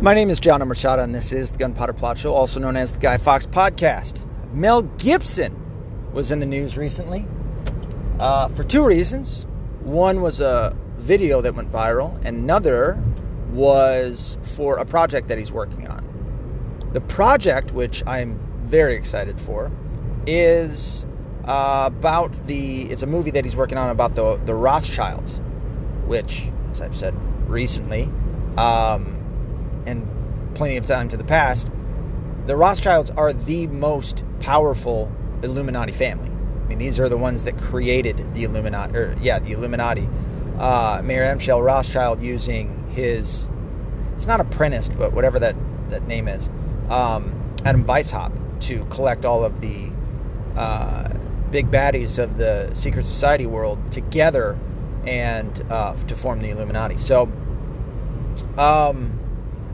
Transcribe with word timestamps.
My 0.00 0.14
name 0.14 0.30
is 0.30 0.38
John 0.38 0.60
Amrachada, 0.60 1.02
and 1.02 1.12
this 1.12 1.32
is 1.32 1.50
the 1.50 1.58
Gunpowder 1.58 1.92
Plot 1.92 2.18
Show, 2.18 2.32
also 2.32 2.60
known 2.60 2.76
as 2.76 2.92
the 2.92 3.00
Guy 3.00 3.18
Fawkes 3.18 3.46
Podcast. 3.46 4.24
Mel 4.52 4.82
Gibson 4.82 5.60
was 6.12 6.30
in 6.30 6.38
the 6.38 6.46
news 6.46 6.76
recently 6.76 7.26
uh, 8.20 8.46
for 8.46 8.62
two 8.62 8.86
reasons. 8.86 9.44
One 9.80 10.20
was 10.20 10.40
a 10.40 10.76
video 10.98 11.40
that 11.40 11.56
went 11.56 11.72
viral, 11.72 12.14
and 12.24 12.36
another 12.36 13.02
was 13.50 14.38
for 14.42 14.76
a 14.76 14.84
project 14.84 15.26
that 15.26 15.38
he's 15.38 15.50
working 15.50 15.88
on. 15.88 16.04
The 16.92 17.00
project, 17.00 17.72
which 17.72 18.06
I'm 18.06 18.38
very 18.66 18.94
excited 18.94 19.40
for, 19.40 19.72
is 20.28 21.06
uh, 21.44 21.90
about 21.92 22.32
the. 22.46 22.82
It's 22.82 23.02
a 23.02 23.06
movie 23.08 23.32
that 23.32 23.44
he's 23.44 23.56
working 23.56 23.78
on 23.78 23.90
about 23.90 24.14
the 24.14 24.36
the 24.44 24.54
Rothschilds, 24.54 25.40
which, 26.06 26.52
as 26.70 26.80
I've 26.80 26.94
said 26.94 27.16
recently, 27.50 28.04
um, 28.56 29.17
and 29.88 30.06
plenty 30.54 30.76
of 30.76 30.86
time 30.86 31.08
to 31.08 31.16
the 31.16 31.24
past, 31.24 31.70
the 32.46 32.56
Rothschilds 32.56 33.10
are 33.10 33.32
the 33.32 33.66
most 33.68 34.24
powerful 34.40 35.10
Illuminati 35.42 35.92
family. 35.92 36.30
I 36.30 36.68
mean, 36.68 36.78
these 36.78 37.00
are 37.00 37.08
the 37.08 37.16
ones 37.16 37.44
that 37.44 37.58
created 37.58 38.34
the 38.34 38.44
Illuminati, 38.44 38.96
or 38.96 39.16
yeah, 39.20 39.38
the 39.38 39.52
Illuminati. 39.52 40.08
Uh, 40.58 41.00
Mayer 41.04 41.24
Amschel 41.24 41.64
Rothschild 41.64 42.22
using 42.22 42.90
his, 42.90 43.46
it's 44.14 44.26
not 44.26 44.40
apprenticed, 44.40 44.96
but 44.98 45.12
whatever 45.12 45.38
that, 45.38 45.56
that 45.88 46.06
name 46.06 46.28
is, 46.28 46.50
um, 46.90 47.32
Adam 47.64 47.84
Weishaupt 47.84 48.60
to 48.62 48.84
collect 48.86 49.24
all 49.24 49.44
of 49.44 49.60
the 49.60 49.90
uh, 50.56 51.08
big 51.50 51.70
baddies 51.70 52.18
of 52.22 52.36
the 52.36 52.70
secret 52.74 53.06
society 53.06 53.46
world 53.46 53.92
together 53.92 54.58
and 55.06 55.64
uh, 55.70 55.94
to 56.06 56.16
form 56.16 56.40
the 56.40 56.50
Illuminati. 56.50 56.98
So, 56.98 57.30
um, 58.58 59.17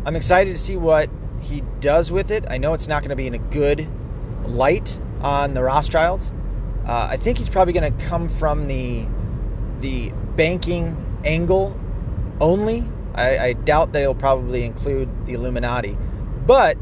I'm 0.07 0.17
excited 0.17 0.53
to 0.53 0.59
see 0.59 0.77
what 0.77 1.09
he 1.41 1.63
does 1.81 2.11
with 2.11 2.31
it. 2.31 2.45
I 2.49 2.59
know 2.59 2.75
it's 2.75 2.87
not 2.87 3.03
going 3.03 3.11
to 3.11 3.17
be 3.17 3.27
in 3.27 3.35
a 3.35 3.39
good 3.39 3.89
light 4.45 5.01
on 5.21 5.55
the 5.55 5.63
Rothschilds. 5.63 6.33
Uh, 6.87 7.09
I 7.11 7.17
think 7.17 7.39
he's 7.39 7.49
probably 7.49 7.73
going 7.73 7.97
to 7.97 8.05
come 8.07 8.29
from 8.29 8.67
the 8.69 9.07
the 9.81 10.13
banking 10.37 11.21
angle 11.25 11.79
only. 12.41 12.89
I, 13.15 13.39
I 13.39 13.53
doubt 13.53 13.93
that 13.93 14.01
he'll 14.01 14.15
probably 14.15 14.65
include 14.65 15.27
the 15.27 15.35
Illuminati, 15.35 15.97
but 16.47 16.77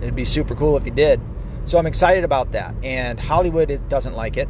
it'd 0.00 0.14
be 0.14 0.24
super 0.24 0.54
cool 0.54 0.76
if 0.76 0.84
he 0.84 0.90
did. 0.90 1.20
So 1.64 1.78
I'm 1.78 1.86
excited 1.86 2.24
about 2.24 2.52
that. 2.52 2.74
And 2.82 3.18
Hollywood 3.18 3.88
doesn't 3.88 4.14
like 4.14 4.36
it. 4.36 4.48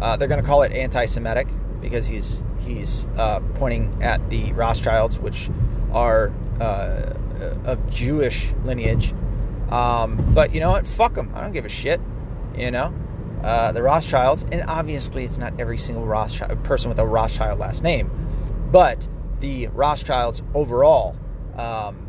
Uh, 0.00 0.16
they're 0.16 0.28
going 0.28 0.40
to 0.40 0.46
call 0.46 0.62
it 0.62 0.72
anti-Semitic 0.72 1.48
because 1.80 2.06
he's 2.06 2.42
he's 2.60 3.06
uh, 3.16 3.40
pointing 3.54 4.02
at 4.02 4.30
the 4.30 4.52
Rothschilds, 4.52 5.18
which 5.18 5.50
are 5.92 6.32
uh, 6.60 7.14
of 7.64 7.90
Jewish 7.90 8.52
lineage. 8.64 9.14
Um, 9.70 10.16
but 10.34 10.54
you 10.54 10.60
know 10.60 10.70
what? 10.70 10.86
Fuck 10.86 11.14
them. 11.14 11.30
I 11.34 11.40
don't 11.40 11.52
give 11.52 11.64
a 11.64 11.70
shit. 11.70 12.00
You 12.56 12.70
know, 12.70 12.92
uh, 13.42 13.72
the 13.72 13.82
Rothschilds, 13.82 14.44
and 14.50 14.64
obviously 14.66 15.24
it's 15.24 15.36
not 15.36 15.52
every 15.60 15.78
single 15.78 16.06
Rothschild 16.06 16.64
person 16.64 16.88
with 16.88 16.98
a 16.98 17.06
Rothschild 17.06 17.58
last 17.58 17.82
name, 17.82 18.10
but 18.72 19.06
the 19.40 19.68
Rothschilds 19.68 20.42
overall 20.54 21.14
um, 21.56 22.06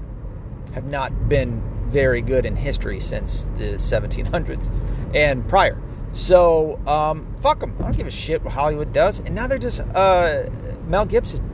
have 0.74 0.86
not 0.86 1.30
been 1.30 1.62
very 1.90 2.22
good 2.22 2.46
in 2.46 2.56
history 2.56 3.00
since 3.00 3.46
the 3.56 3.74
1700s 3.74 4.72
and 5.16 5.48
prior. 5.48 5.82
So 6.12 6.80
um, 6.88 7.36
fuck 7.42 7.60
them. 7.60 7.76
I 7.80 7.84
don't 7.84 7.98
give 7.98 8.08
a 8.08 8.12
shit 8.12 8.44
what 8.44 8.54
Hollywood 8.54 8.94
does. 8.94 9.20
And 9.20 9.36
now 9.36 9.48
they're 9.48 9.58
just 9.58 9.82
uh, 9.82 10.50
Mel 10.88 11.06
Gibson. 11.06 11.49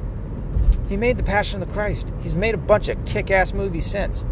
He 0.87 0.97
made 0.97 1.17
The 1.17 1.23
Passion 1.23 1.61
of 1.61 1.67
the 1.67 1.73
Christ. 1.73 2.07
He's 2.21 2.35
made 2.35 2.53
a 2.53 2.59
bunch 2.59 2.87
of 2.89 3.03
kick-ass 3.05 3.53
movies 3.53 3.85
since. 3.85 4.25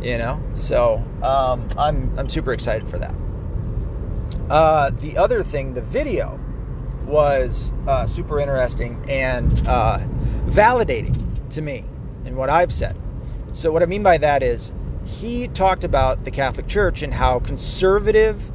You 0.00 0.18
know, 0.18 0.42
so 0.54 1.02
um, 1.22 1.66
I'm 1.78 2.18
I'm 2.18 2.28
super 2.28 2.52
excited 2.52 2.88
for 2.88 2.98
that. 2.98 3.14
Uh, 4.50 4.90
the 4.90 5.16
other 5.16 5.42
thing, 5.42 5.72
the 5.72 5.80
video 5.80 6.38
was 7.06 7.72
uh, 7.86 8.06
super 8.06 8.38
interesting 8.38 9.02
and 9.08 9.66
uh, 9.66 10.00
validating 10.46 11.16
to 11.50 11.62
me 11.62 11.84
in 12.26 12.36
what 12.36 12.50
I've 12.50 12.72
said. 12.72 12.96
So 13.52 13.72
what 13.72 13.82
I 13.82 13.86
mean 13.86 14.02
by 14.02 14.18
that 14.18 14.42
is 14.42 14.74
he 15.06 15.48
talked 15.48 15.84
about 15.84 16.24
the 16.24 16.30
Catholic 16.30 16.66
Church 16.66 17.02
and 17.02 17.14
how 17.14 17.38
conservative 17.38 18.52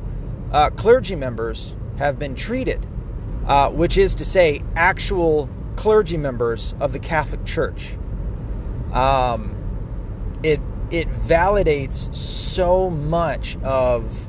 uh, 0.52 0.70
clergy 0.72 1.16
members 1.16 1.74
have 1.98 2.20
been 2.20 2.36
treated, 2.36 2.86
uh, 3.48 3.70
which 3.70 3.98
is 3.98 4.14
to 4.16 4.26
say, 4.26 4.62
actual 4.76 5.50
clergy 5.80 6.18
members 6.18 6.76
of 6.82 6.92
the 6.92 7.00
Catholic 7.00 7.46
Church. 7.46 7.96
Um, 8.92 9.56
it 10.44 10.60
it 10.92 11.10
validates 11.10 12.14
so 12.14 12.90
much 12.90 13.58
of 13.64 14.28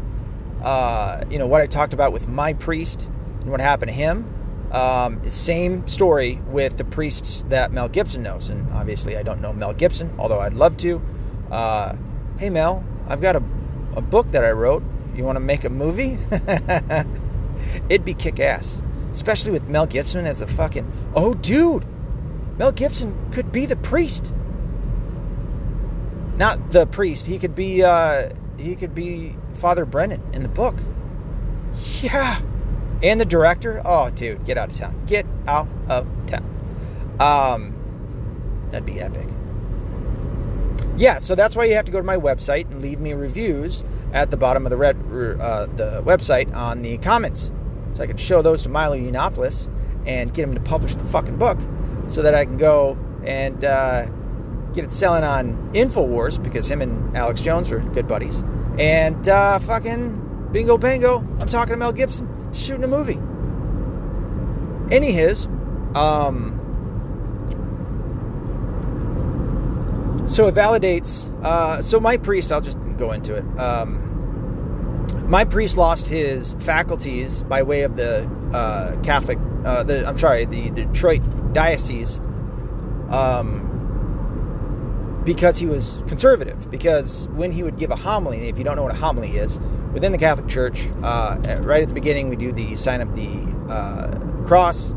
uh, 0.63 1.25
you 1.29 1.41
know 1.41 1.49
what 1.49 1.61
I 1.61 1.67
talked 1.67 1.93
about 1.93 2.13
with 2.13 2.29
my 2.29 2.53
priest 2.53 3.11
and 3.41 3.51
what 3.51 3.61
happened 3.61 3.89
to 3.89 3.95
him. 3.95 4.33
Um, 4.71 5.29
same 5.29 5.89
story 5.89 6.41
with 6.47 6.77
the 6.77 6.85
priests 6.85 7.45
that 7.49 7.73
Mel 7.73 7.89
Gibson 7.89 8.23
knows, 8.23 8.49
and 8.49 8.73
obviously 8.73 9.17
I 9.17 9.25
don't 9.25 9.41
know 9.41 9.53
Mel 9.53 9.75
Gibson, 9.75 10.15
although 10.21 10.39
I'd 10.39 10.55
love 10.55 10.77
to. 10.77 11.03
Uh, 11.51 11.97
hey 12.39 12.51
Mel, 12.51 12.85
I've 13.09 13.21
got 13.21 13.35
a, 13.35 13.43
a 13.97 14.01
book 14.01 14.31
that 14.31 14.45
I 14.45 14.53
wrote. 14.53 14.85
You 15.17 15.25
want 15.25 15.35
to 15.35 15.41
make 15.41 15.65
a 15.65 15.71
movie? 15.71 16.17
It'd 17.89 18.05
be 18.05 18.15
kick 18.15 18.39
ass 18.39 18.81
especially 19.13 19.53
with 19.53 19.69
Mel 19.69 19.87
Gibson 19.87 20.27
as 20.27 20.39
the 20.39 20.47
fucking 20.47 20.91
oh 21.15 21.35
dude, 21.35 21.85
Mel 22.59 22.73
Gibson 22.73 23.31
could 23.31 23.53
be 23.53 23.67
the 23.67 23.77
priest. 23.77 24.33
Not 26.37 26.73
the 26.73 26.87
priest. 26.87 27.27
He 27.27 27.39
could 27.39 27.55
be 27.55 27.83
uh, 27.83 28.31
he 28.57 28.77
could 28.77 28.95
be 28.95 29.37
Father 29.55 29.85
Brennan 29.85 30.23
in 30.33 30.43
the 30.43 30.49
book. 30.49 30.77
Yeah. 32.01 32.41
And 33.03 33.21
the 33.21 33.25
director, 33.25 33.81
oh 33.85 34.11
dude, 34.11 34.45
get 34.45 34.59
out 34.59 34.71
of 34.71 34.77
town. 34.77 35.07
Get 35.07 35.27
out 35.47 35.69
of 35.89 36.09
town. 36.27 37.17
Um 37.19 37.77
that'd 38.71 38.87
be 38.87 39.01
epic. 39.01 39.29
Yeah, 40.97 41.19
so 41.19 41.35
that's 41.35 41.57
why 41.57 41.65
you 41.65 41.75
have 41.75 41.87
to 41.87 41.93
go 41.93 41.99
to 41.99 42.05
my 42.05 42.17
website 42.17 42.71
and 42.71 42.83
leave 42.83 43.01
me 43.01 43.15
reviews 43.15 43.85
at 44.13 44.31
the 44.31 44.37
bottom 44.37 44.67
of 44.67 44.71
the 44.71 44.77
red 44.77 44.97
uh, 45.41 45.67
the 45.67 46.03
website 46.03 46.55
on 46.55 46.83
the 46.83 46.99
comments 46.99 47.53
so 48.01 48.05
I 48.05 48.07
could 48.07 48.19
show 48.19 48.41
those 48.41 48.63
to 48.63 48.71
Milo 48.71 48.97
Yiannopoulos 48.97 49.71
and 50.07 50.33
get 50.33 50.45
him 50.45 50.55
to 50.55 50.61
publish 50.61 50.95
the 50.95 51.05
fucking 51.05 51.37
book 51.37 51.59
so 52.09 52.23
that 52.23 52.35
I 52.35 52.47
can 52.47 52.57
go 52.57 52.99
and 53.23 53.63
uh, 53.63 54.07
get 54.73 54.87
it 54.87 54.93
selling 54.95 55.23
on 55.23 55.71
InfoWars 55.75 56.43
because 56.43 56.71
him 56.71 56.81
and 56.81 57.15
Alex 57.15 57.43
Jones 57.43 57.71
are 57.71 57.81
good 57.81 58.09
buddies. 58.09 58.43
And 58.79 59.29
uh, 59.29 59.59
fucking 59.59 60.49
bingo 60.51 60.79
bango, 60.79 61.19
I'm 61.41 61.47
talking 61.47 61.75
to 61.75 61.77
Mel 61.77 61.93
Gibson 61.93 62.27
shooting 62.55 62.85
a 62.85 62.89
movie. 62.89 63.21
Any 64.91 65.13
his, 65.13 65.45
um, 65.95 66.57
so 70.27 70.47
it 70.47 70.55
validates. 70.55 71.31
Uh, 71.45 71.83
so 71.83 72.01
my 72.01 72.17
priest, 72.17 72.51
I'll 72.51 72.63
just 72.63 72.79
go 72.97 73.13
into 73.13 73.35
it. 73.35 73.45
Um, 73.59 74.00
my 75.31 75.45
priest 75.45 75.77
lost 75.77 76.09
his 76.09 76.55
faculties 76.55 77.45
by 77.45 77.63
way 77.63 77.83
of 77.83 77.95
the 77.95 78.29
uh, 78.53 79.01
Catholic, 79.03 79.39
uh, 79.65 79.85
the 79.85 80.05
I'm 80.07 80.19
sorry, 80.19 80.45
the, 80.45 80.71
the 80.71 80.87
Detroit 80.87 81.23
diocese, 81.53 82.19
um, 83.11 83.69
because 85.25 85.57
he 85.57 85.67
was 85.67 86.03
conservative. 86.09 86.69
Because 86.69 87.29
when 87.29 87.53
he 87.53 87.63
would 87.63 87.79
give 87.79 87.93
a 87.93 87.97
homily, 87.97 88.49
if 88.49 88.59
you 88.59 88.65
don't 88.65 88.75
know 88.75 88.83
what 88.83 88.91
a 88.91 88.99
homily 88.99 89.37
is, 89.37 89.61
within 89.93 90.11
the 90.11 90.19
Catholic 90.19 90.49
Church, 90.49 90.89
uh, 91.05 91.37
right 91.61 91.81
at 91.81 91.89
the 91.89 91.95
beginning, 91.95 92.29
we 92.29 92.35
do 92.35 92.51
the 92.51 92.75
sign 92.75 93.01
of 93.01 93.15
the 93.15 93.73
uh, 93.73 94.11
cross. 94.45 94.91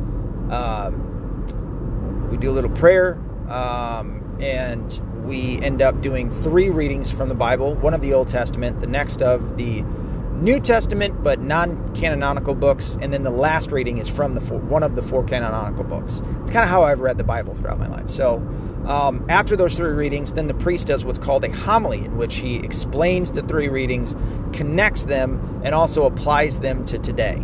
Um, 0.49 2.29
we 2.31 2.38
do 2.38 2.49
a 2.49 2.55
little 2.55 2.72
prayer, 2.72 3.22
um, 3.49 4.35
and 4.41 4.99
we 5.23 5.61
end 5.61 5.84
up 5.84 6.02
doing 6.02 6.31
three 6.31 6.72
readings 6.72 7.11
from 7.11 7.29
the 7.29 7.35
Bible: 7.35 7.75
one 7.75 7.93
of 7.93 8.02
the 8.02 8.13
Old 8.13 8.29
Testament, 8.29 8.81
the 8.81 8.87
next 8.87 9.22
of 9.22 9.58
the 9.58 9.84
New 10.41 10.59
Testament, 10.59 11.24
but 11.24 11.40
non-canonical 11.40 12.56
books, 12.56 12.97
and 13.02 13.14
then 13.14 13.24
the 13.24 13.32
last 13.32 13.72
reading 13.72 13.97
is 13.97 14.09
from 14.09 14.35
the 14.35 14.41
four, 14.41 14.59
one 14.59 14.84
of 14.84 14.96
the 14.96 15.03
four 15.03 15.24
canonical 15.24 15.84
books. 15.84 16.22
It's 16.41 16.52
kind 16.52 16.64
of 16.64 16.70
how 16.70 16.84
I've 16.84 17.00
read 17.00 17.18
the 17.18 17.24
Bible 17.24 17.53
throughout 17.53 17.80
my 17.80 17.88
life. 17.88 18.09
So, 18.09 18.35
um, 18.85 19.26
after 19.30 19.56
those 19.56 19.76
three 19.76 19.91
readings, 19.91 20.34
then 20.34 20.47
the 20.47 20.53
priest 20.53 20.88
does 20.88 21.06
what's 21.06 21.20
called 21.20 21.46
a 21.46 21.52
homily, 21.52 22.03
in 22.06 22.18
which 22.18 22.35
he 22.35 22.58
explains 22.58 23.32
the 23.32 23.41
three 23.44 23.70
readings, 23.70 24.16
connects 24.52 25.03
them, 25.03 25.62
and 25.64 25.74
also 25.74 26.06
applies 26.06 26.59
them 26.59 26.84
to 26.85 26.97
today. 26.97 27.41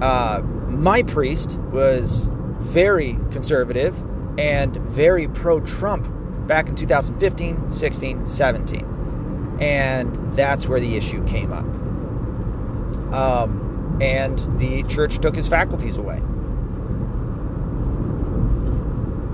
Uh, 0.00 0.40
my 0.68 1.02
priest 1.02 1.58
was 1.72 2.28
very 2.60 3.18
conservative 3.30 3.94
and 4.38 4.76
very 4.76 5.28
pro-Trump 5.28 6.06
back 6.46 6.68
in 6.68 6.76
2015, 6.76 7.70
16, 7.70 8.24
17 8.24 8.95
and 9.60 10.34
that's 10.34 10.66
where 10.66 10.80
the 10.80 10.96
issue 10.96 11.24
came 11.26 11.52
up. 11.52 11.64
Um, 13.14 13.98
and 14.00 14.38
the 14.58 14.82
church 14.84 15.18
took 15.18 15.34
his 15.34 15.48
faculties 15.48 15.96
away. 15.96 16.16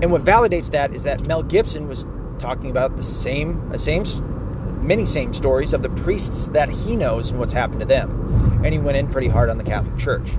And 0.03 0.11
what 0.11 0.21
validates 0.21 0.71
that 0.71 0.93
is 0.93 1.03
that 1.03 1.27
Mel 1.27 1.43
Gibson 1.43 1.87
was 1.87 2.05
talking 2.37 2.69
about 2.69 2.97
the 2.97 3.03
same, 3.03 3.69
the 3.69 3.79
same, 3.79 4.03
many 4.85 5.05
same 5.05 5.33
stories 5.33 5.73
of 5.73 5.81
the 5.81 5.89
priests 5.89 6.49
that 6.49 6.69
he 6.69 6.95
knows 6.95 7.29
and 7.29 7.39
what's 7.39 7.53
happened 7.53 7.79
to 7.79 7.85
them. 7.85 8.61
And 8.63 8.73
he 8.73 8.79
went 8.79 8.97
in 8.97 9.07
pretty 9.07 9.29
hard 9.29 9.49
on 9.49 9.57
the 9.57 9.63
Catholic 9.63 9.97
Church. 9.97 10.31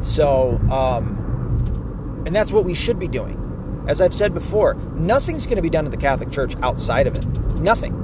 So, 0.00 0.58
um, 0.70 2.24
and 2.26 2.34
that's 2.34 2.50
what 2.50 2.64
we 2.64 2.74
should 2.74 2.98
be 2.98 3.08
doing. 3.08 3.38
As 3.86 4.00
I've 4.00 4.14
said 4.14 4.34
before, 4.34 4.74
nothing's 4.94 5.46
going 5.46 5.56
to 5.56 5.62
be 5.62 5.70
done 5.70 5.84
to 5.84 5.90
the 5.90 5.96
Catholic 5.96 6.30
Church 6.30 6.56
outside 6.62 7.06
of 7.06 7.16
it. 7.16 7.24
Nothing. 7.60 8.01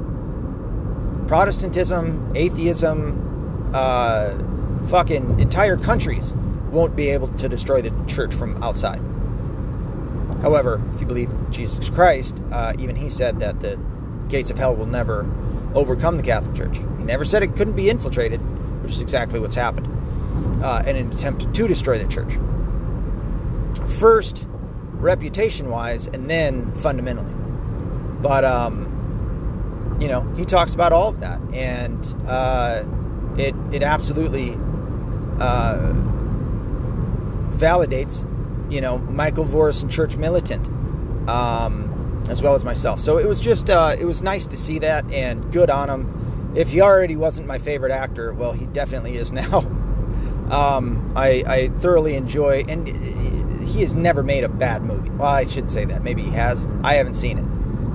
Protestantism, 1.28 2.32
atheism, 2.34 3.70
uh, 3.74 4.36
fucking 4.88 5.38
entire 5.38 5.76
countries 5.76 6.34
won't 6.70 6.96
be 6.96 7.10
able 7.10 7.28
to 7.28 7.48
destroy 7.48 7.82
the 7.82 7.92
church 8.06 8.34
from 8.34 8.60
outside. 8.62 9.00
However, 10.40 10.82
if 10.94 11.00
you 11.00 11.06
believe 11.06 11.30
Jesus 11.50 11.90
Christ, 11.90 12.42
uh, 12.50 12.72
even 12.78 12.96
he 12.96 13.10
said 13.10 13.40
that 13.40 13.60
the 13.60 13.78
gates 14.28 14.50
of 14.50 14.56
hell 14.58 14.74
will 14.74 14.86
never 14.86 15.30
overcome 15.74 16.16
the 16.16 16.22
Catholic 16.22 16.56
Church. 16.56 16.78
He 16.78 17.04
never 17.04 17.24
said 17.24 17.42
it 17.42 17.56
couldn't 17.56 17.76
be 17.76 17.90
infiltrated, 17.90 18.40
which 18.82 18.92
is 18.92 19.02
exactly 19.02 19.38
what's 19.38 19.54
happened 19.54 19.86
uh, 20.64 20.82
in 20.86 20.96
an 20.96 21.12
attempt 21.12 21.52
to 21.52 21.68
destroy 21.68 21.98
the 21.98 22.08
church. 22.08 22.38
First, 23.98 24.46
reputation 24.92 25.68
wise, 25.68 26.06
and 26.06 26.28
then 26.30 26.72
fundamentally. 26.72 27.34
But, 28.22 28.44
um, 28.44 28.94
you 30.00 30.08
know, 30.08 30.20
he 30.36 30.44
talks 30.44 30.74
about 30.74 30.92
all 30.92 31.08
of 31.08 31.20
that, 31.20 31.40
and 31.52 32.14
uh, 32.26 32.84
it, 33.36 33.54
it 33.72 33.82
absolutely 33.82 34.52
uh, 35.40 35.92
validates, 37.50 38.24
you 38.70 38.80
know, 38.80 38.98
Michael 38.98 39.44
Voris 39.44 39.82
and 39.82 39.90
Church 39.90 40.16
militant, 40.16 40.66
um, 41.28 42.24
as 42.28 42.42
well 42.42 42.54
as 42.54 42.64
myself. 42.64 43.00
So 43.00 43.18
it 43.18 43.26
was 43.26 43.40
just, 43.40 43.70
uh, 43.70 43.96
it 43.98 44.04
was 44.04 44.22
nice 44.22 44.46
to 44.46 44.56
see 44.56 44.78
that, 44.80 45.10
and 45.12 45.50
good 45.52 45.70
on 45.70 45.90
him. 45.90 46.52
If 46.54 46.70
he 46.70 46.80
already 46.80 47.16
wasn't 47.16 47.46
my 47.46 47.58
favorite 47.58 47.92
actor, 47.92 48.32
well, 48.32 48.52
he 48.52 48.66
definitely 48.66 49.16
is 49.16 49.32
now. 49.32 49.66
Um, 50.48 51.12
I, 51.14 51.44
I, 51.46 51.68
thoroughly 51.68 52.14
enjoy, 52.14 52.64
and 52.66 52.88
he 53.62 53.82
has 53.82 53.92
never 53.92 54.22
made 54.22 54.44
a 54.44 54.48
bad 54.48 54.82
movie. 54.82 55.10
Well, 55.10 55.28
I 55.28 55.44
shouldn't 55.44 55.72
say 55.72 55.84
that. 55.84 56.02
Maybe 56.02 56.22
he 56.22 56.30
has. 56.30 56.66
I 56.82 56.94
haven't 56.94 57.14
seen 57.14 57.36
it. 57.36 57.44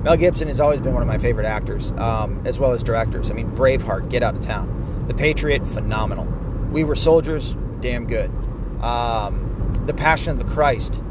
Mel 0.04 0.18
Gibson 0.18 0.48
has 0.48 0.60
always 0.60 0.82
been 0.82 0.92
one 0.92 1.00
of 1.00 1.08
my 1.08 1.16
favorite 1.16 1.46
actors, 1.46 1.92
um, 1.92 2.42
as 2.44 2.58
well 2.58 2.72
as 2.72 2.82
directors. 2.82 3.30
I 3.30 3.32
mean, 3.32 3.50
Braveheart, 3.52 4.10
Get 4.10 4.22
Out 4.22 4.34
of 4.34 4.42
Town, 4.42 5.06
The 5.08 5.14
Patriot, 5.14 5.66
phenomenal. 5.66 6.26
We 6.70 6.84
Were 6.84 6.94
Soldiers, 6.94 7.56
damn 7.80 8.06
good. 8.06 8.30
Um, 8.82 9.72
the 9.86 9.94
Passion 9.94 10.32
of 10.32 10.38
the 10.38 10.44
Christ, 10.44 11.02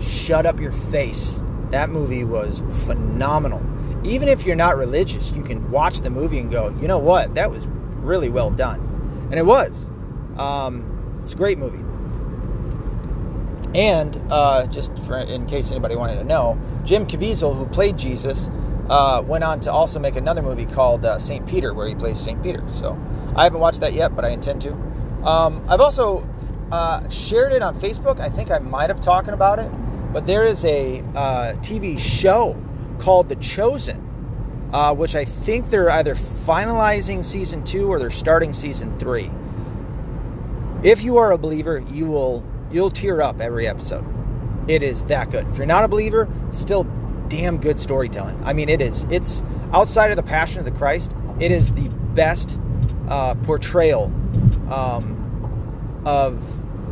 shut 0.00 0.46
up 0.46 0.60
your 0.60 0.70
face. 0.70 1.42
That 1.70 1.90
movie 1.90 2.22
was 2.22 2.62
phenomenal. 2.84 3.66
Even 4.06 4.28
if 4.28 4.46
you're 4.46 4.54
not 4.54 4.76
religious, 4.76 5.32
you 5.32 5.42
can 5.42 5.68
watch 5.72 6.02
the 6.02 6.10
movie 6.10 6.38
and 6.38 6.52
go, 6.52 6.68
you 6.80 6.86
know 6.86 6.98
what? 6.98 7.34
That 7.34 7.50
was 7.50 7.66
really 7.66 8.28
well 8.28 8.52
done. 8.52 8.78
And 9.32 9.40
it 9.40 9.44
was. 9.44 9.90
Um, 10.36 11.18
it's 11.24 11.32
a 11.32 11.36
great 11.36 11.58
movie. 11.58 11.84
And 13.74 14.20
uh, 14.30 14.66
just 14.66 14.96
for, 15.00 15.18
in 15.18 15.46
case 15.46 15.70
anybody 15.70 15.96
wanted 15.96 16.16
to 16.16 16.24
know, 16.24 16.58
Jim 16.84 17.06
Caviezel, 17.06 17.56
who 17.56 17.66
played 17.66 17.96
Jesus, 17.96 18.48
uh, 18.88 19.22
went 19.24 19.44
on 19.44 19.60
to 19.60 19.72
also 19.72 20.00
make 20.00 20.16
another 20.16 20.42
movie 20.42 20.66
called 20.66 21.04
uh, 21.04 21.18
St. 21.18 21.46
Peter, 21.46 21.72
where 21.72 21.86
he 21.86 21.94
plays 21.94 22.18
St. 22.18 22.42
Peter. 22.42 22.62
So 22.68 22.98
I 23.36 23.44
haven't 23.44 23.60
watched 23.60 23.80
that 23.80 23.92
yet, 23.92 24.16
but 24.16 24.24
I 24.24 24.30
intend 24.30 24.62
to. 24.62 24.72
Um, 25.24 25.64
I've 25.68 25.80
also 25.80 26.28
uh, 26.72 27.08
shared 27.08 27.52
it 27.52 27.62
on 27.62 27.78
Facebook. 27.78 28.18
I 28.18 28.28
think 28.28 28.50
I 28.50 28.58
might 28.58 28.90
have 28.90 29.00
talking 29.00 29.34
about 29.34 29.60
it, 29.60 29.70
but 30.12 30.26
there 30.26 30.44
is 30.44 30.64
a 30.64 31.00
uh, 31.14 31.54
TV 31.60 31.98
show 31.98 32.60
called 32.98 33.28
The 33.28 33.36
Chosen, 33.36 34.68
uh, 34.72 34.94
which 34.94 35.14
I 35.14 35.24
think 35.24 35.70
they're 35.70 35.90
either 35.90 36.16
finalizing 36.16 37.24
season 37.24 37.62
two 37.62 37.86
or 37.88 38.00
they're 38.00 38.10
starting 38.10 38.52
season 38.52 38.98
three. 38.98 39.30
If 40.82 41.02
you 41.04 41.18
are 41.18 41.30
a 41.32 41.38
believer, 41.38 41.78
you 41.78 42.06
will 42.06 42.42
you'll 42.70 42.90
tear 42.90 43.22
up 43.22 43.40
every 43.40 43.66
episode. 43.66 44.04
It 44.68 44.82
is 44.82 45.02
that 45.04 45.30
good. 45.30 45.46
If 45.48 45.56
you're 45.56 45.66
not 45.66 45.84
a 45.84 45.88
believer, 45.88 46.28
still 46.52 46.84
damn 47.28 47.58
good 47.58 47.80
storytelling. 47.80 48.42
I 48.44 48.52
mean, 48.52 48.68
it 48.68 48.80
is. 48.80 49.04
It's 49.10 49.42
outside 49.72 50.10
of 50.10 50.16
the 50.16 50.22
Passion 50.22 50.58
of 50.58 50.64
the 50.64 50.70
Christ. 50.70 51.12
It 51.40 51.50
is 51.50 51.72
the 51.72 51.88
best 52.14 52.58
uh, 53.08 53.34
portrayal 53.36 54.12
um, 54.70 56.02
of 56.04 56.42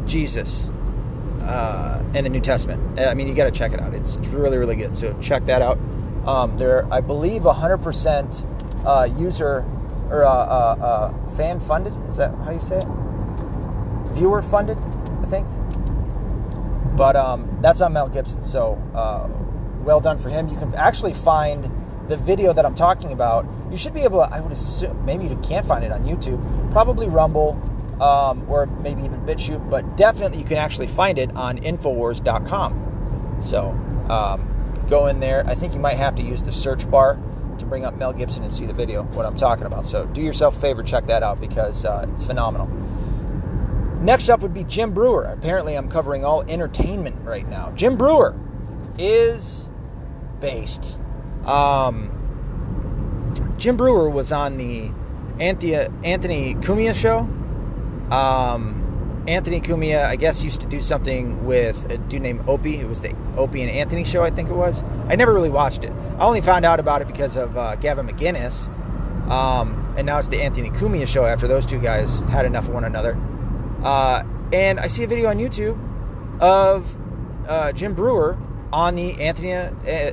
Jesus 0.06 0.64
uh, 1.42 2.02
in 2.14 2.25
the 2.25 2.30
New 2.30 2.40
Testament. 2.40 2.98
I 2.98 3.14
mean, 3.14 3.28
you 3.28 3.34
got 3.34 3.44
to 3.44 3.50
check 3.50 3.72
it 3.72 3.80
out. 3.80 3.94
It's, 3.94 4.16
it's, 4.16 4.28
really, 4.28 4.58
really 4.58 4.76
good. 4.76 4.96
So 4.96 5.16
check 5.20 5.44
that 5.46 5.62
out. 5.62 5.78
Um, 6.26 6.56
they're, 6.56 6.92
I 6.92 7.00
believe, 7.00 7.42
100% 7.42 8.86
uh, 8.86 9.08
user 9.16 9.64
or 10.10 10.25
uh, 10.25 10.28
uh, 10.28 10.76
uh, 10.80 11.28
fan 11.36 11.60
funded. 11.60 11.94
Is 12.08 12.16
that 12.16 12.34
how 12.36 12.50
you 12.50 12.60
say 12.60 12.78
it? 12.78 12.86
viewer 14.19 14.42
funded, 14.42 14.76
I 15.22 15.26
think. 15.26 15.46
But 16.98 17.14
um, 17.14 17.58
that's 17.62 17.80
on 17.80 17.92
Mel 17.92 18.08
Gibson, 18.08 18.42
so 18.42 18.74
uh, 18.92 19.28
well 19.84 20.00
done 20.00 20.18
for 20.18 20.30
him. 20.30 20.48
You 20.48 20.56
can 20.56 20.74
actually 20.74 21.14
find 21.14 21.70
the 22.08 22.16
video 22.16 22.52
that 22.52 22.66
I'm 22.66 22.74
talking 22.74 23.12
about. 23.12 23.46
You 23.70 23.76
should 23.76 23.94
be 23.94 24.00
able 24.00 24.18
to, 24.18 24.34
I 24.34 24.40
would 24.40 24.50
assume, 24.50 25.04
maybe 25.04 25.24
you 25.26 25.36
can't 25.36 25.64
find 25.64 25.84
it 25.84 25.92
on 25.92 26.04
YouTube, 26.04 26.72
probably 26.72 27.08
Rumble 27.08 27.52
um, 28.00 28.44
or 28.48 28.66
maybe 28.66 29.02
even 29.02 29.20
BitChute, 29.24 29.70
but 29.70 29.96
definitely 29.96 30.38
you 30.38 30.44
can 30.44 30.56
actually 30.56 30.88
find 30.88 31.18
it 31.18 31.34
on 31.36 31.58
Infowars.com. 31.58 33.40
So 33.42 33.70
um, 34.08 34.84
go 34.88 35.06
in 35.06 35.20
there. 35.20 35.46
I 35.46 35.54
think 35.54 35.74
you 35.74 35.80
might 35.80 35.96
have 35.96 36.14
to 36.16 36.22
use 36.22 36.42
the 36.42 36.52
search 36.52 36.90
bar 36.90 37.20
to 37.58 37.66
bring 37.66 37.84
up 37.84 37.96
Mel 37.96 38.12
Gibson 38.12 38.42
and 38.42 38.54
see 38.54 38.66
the 38.66 38.72
video, 38.72 39.02
what 39.04 39.26
I'm 39.26 39.36
talking 39.36 39.66
about. 39.66 39.84
So 39.84 40.06
do 40.06 40.20
yourself 40.20 40.56
a 40.56 40.60
favor, 40.60 40.82
check 40.82 41.06
that 41.06 41.22
out 41.22 41.40
because 41.40 41.84
uh, 41.84 42.06
it's 42.12 42.24
phenomenal. 42.24 42.68
Next 44.00 44.28
up 44.28 44.40
would 44.40 44.54
be 44.54 44.64
Jim 44.64 44.92
Breuer. 44.92 45.24
Apparently, 45.24 45.74
I'm 45.74 45.88
covering 45.88 46.24
all 46.24 46.42
entertainment 46.48 47.16
right 47.24 47.48
now. 47.48 47.72
Jim 47.72 47.96
Breuer 47.96 48.38
is 48.98 49.68
based. 50.40 50.98
Um, 51.44 52.14
Jim 53.58 53.76
Breuer 53.76 54.08
was 54.08 54.30
on 54.30 54.56
the 54.56 54.90
Anthony 55.40 56.54
Cumia 56.54 56.94
show. 56.94 57.18
Um, 58.14 59.24
Anthony 59.26 59.60
Cumia, 59.60 60.04
I 60.04 60.16
guess, 60.16 60.42
used 60.42 60.60
to 60.60 60.66
do 60.66 60.80
something 60.80 61.44
with 61.44 61.90
a 61.90 61.98
dude 61.98 62.22
named 62.22 62.48
Opie. 62.48 62.76
It 62.76 62.88
was 62.88 63.00
the 63.00 63.14
Opie 63.36 63.62
and 63.62 63.70
Anthony 63.70 64.04
show, 64.04 64.22
I 64.22 64.30
think 64.30 64.48
it 64.48 64.54
was. 64.54 64.82
I 65.08 65.16
never 65.16 65.34
really 65.34 65.50
watched 65.50 65.84
it. 65.84 65.92
I 66.18 66.24
only 66.24 66.40
found 66.40 66.64
out 66.64 66.80
about 66.80 67.02
it 67.02 67.08
because 67.08 67.37
of 67.37 67.56
uh, 67.56 67.76
Gavin 67.76 68.06
McInnes. 68.06 68.68
Um, 69.28 69.94
and 69.99 70.06
now 70.06 70.18
it's 70.18 70.28
the 70.28 70.40
Anthony 70.40 70.70
Cumia 70.70 71.06
show 71.06 71.26
after 71.26 71.46
those 71.46 71.66
two 71.66 71.78
guys 71.78 72.20
had 72.20 72.46
enough 72.46 72.68
of 72.68 72.75
one 72.75 72.84
another. 72.84 73.18
Uh, 73.82 74.25
and 74.52 74.80
I 74.80 74.88
see 74.88 75.04
a 75.04 75.06
video 75.06 75.28
on 75.28 75.38
YouTube 75.38 75.78
of 76.40 76.97
uh, 77.49 77.73
Jim 77.73 77.94
Breuer 77.94 78.38
on 78.73 78.94
the 78.94 79.20
Anthony 79.20 79.54
uh, 79.54 79.70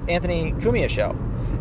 Anthony 0.08 0.54
Cumia 0.54 0.90
show, 0.90 1.16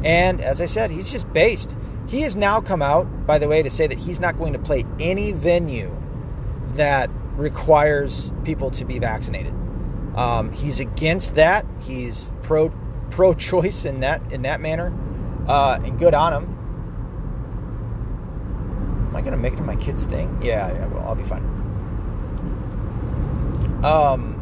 and 0.04 0.40
as 0.40 0.60
I 0.60 0.66
said, 0.66 0.90
he's 0.90 1.10
just 1.10 1.32
based. 1.32 1.76
He 2.06 2.20
has 2.20 2.36
now 2.36 2.60
come 2.60 2.82
out, 2.82 3.26
by 3.26 3.38
the 3.38 3.48
way, 3.48 3.62
to 3.62 3.70
say 3.70 3.86
that 3.86 3.98
he's 3.98 4.20
not 4.20 4.36
going 4.36 4.52
to 4.52 4.58
play 4.58 4.84
any 5.00 5.32
venue 5.32 5.90
that 6.74 7.08
requires 7.36 8.30
people 8.44 8.70
to 8.72 8.84
be 8.84 8.98
vaccinated. 8.98 9.54
Um, 10.14 10.52
he's 10.52 10.80
against 10.80 11.34
that. 11.36 11.64
He's 11.80 12.30
pro 12.42 12.72
pro 13.10 13.34
choice 13.34 13.84
in 13.84 14.00
that 14.00 14.32
in 14.32 14.42
that 14.42 14.60
manner, 14.60 14.92
uh, 15.48 15.80
and 15.82 15.98
good 15.98 16.14
on 16.14 16.32
him. 16.32 16.50
Am 19.08 19.16
I 19.16 19.22
to 19.22 19.36
make 19.36 19.54
it 19.54 19.60
my 19.60 19.76
kids' 19.76 20.04
thing? 20.04 20.40
Yeah, 20.42 20.72
yeah, 20.72 20.86
well, 20.88 21.06
I'll 21.08 21.14
be 21.14 21.24
fine. 21.24 21.53
Um, 23.84 24.40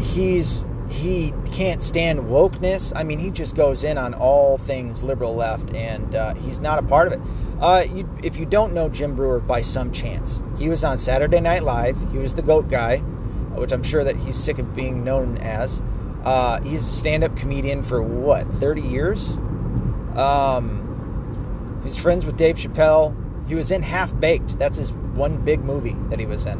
he's 0.00 0.66
he 0.90 1.32
can't 1.52 1.82
stand 1.82 2.20
wokeness. 2.20 2.92
I 2.94 3.02
mean, 3.02 3.18
he 3.18 3.30
just 3.30 3.56
goes 3.56 3.84
in 3.84 3.98
on 3.98 4.14
all 4.14 4.58
things 4.58 5.02
liberal 5.02 5.34
left, 5.34 5.74
and 5.74 6.14
uh, 6.14 6.34
he's 6.34 6.60
not 6.60 6.78
a 6.78 6.82
part 6.82 7.08
of 7.08 7.14
it. 7.14 7.20
Uh, 7.60 7.84
you, 7.92 8.08
if 8.22 8.36
you 8.36 8.46
don't 8.46 8.72
know 8.72 8.88
Jim 8.88 9.16
Breuer 9.16 9.40
by 9.40 9.62
some 9.62 9.90
chance, 9.90 10.42
he 10.58 10.68
was 10.68 10.84
on 10.84 10.98
Saturday 10.98 11.40
Night 11.40 11.62
Live. 11.62 11.98
He 12.12 12.18
was 12.18 12.34
the 12.34 12.42
goat 12.42 12.68
guy, 12.68 12.98
which 12.98 13.72
I'm 13.72 13.82
sure 13.82 14.04
that 14.04 14.16
he's 14.16 14.36
sick 14.36 14.58
of 14.58 14.74
being 14.74 15.02
known 15.04 15.38
as. 15.38 15.82
Uh, 16.24 16.60
he's 16.62 16.86
a 16.86 16.92
stand-up 16.92 17.36
comedian 17.36 17.82
for 17.82 18.02
what 18.02 18.52
30 18.52 18.82
years. 18.82 19.28
Um, 20.16 21.80
he's 21.84 21.96
friends 21.96 22.26
with 22.26 22.36
Dave 22.36 22.56
Chappelle. 22.56 23.14
He 23.46 23.54
was 23.54 23.70
in 23.70 23.82
Half 23.82 24.18
Baked. 24.18 24.58
That's 24.58 24.76
his 24.76 24.92
one 24.92 25.38
big 25.44 25.64
movie 25.64 25.96
that 26.10 26.18
he 26.18 26.26
was 26.26 26.46
in, 26.46 26.58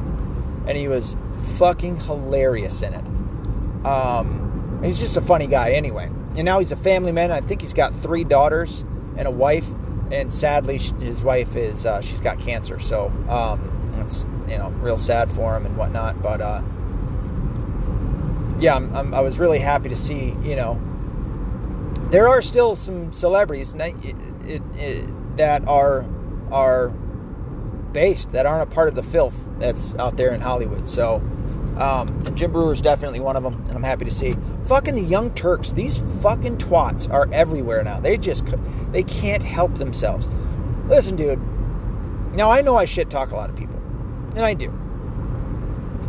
and 0.67 0.77
he 0.77 0.89
was 0.89 1.17
fucking 1.59 2.01
hilarious 2.01 2.83
in 2.83 2.95
it. 2.95 3.87
Um, 3.87 4.81
he's 4.83 4.99
just 4.99 5.17
a 5.17 5.21
funny 5.21 5.47
guy 5.47 5.73
anyway. 5.73 6.11
And 6.37 6.45
now 6.45 6.59
he's 6.59 6.73
a 6.73 6.77
family 6.77 7.13
man. 7.13 7.33
I 7.33 7.41
think 7.41 7.61
he's 7.61 7.73
got 7.73 7.95
three 7.95 8.25
daughters 8.25 8.85
and 9.17 9.27
a 9.27 9.31
wife. 9.31 9.69
And 10.11 10.33
sadly, 10.33 10.79
his 10.79 11.23
wife 11.23 11.57
is 11.57 11.87
uh, 11.87 12.01
she's 12.01 12.21
got 12.21 12.39
cancer. 12.39 12.79
So 12.79 13.09
um, 13.29 13.91
it's 13.99 14.25
you 14.49 14.59
know 14.59 14.69
real 14.81 14.99
sad 14.99 15.31
for 15.33 15.57
him 15.57 15.67
and 15.67 15.77
whatnot. 15.77 16.23
But 16.23 16.41
uh, 16.41 16.63
yeah, 18.59 18.77
I'm, 18.77 18.95
I'm, 18.95 19.15
i 19.15 19.21
was 19.21 19.39
really 19.39 19.59
happy 19.59 19.89
to 19.89 19.97
see, 19.97 20.35
you 20.43 20.57
know, 20.57 20.81
there 22.11 22.29
are 22.29 22.41
still 22.41 22.77
some 22.77 23.13
celebrities 23.13 23.75
it, 23.75 24.17
it, 24.47 24.63
it, 24.77 25.37
that 25.37 25.67
are 25.69 26.07
are 26.51 26.91
based 27.93 28.33
that 28.33 28.47
aren't 28.47 28.71
a 28.71 28.75
part 28.75 28.89
of 28.89 28.95
the 28.95 29.03
filth 29.03 29.35
that's 29.59 29.95
out 29.95 30.17
there 30.17 30.33
in 30.33 30.41
Hollywood. 30.41 30.89
So, 30.89 31.17
um, 31.79 32.09
and 32.27 32.37
Jim 32.37 32.53
Breuer 32.53 32.73
is 32.73 32.83
definitely 32.83 33.21
one 33.21 33.37
of 33.37 33.43
them, 33.43 33.55
and 33.69 33.73
I'm 33.73 33.83
happy 33.83 34.05
to 34.05 34.11
see. 34.11 34.35
Fucking 34.65 34.95
the 34.95 35.03
Young 35.03 35.33
Turks, 35.35 35.73
these 35.73 35.99
fucking 36.21 36.59
twats 36.59 37.11
are 37.11 37.29
everywhere 37.33 37.83
now. 37.83 38.01
They 38.01 38.19
just 38.19 38.45
they 38.93 39.03
can't 39.03 39.43
help 39.43 39.75
themselves. 39.77 40.29
Listen, 40.87 41.17
dude. 41.17 41.41
Now 42.35 42.51
I 42.51 42.61
know 42.61 42.77
I 42.77 42.85
shit 42.85 43.09
talk 43.09 43.31
a 43.31 43.37
lot 43.37 43.49
of 43.49 43.57
people, 43.57 43.77
and 44.35 44.41
I 44.41 44.53
do, 44.55 44.71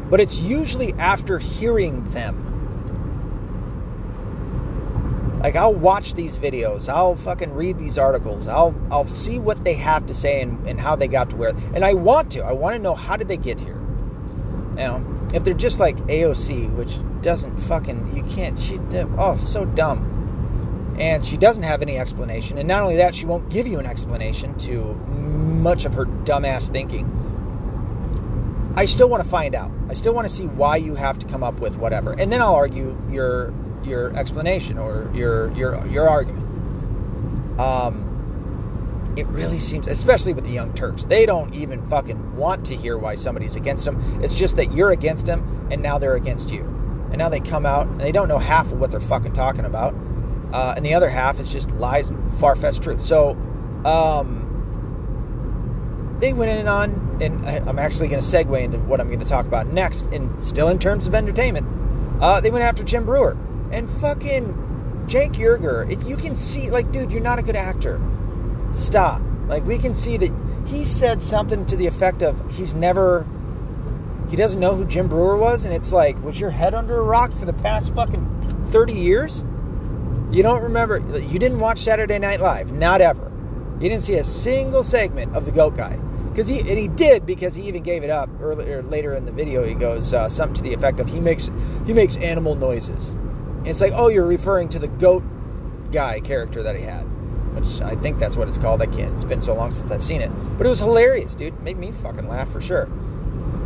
but 0.10 0.20
it's 0.20 0.40
usually 0.40 0.94
after 0.94 1.40
hearing 1.40 2.04
them 2.12 2.57
like 5.48 5.56
I'll 5.56 5.74
watch 5.74 6.14
these 6.14 6.38
videos, 6.38 6.90
I'll 6.90 7.16
fucking 7.16 7.54
read 7.54 7.78
these 7.78 7.98
articles, 7.98 8.48
I'll 8.48 8.76
I'll 8.92 9.08
see 9.08 9.40
what 9.40 9.64
they 9.64 9.76
have 9.76 10.06
to 10.08 10.14
say 10.14 10.42
and, 10.42 10.68
and 10.68 10.78
how 10.78 10.98
they 10.98 11.08
got 11.08 11.30
to 11.30 11.38
where 11.38 11.56
and 11.74 11.86
I 11.86 11.94
want 11.94 12.32
to. 12.32 12.44
I 12.44 12.52
want 12.52 12.76
to 12.76 12.80
know 12.80 12.96
how 12.96 13.16
did 13.16 13.30
they 13.30 13.38
get 13.38 13.58
here. 13.58 13.76
Now, 14.74 15.02
if 15.34 15.46
they're 15.46 15.54
just 15.54 15.80
like 15.80 15.96
AOC, 16.08 16.76
which 16.76 17.00
doesn't 17.22 17.56
fucking 17.62 18.14
you 18.14 18.24
can't 18.24 18.60
she 18.60 18.78
oh 19.18 19.38
so 19.38 19.64
dumb. 19.64 20.96
And 21.00 21.26
she 21.26 21.38
doesn't 21.38 21.64
have 21.64 21.82
any 21.82 21.98
explanation. 21.98 22.58
And 22.58 22.68
not 22.68 22.82
only 22.82 22.98
that, 22.98 23.16
she 23.16 23.26
won't 23.26 23.50
give 23.50 23.68
you 23.68 23.80
an 23.80 23.86
explanation 23.86 24.58
to 24.60 24.96
much 24.96 25.86
of 25.86 25.94
her 25.94 26.08
dumbass 26.08 26.70
thinking. 26.70 27.06
I 28.76 28.84
still 28.84 29.08
want 29.08 29.24
to 29.24 29.30
find 29.30 29.56
out. 29.56 29.72
I 29.90 29.94
still 29.94 30.14
want 30.14 30.28
to 30.28 30.34
see 30.34 30.48
why 30.48 30.76
you 30.76 30.96
have 30.96 31.18
to 31.20 31.26
come 31.26 31.42
up 31.42 31.62
with 31.62 31.78
whatever. 31.78 32.12
And 32.12 32.34
then 32.34 32.42
I'll 32.42 32.56
argue 32.56 33.02
your 33.10 33.54
your 33.84 34.16
explanation 34.16 34.78
or 34.78 35.10
your 35.14 35.52
your 35.54 35.86
your 35.88 36.10
argument. 36.10 36.46
Um, 37.60 38.08
it 39.16 39.26
really 39.28 39.60
seems, 39.60 39.88
especially 39.88 40.34
with 40.34 40.44
the 40.44 40.52
Young 40.52 40.74
Turks, 40.74 41.06
they 41.06 41.26
don't 41.26 41.54
even 41.56 41.88
fucking 41.88 42.36
want 42.36 42.66
to 42.68 42.76
hear 42.76 42.98
why 42.98 43.16
somebody's 43.16 43.56
against 43.56 43.86
them. 43.86 44.22
It's 44.24 44.36
just 44.36 44.56
that 44.58 44.74
you're 44.74 44.92
against 44.92 45.26
them, 45.26 45.68
and 45.72 45.82
now 45.82 45.98
they're 45.98 46.16
against 46.16 46.52
you. 46.52 46.62
And 47.10 47.18
now 47.18 47.30
they 47.30 47.40
come 47.40 47.66
out 47.66 47.88
and 47.88 48.00
they 48.00 48.12
don't 48.12 48.28
know 48.28 48.38
half 48.38 48.72
of 48.72 48.80
what 48.80 48.92
they're 48.92 49.00
fucking 49.00 49.34
talking 49.34 49.66
about, 49.66 49.96
uh, 50.54 50.74
and 50.76 50.86
the 50.86 50.94
other 50.94 51.10
half 51.10 51.40
is 51.40 51.52
just 51.52 51.72
lies 51.72 52.10
and 52.10 52.38
far 52.38 52.56
fetched 52.56 52.84
truth. 52.84 53.04
So, 53.04 53.32
um, 53.86 54.44
they 56.20 56.34
went 56.34 56.52
in 56.52 56.68
on, 56.68 57.18
and 57.22 57.46
I'm 57.48 57.80
actually 57.80 58.08
going 58.08 58.22
to 58.22 58.28
segue 58.28 58.62
into 58.62 58.78
what 58.80 59.00
I'm 59.00 59.08
going 59.08 59.20
to 59.20 59.26
talk 59.26 59.46
about 59.46 59.68
next, 59.68 60.04
and 60.08 60.42
still 60.44 60.68
in 60.68 60.80
terms 60.80 61.08
of 61.08 61.16
entertainment. 61.16 61.68
Uh, 62.22 62.42
they 62.42 62.50
went 62.50 62.66
after 62.66 62.84
Jim 62.84 63.06
Breuer. 63.06 63.38
And 63.72 63.90
fucking 63.90 64.54
Cenk 65.08 65.36
Uygur, 65.36 65.90
if 65.92 66.04
you 66.08 66.18
can 66.18 66.36
see, 66.36 66.70
like, 66.70 66.92
dude, 66.92 67.12
you're 67.12 67.22
not 67.22 67.40
a 67.40 67.42
good 67.42 67.56
actor. 67.56 68.00
Stop. 68.74 69.22
Like, 69.48 69.64
we 69.66 69.78
can 69.78 69.96
see 69.96 70.18
that 70.18 70.32
he 70.66 70.86
said 70.86 71.22
something 71.22 71.66
to 71.68 71.76
the 71.76 71.88
effect 71.88 72.22
of 72.22 72.56
he's 72.56 72.74
never, 72.74 73.26
he 74.30 74.36
doesn't 74.36 74.60
know 74.60 74.76
who 74.76 74.86
Jim 74.86 75.08
Breuer 75.08 75.38
was. 75.38 75.66
And 75.66 75.74
it's 75.74 75.92
like, 75.92 76.22
was 76.24 76.40
your 76.40 76.50
head 76.50 76.74
under 76.74 76.98
a 76.98 77.04
rock 77.04 77.32
for 77.34 77.46
the 77.46 77.54
past 77.54 77.94
fucking 77.94 78.68
30 78.72 78.94
years? 78.94 79.44
You 80.30 80.44
don't 80.44 80.62
remember, 80.62 80.98
you 81.20 81.40
didn't 81.40 81.60
watch 81.60 81.80
Saturday 81.80 82.20
Night 82.20 82.42
Live, 82.42 82.74
not 82.74 83.00
ever. 83.00 83.32
You 83.80 83.90
didn't 83.90 84.04
see 84.04 84.16
a 84.16 84.24
single 84.24 84.84
segment 84.84 85.36
of 85.36 85.46
the 85.46 85.52
goat 85.52 85.78
guy. 85.78 85.98
Because 86.30 86.48
he, 86.48 86.60
and 86.60 86.78
he 86.78 86.88
did 86.88 87.26
because 87.26 87.56
he 87.56 87.64
even 87.64 87.82
gave 87.82 88.04
it 88.04 88.10
up 88.10 88.30
earlier, 88.42 88.84
later 88.84 89.14
in 89.14 89.26
the 89.26 89.32
video. 89.32 89.66
He 89.66 89.74
goes 89.74 90.14
uh, 90.14 90.28
something 90.30 90.56
to 90.56 90.62
the 90.62 90.74
effect 90.74 91.00
of 91.00 91.08
he 91.08 91.20
makes, 91.20 91.50
he 91.86 91.94
makes 91.94 92.18
animal 92.18 92.56
noises. 92.56 93.16
And 93.68 93.72
it's 93.72 93.82
like, 93.82 93.92
oh, 93.94 94.08
you're 94.08 94.26
referring 94.26 94.70
to 94.70 94.80
the 94.80 94.88
goat 94.88 95.26
guy 95.92 96.22
character 96.22 96.64
that 96.64 96.78
he 96.78 96.84
had, 96.84 97.02
which 97.54 97.82
I 97.82 97.96
think 97.96 98.18
that's 98.18 98.38
what 98.38 98.48
it's 98.48 98.58
called. 98.58 98.82
I 98.82 98.86
can't. 98.86 99.14
It's 99.14 99.26
been 99.26 99.42
so 99.42 99.54
long 99.56 99.72
since 99.72 99.92
I've 99.92 100.02
seen 100.02 100.22
it, 100.22 100.32
but 100.58 100.66
it 100.66 100.70
was 100.70 100.80
hilarious, 100.80 101.36
dude. 101.36 101.54
It 101.54 101.62
made 101.64 101.78
me 101.78 101.92
fucking 101.92 102.30
laugh 102.30 102.50
for 102.50 102.62
sure. 102.62 102.90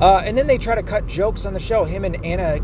Uh, 0.02 0.24
and 0.26 0.36
then 0.36 0.48
they 0.48 0.58
try 0.58 0.74
to 0.74 0.82
cut 0.82 1.06
jokes 1.06 1.46
on 1.46 1.54
the 1.54 1.60
show. 1.60 1.84
Him 1.84 2.04
and 2.04 2.16
Ana 2.26 2.62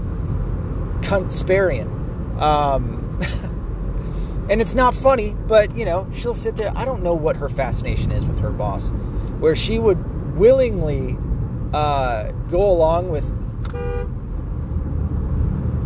Kasparian. 1.02 2.42
Um, 2.42 3.20
and 4.50 4.60
it's 4.60 4.74
not 4.74 4.96
funny, 4.96 5.36
but 5.46 5.78
you 5.78 5.86
know, 5.86 6.10
she'll 6.16 6.34
sit 6.34 6.58
there. 6.58 6.74
I 6.76 6.86
don't 6.86 7.04
know 7.04 7.14
what 7.14 7.38
her 7.38 7.50
fascination 7.50 8.12
is 8.14 8.26
with 8.26 8.40
her 8.40 8.50
boss, 8.50 8.90
where 9.38 9.56
she 9.56 9.78
would 9.78 10.36
willingly 10.36 11.16
uh, 11.72 12.32
go 12.50 12.68
along 12.68 13.12
with 13.12 13.32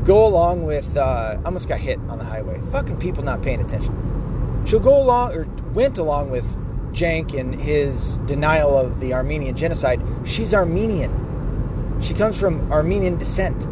go 0.06 0.26
along 0.26 0.64
with. 0.64 0.96
Uh, 0.98 1.38
almost 1.46 1.68
got 1.68 1.80
hit 1.80 2.00
on 2.10 2.18
the 2.18 2.26
highway. 2.26 2.62
Fucking 2.72 2.98
people 2.98 3.24
not 3.24 3.42
paying 3.42 3.62
attention. 3.62 4.64
She'll 4.66 4.80
go 4.80 5.02
along 5.02 5.34
or 5.34 5.46
went 5.74 5.98
along 5.98 6.30
with 6.30 6.46
Cenk 6.94 7.38
and 7.40 7.56
his 7.56 8.20
denial 8.20 8.78
of 8.78 9.00
the 9.00 9.14
Armenian 9.14 9.56
genocide. 9.56 10.04
She's 10.26 10.54
Armenian. 10.54 12.00
She 12.02 12.14
comes 12.14 12.40
from 12.40 12.72
Armenian 12.72 13.18
descent. 13.18 13.64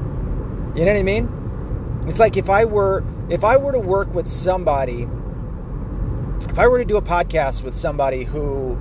You 0.75 0.86
know 0.86 0.93
what 0.93 1.00
I 1.00 1.03
mean? 1.03 2.03
It's 2.07 2.19
like 2.19 2.38
if 2.38 2.50
I 2.50 2.65
were 2.65 3.03
if 3.29 3.43
I 3.43 3.57
were 3.57 3.71
to 3.71 3.79
work 3.79 4.13
with 4.13 4.27
somebody, 4.27 5.07
if 6.41 6.57
I 6.57 6.67
were 6.67 6.79
to 6.79 6.86
do 6.86 6.98
a 6.98 7.01
podcast 7.01 7.63
with 7.63 7.75
somebody 7.75 8.24
who 8.24 8.77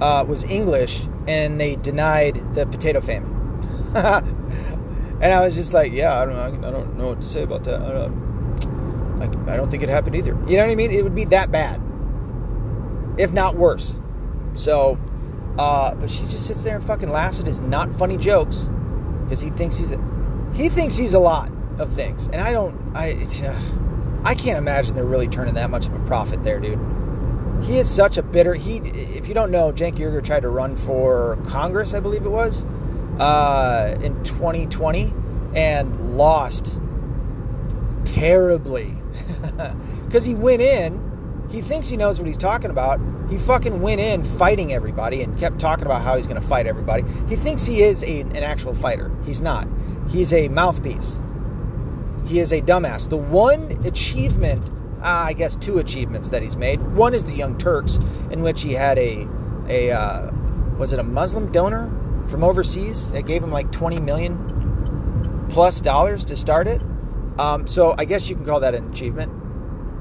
uh, 0.00 0.24
was 0.26 0.44
English 0.44 1.02
and 1.26 1.60
they 1.60 1.76
denied 1.76 2.54
the 2.54 2.66
potato 2.66 3.00
famine. 3.00 3.38
And 5.22 5.32
I 5.32 5.44
was 5.44 5.54
just 5.54 5.72
like, 5.72 5.92
yeah, 5.92 6.20
I 6.20 6.24
don't, 6.24 6.64
I 6.64 6.70
don't 6.72 6.98
know 6.98 7.10
what 7.10 7.20
to 7.20 7.28
say 7.28 7.44
about 7.44 7.62
that. 7.64 7.80
I 7.80 7.92
don't, 7.92 9.18
like, 9.20 9.48
I 9.48 9.56
don't 9.56 9.70
think 9.70 9.84
it 9.84 9.88
happened 9.88 10.16
either. 10.16 10.32
You 10.48 10.56
know 10.56 10.64
what 10.64 10.72
I 10.72 10.74
mean? 10.74 10.90
It 10.90 11.04
would 11.04 11.14
be 11.14 11.26
that 11.26 11.52
bad, 11.52 11.80
if 13.18 13.32
not 13.32 13.54
worse. 13.54 13.96
So, 14.54 14.98
uh, 15.56 15.94
but 15.94 16.10
she 16.10 16.26
just 16.26 16.48
sits 16.48 16.64
there 16.64 16.74
and 16.74 16.84
fucking 16.84 17.08
laughs 17.08 17.38
at 17.38 17.46
his 17.46 17.60
not 17.60 17.94
funny 17.96 18.16
jokes 18.16 18.68
because 19.22 19.40
he 19.40 19.50
thinks 19.50 19.76
he's 19.76 19.92
a, 19.92 20.50
he 20.54 20.68
thinks 20.68 20.96
he's 20.96 21.14
a 21.14 21.20
lot 21.20 21.52
of 21.78 21.94
things, 21.94 22.26
and 22.26 22.36
I 22.40 22.50
don't. 22.50 22.94
I 22.94 23.12
uh, 23.44 23.60
I 24.24 24.34
can't 24.34 24.58
imagine 24.58 24.96
they're 24.96 25.04
really 25.04 25.28
turning 25.28 25.54
that 25.54 25.70
much 25.70 25.86
of 25.86 25.94
a 25.94 26.00
profit 26.00 26.42
there, 26.42 26.58
dude. 26.58 26.80
He 27.62 27.78
is 27.78 27.88
such 27.88 28.18
a 28.18 28.22
bitter. 28.22 28.54
He, 28.54 28.78
if 28.78 29.28
you 29.28 29.34
don't 29.34 29.52
know, 29.52 29.72
Cenk 29.72 29.98
Uygur 29.98 30.22
tried 30.22 30.40
to 30.40 30.48
run 30.48 30.74
for 30.74 31.38
Congress, 31.46 31.94
I 31.94 32.00
believe 32.00 32.26
it 32.26 32.30
was 32.30 32.66
uh, 33.18 33.96
in 34.02 34.22
2020 34.24 35.12
and 35.54 36.16
lost 36.16 36.78
terribly 38.04 38.96
because 40.06 40.24
he 40.24 40.34
went 40.34 40.62
in. 40.62 41.10
He 41.50 41.60
thinks 41.60 41.88
he 41.88 41.96
knows 41.96 42.18
what 42.18 42.26
he's 42.26 42.38
talking 42.38 42.70
about. 42.70 42.98
He 43.28 43.38
fucking 43.38 43.80
went 43.80 44.00
in 44.00 44.24
fighting 44.24 44.72
everybody 44.72 45.22
and 45.22 45.38
kept 45.38 45.58
talking 45.58 45.84
about 45.84 46.02
how 46.02 46.16
he's 46.16 46.26
going 46.26 46.40
to 46.40 46.46
fight 46.46 46.66
everybody. 46.66 47.04
He 47.28 47.36
thinks 47.36 47.64
he 47.64 47.82
is 47.82 48.02
a, 48.02 48.20
an 48.20 48.36
actual 48.38 48.74
fighter. 48.74 49.10
He's 49.24 49.40
not. 49.40 49.68
He's 50.08 50.32
a 50.32 50.48
mouthpiece. 50.48 51.20
He 52.26 52.40
is 52.40 52.52
a 52.52 52.60
dumbass. 52.60 53.08
The 53.08 53.16
one 53.16 53.84
achievement, 53.84 54.70
uh, 55.00 55.04
I 55.04 55.32
guess 55.34 55.56
two 55.56 55.78
achievements 55.78 56.28
that 56.28 56.42
he's 56.42 56.56
made. 56.56 56.80
One 56.94 57.14
is 57.14 57.24
the 57.24 57.32
Young 57.32 57.58
Turks, 57.58 57.98
in 58.30 58.42
which 58.42 58.62
he 58.62 58.72
had 58.72 58.98
a 58.98 59.26
a 59.68 59.90
uh, 59.90 60.30
was 60.78 60.92
it 60.92 60.98
a 60.98 61.04
Muslim 61.04 61.52
donor 61.52 61.90
from 62.32 62.42
overseas. 62.42 63.12
It 63.12 63.26
gave 63.26 63.44
him 63.44 63.52
like 63.52 63.70
20 63.70 64.00
million 64.00 65.46
plus 65.50 65.80
dollars 65.80 66.24
to 66.24 66.36
start 66.36 66.66
it. 66.66 66.80
Um, 67.38 67.68
so 67.68 67.94
I 67.96 68.06
guess 68.06 68.28
you 68.28 68.34
can 68.34 68.44
call 68.44 68.60
that 68.60 68.74
an 68.74 68.90
achievement. 68.90 69.32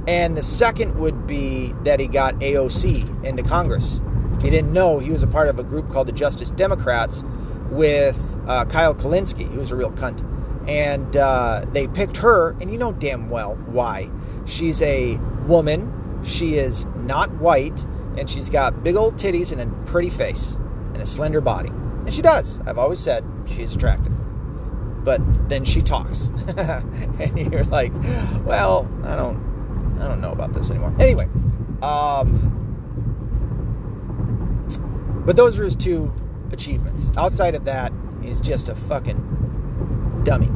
And 0.07 0.35
the 0.35 0.41
second 0.41 0.99
would 0.99 1.27
be 1.27 1.73
that 1.83 1.99
he 1.99 2.07
got 2.07 2.35
AOC 2.35 3.23
into 3.23 3.43
Congress. 3.43 3.99
He 4.41 4.49
didn't 4.49 4.73
know 4.73 4.97
he 4.97 5.11
was 5.11 5.21
a 5.21 5.27
part 5.27 5.49
of 5.49 5.59
a 5.59 5.63
group 5.63 5.91
called 5.91 6.07
the 6.07 6.13
Justice 6.13 6.49
Democrats 6.49 7.23
with 7.69 8.39
uh, 8.47 8.65
Kyle 8.65 8.95
Kulinski, 8.95 9.47
who 9.47 9.59
was 9.59 9.71
a 9.71 9.75
real 9.75 9.91
cunt. 9.91 10.25
And 10.67 11.15
uh, 11.15 11.65
they 11.71 11.87
picked 11.87 12.17
her, 12.17 12.51
and 12.61 12.71
you 12.71 12.77
know 12.77 12.91
damn 12.93 13.29
well 13.29 13.55
why. 13.55 14.09
She's 14.45 14.81
a 14.81 15.17
woman, 15.45 16.23
she 16.23 16.55
is 16.55 16.85
not 16.95 17.29
white, 17.35 17.85
and 18.17 18.29
she's 18.29 18.49
got 18.49 18.83
big 18.83 18.95
old 18.95 19.15
titties 19.15 19.51
and 19.51 19.61
a 19.61 19.67
pretty 19.85 20.09
face 20.09 20.57
and 20.93 21.01
a 21.01 21.05
slender 21.05 21.41
body. 21.41 21.71
And 22.05 22.13
she 22.13 22.21
does. 22.21 22.59
I've 22.61 22.77
always 22.77 22.99
said 22.99 23.23
she's 23.45 23.75
attractive. 23.75 24.13
But 25.03 25.49
then 25.49 25.65
she 25.65 25.81
talks. 25.81 26.29
and 26.57 27.51
you're 27.51 27.63
like, 27.65 27.93
well, 28.45 28.87
I 29.03 29.15
don't 29.15 29.51
I 29.99 30.07
don't 30.07 30.21
know 30.21 30.31
about 30.31 30.53
this 30.53 30.69
anymore. 30.69 30.95
Anyway, 30.99 31.29
um 31.81 32.57
but 35.25 35.35
those 35.35 35.59
are 35.59 35.63
his 35.63 35.75
two 35.75 36.11
achievements. 36.51 37.11
Outside 37.15 37.55
of 37.55 37.65
that, 37.65 37.93
he's 38.21 38.39
just 38.39 38.69
a 38.69 38.75
fucking 38.75 40.21
dummy. 40.23 40.49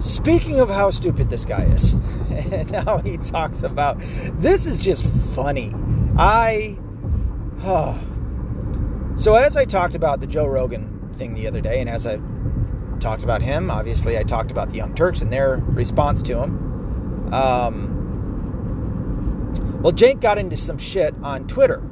Speaking 0.00 0.58
of 0.58 0.68
how 0.68 0.90
stupid 0.90 1.30
this 1.30 1.44
guy 1.44 1.62
is, 1.62 1.92
and 2.30 2.70
how 2.70 2.98
he 2.98 3.18
talks 3.18 3.62
about 3.62 3.98
this 4.40 4.66
is 4.66 4.80
just 4.80 5.04
funny. 5.04 5.72
I 6.18 6.76
oh 7.60 8.11
so, 9.16 9.34
as 9.34 9.56
I 9.56 9.64
talked 9.64 9.94
about 9.94 10.20
the 10.20 10.26
Joe 10.26 10.46
Rogan 10.46 11.10
thing 11.14 11.34
the 11.34 11.46
other 11.46 11.60
day, 11.60 11.80
and 11.80 11.88
as 11.88 12.06
I 12.06 12.18
talked 13.02 13.24
about 13.24 13.42
him. 13.42 13.70
Obviously, 13.70 14.16
I 14.16 14.22
talked 14.22 14.50
about 14.50 14.70
the 14.70 14.76
Young 14.76 14.94
Turks 14.94 15.20
and 15.20 15.30
their 15.30 15.56
response 15.56 16.22
to 16.22 16.40
him. 16.42 17.34
Um, 17.34 17.98
well, 19.82 19.92
Jake 19.92 20.20
got 20.20 20.38
into 20.38 20.56
some 20.56 20.78
shit 20.78 21.14
on 21.22 21.46
Twitter 21.46 21.82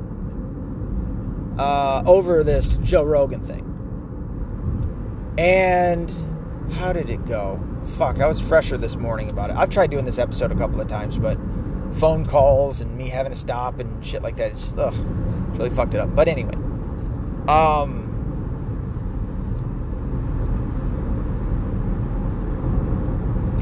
uh, 1.59 2.03
over 2.07 2.43
this 2.45 2.79
Joe 2.79 3.05
Rogan 3.05 3.43
thing. 3.43 3.67
And 5.37 6.11
how 6.75 6.93
did 6.93 7.11
it 7.11 7.27
go? 7.27 7.61
Fuck, 7.97 8.21
I 8.21 8.27
was 8.27 8.41
fresher 8.41 8.79
this 8.79 8.97
morning 8.97 9.31
about 9.31 9.51
it. 9.51 9.57
I've 9.57 9.71
tried 9.71 9.91
doing 9.91 10.05
this 10.05 10.19
episode 10.19 10.53
a 10.53 10.55
couple 10.55 10.81
of 10.81 10.87
times, 10.87 11.19
but 11.19 11.39
phone 11.95 12.25
calls 12.25 12.81
and 12.81 12.97
me 12.97 13.09
having 13.09 13.33
to 13.33 13.39
stop 13.39 13.81
and 13.81 14.05
shit 14.05 14.23
like 14.23 14.37
that, 14.37 14.53
it's 14.53 14.63
just, 14.65 14.79
ugh, 14.79 14.95
it's 14.95 15.59
really 15.59 15.71
fucked 15.71 15.95
it 15.95 16.01
up. 16.01 16.15
But 16.15 16.29
anyway, 16.29 16.55
um, 17.49 18.07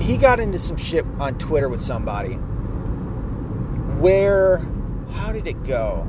he 0.01 0.17
got 0.17 0.41
into 0.41 0.59
some 0.59 0.77
shit 0.77 1.05
on 1.19 1.39
Twitter 1.39 1.69
with 1.69 1.81
somebody 1.81 2.35
where, 3.99 4.59
how 5.11 5.33
did 5.33 5.47
it 5.47 5.63
go? 5.65 6.07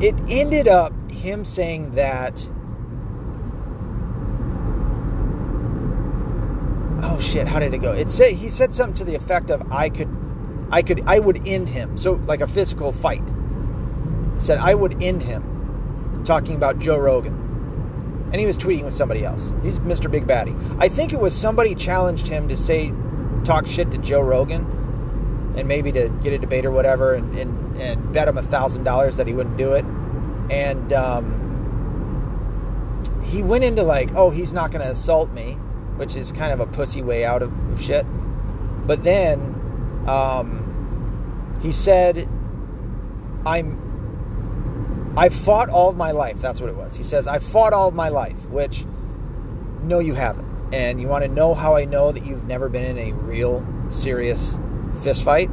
It 0.00 0.14
ended 0.28 0.66
up 0.66 0.92
him 1.10 1.44
saying 1.44 1.92
that 1.92 2.48
oh 7.02 7.18
shit, 7.20 7.46
how 7.46 7.58
did 7.58 7.74
it 7.74 7.78
go? 7.78 7.92
It 7.92 8.10
said 8.10 8.32
he 8.32 8.48
said 8.48 8.74
something 8.74 8.96
to 8.96 9.04
the 9.04 9.14
effect 9.14 9.50
of 9.50 9.70
I 9.70 9.88
could 9.88 10.08
I 10.70 10.82
could 10.82 11.02
I 11.06 11.18
would 11.18 11.46
end 11.46 11.68
him. 11.68 11.96
So 11.96 12.14
like 12.26 12.40
a 12.40 12.46
physical 12.46 12.92
fight. 12.92 13.22
Said 14.42 14.58
I 14.58 14.74
would 14.74 15.02
end 15.02 15.22
him 15.22 16.22
talking 16.24 16.56
about 16.56 16.78
Joe 16.78 16.98
Rogan. 16.98 17.38
And 18.32 18.40
he 18.40 18.46
was 18.46 18.56
tweeting 18.56 18.84
with 18.84 18.94
somebody 18.94 19.24
else. 19.24 19.52
He's 19.62 19.78
Mr. 19.80 20.10
Big 20.10 20.26
Baddie. 20.26 20.56
I 20.80 20.88
think 20.88 21.12
it 21.12 21.20
was 21.20 21.34
somebody 21.34 21.74
challenged 21.74 22.28
him 22.28 22.48
to 22.48 22.56
say 22.56 22.92
talk 23.44 23.66
shit 23.66 23.90
to 23.90 23.98
Joe 23.98 24.22
Rogan 24.22 24.64
and 25.56 25.68
maybe 25.68 25.92
to 25.92 26.08
get 26.22 26.32
a 26.32 26.38
debate 26.38 26.64
or 26.64 26.70
whatever 26.70 27.12
and, 27.12 27.38
and, 27.38 27.76
and 27.76 28.12
bet 28.12 28.28
him 28.28 28.38
a 28.38 28.42
thousand 28.42 28.84
dollars 28.84 29.18
that 29.18 29.26
he 29.26 29.34
wouldn't 29.34 29.58
do 29.58 29.72
it. 29.72 29.84
And 30.50 30.92
um, 30.94 31.38
he 33.24 33.42
went 33.42 33.64
into 33.64 33.82
like, 33.82 34.14
oh, 34.14 34.30
he's 34.30 34.52
not 34.52 34.70
going 34.70 34.82
to 34.82 34.90
assault 34.90 35.30
me 35.32 35.58
which 35.96 36.16
is 36.16 36.32
kind 36.32 36.52
of 36.52 36.60
a 36.60 36.66
pussy 36.66 37.02
way 37.02 37.24
out 37.24 37.42
of, 37.42 37.72
of 37.72 37.80
shit. 37.80 38.06
But 38.86 39.04
then 39.04 40.04
um, 40.06 41.58
he 41.62 41.72
said, 41.72 42.28
I'm. 43.46 43.80
I've 45.14 45.34
fought 45.34 45.68
all 45.68 45.90
of 45.90 45.96
my 45.96 46.10
life. 46.12 46.40
That's 46.40 46.60
what 46.60 46.70
it 46.70 46.76
was. 46.76 46.96
He 46.96 47.02
says, 47.02 47.26
I've 47.26 47.44
fought 47.44 47.72
all 47.72 47.88
of 47.88 47.94
my 47.94 48.08
life, 48.08 48.48
which, 48.48 48.86
no, 49.82 49.98
you 49.98 50.14
haven't. 50.14 50.48
And 50.72 51.00
you 51.00 51.08
want 51.08 51.22
to 51.24 51.30
know 51.30 51.52
how 51.52 51.76
I 51.76 51.84
know 51.84 52.12
that 52.12 52.24
you've 52.24 52.44
never 52.44 52.70
been 52.70 52.96
in 52.96 53.10
a 53.10 53.12
real, 53.12 53.66
serious 53.90 54.56
fist 55.02 55.22
fight? 55.22 55.50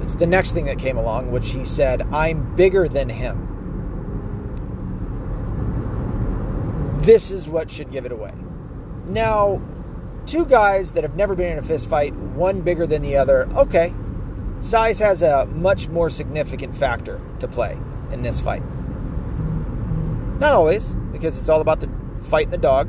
It's 0.00 0.14
the 0.14 0.26
next 0.26 0.52
thing 0.52 0.64
that 0.64 0.78
came 0.78 0.96
along, 0.96 1.30
which 1.30 1.50
he 1.50 1.66
said, 1.66 2.02
I'm 2.10 2.54
bigger 2.56 2.88
than 2.88 3.10
him. 3.10 3.44
This 7.02 7.30
is 7.30 7.48
what 7.48 7.70
should 7.70 7.90
give 7.90 8.06
it 8.06 8.12
away. 8.12 8.32
Now, 9.06 9.60
two 10.24 10.46
guys 10.46 10.92
that 10.92 11.04
have 11.04 11.16
never 11.16 11.34
been 11.34 11.52
in 11.52 11.58
a 11.58 11.62
fist 11.62 11.86
fight, 11.88 12.14
one 12.14 12.62
bigger 12.62 12.86
than 12.86 13.02
the 13.02 13.16
other, 13.16 13.46
okay. 13.54 13.92
Size 14.60 14.98
has 15.00 15.20
a 15.20 15.44
much 15.46 15.88
more 15.88 16.08
significant 16.08 16.74
factor 16.74 17.20
to 17.40 17.46
play 17.46 17.78
in 18.12 18.22
this 18.22 18.40
fight. 18.40 18.62
Not 20.38 20.52
always, 20.52 20.94
because 21.12 21.38
it's 21.38 21.48
all 21.48 21.60
about 21.60 21.80
the 21.80 21.90
fight 22.22 22.44
and 22.44 22.52
the 22.52 22.58
dog. 22.58 22.88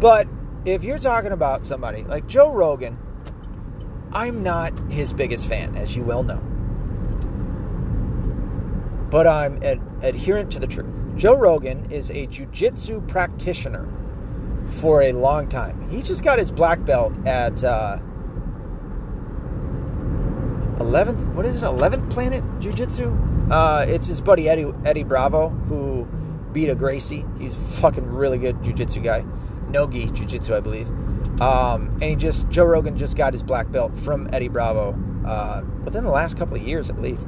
But 0.00 0.26
if 0.64 0.82
you're 0.82 0.98
talking 0.98 1.32
about 1.32 1.64
somebody 1.64 2.02
like 2.04 2.26
Joe 2.26 2.52
Rogan, 2.52 2.98
I'm 4.12 4.42
not 4.42 4.76
his 4.90 5.12
biggest 5.12 5.48
fan, 5.48 5.76
as 5.76 5.96
you 5.96 6.02
well 6.02 6.22
know. 6.22 6.40
But 9.10 9.26
I'm 9.26 9.62
ad- 9.62 9.80
adherent 10.02 10.50
to 10.52 10.58
the 10.58 10.66
truth. 10.66 10.96
Joe 11.16 11.36
Rogan 11.36 11.90
is 11.90 12.10
a 12.10 12.26
jiu-jitsu 12.26 13.02
practitioner 13.02 13.88
for 14.66 15.02
a 15.02 15.12
long 15.12 15.48
time. 15.48 15.88
He 15.90 16.02
just 16.02 16.24
got 16.24 16.38
his 16.38 16.50
black 16.50 16.84
belt 16.84 17.16
at 17.26 17.62
uh, 17.62 17.98
11th, 20.78 21.32
what 21.34 21.44
is 21.44 21.62
it, 21.62 21.66
11th 21.66 22.10
Planet 22.10 22.42
Jiu 22.58 22.72
Jitsu? 22.72 23.33
Uh, 23.50 23.84
it's 23.88 24.06
his 24.06 24.20
buddy 24.20 24.48
Eddie, 24.48 24.72
Eddie 24.84 25.04
Bravo 25.04 25.50
who 25.50 26.06
beat 26.52 26.68
a 26.68 26.74
Gracie. 26.74 27.24
He's 27.38 27.54
fucking 27.80 28.06
really 28.06 28.38
good 28.38 28.62
Jiu 28.62 28.72
Jitsu 28.72 29.00
guy. 29.00 29.24
Nogi 29.68 30.10
Jiu 30.10 30.24
Jitsu, 30.24 30.54
I 30.54 30.60
believe. 30.60 30.88
Um, 31.40 31.88
and 32.00 32.04
he 32.04 32.16
just, 32.16 32.48
Joe 32.48 32.64
Rogan 32.64 32.96
just 32.96 33.16
got 33.16 33.32
his 33.32 33.42
black 33.42 33.70
belt 33.70 33.96
from 33.96 34.28
Eddie 34.32 34.48
Bravo 34.48 34.96
uh, 35.26 35.62
within 35.84 36.04
the 36.04 36.10
last 36.10 36.36
couple 36.36 36.56
of 36.56 36.62
years, 36.62 36.88
I 36.88 36.92
believe. 36.92 37.18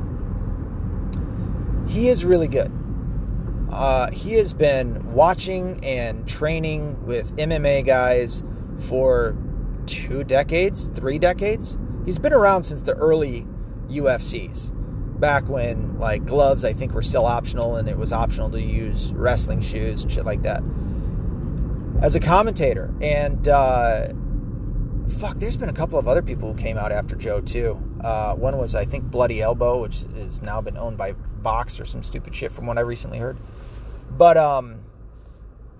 He 1.88 2.09
is 2.09 2.24
really 2.24 2.48
good. 2.48 2.72
Uh, 3.70 4.11
he 4.11 4.35
has 4.35 4.55
been 4.55 5.12
watching 5.12 5.85
and 5.85 6.26
training 6.26 7.05
with 7.05 7.37
MMA 7.37 7.85
guys 7.85 8.44
for 8.79 9.37
two 9.87 10.24
decades, 10.24 10.88
three 10.88 11.18
decades. 11.18 11.79
He's 12.05 12.18
been 12.18 12.33
around 12.33 12.62
since 12.62 12.83
the 12.83 12.94
early 12.94 13.46
UFCs, 13.88 14.72
back 15.16 15.48
when 15.48 15.98
like 15.98 16.24
gloves 16.24 16.64
I 16.64 16.72
think 16.72 16.92
were 16.92 17.02
still 17.02 17.26
optional 17.26 17.76
and 17.76 17.88
it 17.88 17.96
was 17.96 18.12
optional 18.12 18.50
to 18.50 18.61
use 18.61 19.12
wrestling 19.12 19.61
shoes 19.61 20.02
and 20.02 20.12
shit 20.12 20.24
like 20.24 20.42
that. 20.42 20.62
As 22.02 22.14
a 22.14 22.20
commentator, 22.20 22.94
and 23.00 23.48
uh, 23.48 24.09
fuck, 25.18 25.38
there's 25.38 25.57
been 25.57 25.70
a 25.70 25.74
couple 25.74 25.98
of 25.98 26.07
other 26.09 26.22
people 26.22 26.52
who 26.52 26.59
came 26.59 26.76
out 26.76 26.92
after 26.92 27.16
Joe 27.16 27.40
too. 27.40 27.83
Uh, 28.02 28.35
one 28.35 28.59
was 28.59 28.74
I 28.74 28.85
think 28.85 29.05
Bloody 29.05 29.40
Elbow, 29.40 29.81
which 29.81 30.05
has 30.16 30.42
now 30.42 30.61
been 30.61 30.76
owned 30.76 30.98
by 30.98 31.14
Vox 31.40 31.81
or 31.81 31.87
some 31.87 32.02
stupid 32.02 32.35
shit 32.35 32.52
from 32.52 32.66
what 32.66 32.76
I 32.76 32.83
recently 32.83 33.18
heard. 33.18 33.38
But 34.11 34.37
um, 34.37 34.81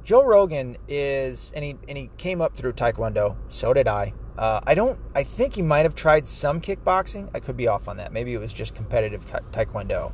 Joe 0.05 0.25
Rogan 0.25 0.77
is, 0.89 1.53
and 1.55 1.65
he 1.65 1.77
and 1.89 1.99
he 1.99 2.11
came 2.17 2.41
up 2.41 2.57
through 2.57 2.73
Taekwondo. 2.73 3.37
So 3.49 3.75
did 3.75 3.89
I. 3.89 4.15
Uh, 4.39 4.61
I 4.65 4.75
don't. 4.75 4.99
I 5.15 5.23
think 5.23 5.55
he 5.55 5.63
might 5.63 5.85
have 5.85 5.95
tried 5.95 6.27
some 6.27 6.61
kickboxing. 6.61 7.31
I 7.35 7.41
could 7.41 7.57
be 7.57 7.69
off 7.69 7.89
on 7.89 7.97
that. 7.97 8.13
Maybe 8.13 8.35
it 8.35 8.39
was 8.39 8.53
just 8.53 8.75
competitive 8.75 9.25
Taekwondo 9.53 10.13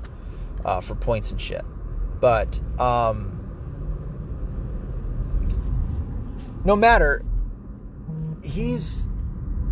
uh, 0.65 0.81
for 0.81 0.95
points 0.95 1.33
and 1.33 1.41
shit. 1.41 1.65
But 2.21 2.61
um, 2.79 3.39
no 6.65 6.77
matter, 6.77 7.23
he's 8.45 9.09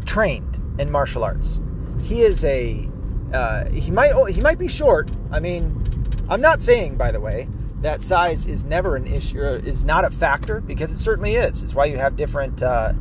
trained 0.04 0.60
in 0.78 0.90
martial 0.90 1.22
arts. 1.22 1.60
He 2.02 2.22
is 2.22 2.44
a. 2.44 2.88
Uh, 3.32 3.70
he 3.70 3.92
might. 3.92 4.12
He 4.32 4.40
might 4.40 4.58
be 4.58 4.66
short. 4.66 5.10
I 5.30 5.38
mean, 5.38 5.80
I'm 6.28 6.40
not 6.40 6.60
saying, 6.60 6.96
by 6.96 7.12
the 7.12 7.20
way, 7.20 7.48
that 7.82 8.02
size 8.02 8.44
is 8.46 8.64
never 8.64 8.96
an 8.96 9.06
issue, 9.06 9.42
is 9.42 9.84
not 9.84 10.04
a 10.04 10.10
factor 10.10 10.60
because 10.60 10.90
it 10.90 10.98
certainly 10.98 11.36
is. 11.36 11.62
It's 11.62 11.74
why 11.74 11.86
you 11.86 11.98
have 11.98 12.16
different 12.16 12.62
uh, 12.62 12.92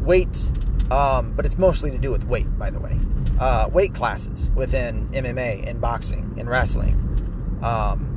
weight, 0.00 0.50
um, 0.94 1.32
but 1.32 1.44
it's 1.44 1.58
mostly 1.58 1.90
to 1.90 1.98
do 1.98 2.12
with 2.12 2.24
weight, 2.24 2.56
by 2.56 2.70
the 2.70 2.78
way. 2.78 2.98
Uh, 3.40 3.68
weight 3.72 3.92
classes 3.94 4.48
within 4.54 5.08
MMA 5.08 5.68
and 5.68 5.80
boxing 5.80 6.32
and 6.38 6.48
wrestling. 6.48 6.94
Um, 7.62 8.10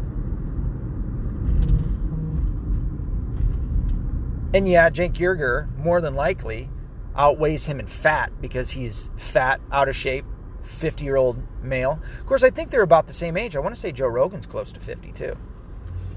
and 4.54 4.70
yeah, 4.70 4.92
Jake 4.92 5.14
Uygur 5.14 5.76
more 5.78 6.02
than 6.02 6.14
likely 6.14 6.70
outweighs 7.16 7.66
him 7.66 7.80
in 7.80 7.88
fat 7.88 8.32
because 8.42 8.70
he's 8.70 9.10
fat, 9.18 9.60
out 9.72 9.90
of 9.90 9.96
shape, 9.96 10.26
50 10.62 11.04
year 11.04 11.16
old 11.16 11.42
male. 11.64 12.00
Of 12.20 12.26
course, 12.28 12.44
I 12.44 12.52
think 12.52 12.70
they're 12.70 12.84
about 12.84 13.08
the 13.08 13.14
same 13.14 13.38
age. 13.38 13.56
I 13.56 13.60
want 13.60 13.74
to 13.74 13.82
say 13.82 13.92
Joe 13.92 14.08
Rogan's 14.08 14.46
close 14.46 14.72
to 14.74 14.80
50 14.80 15.14
too. 15.14 15.36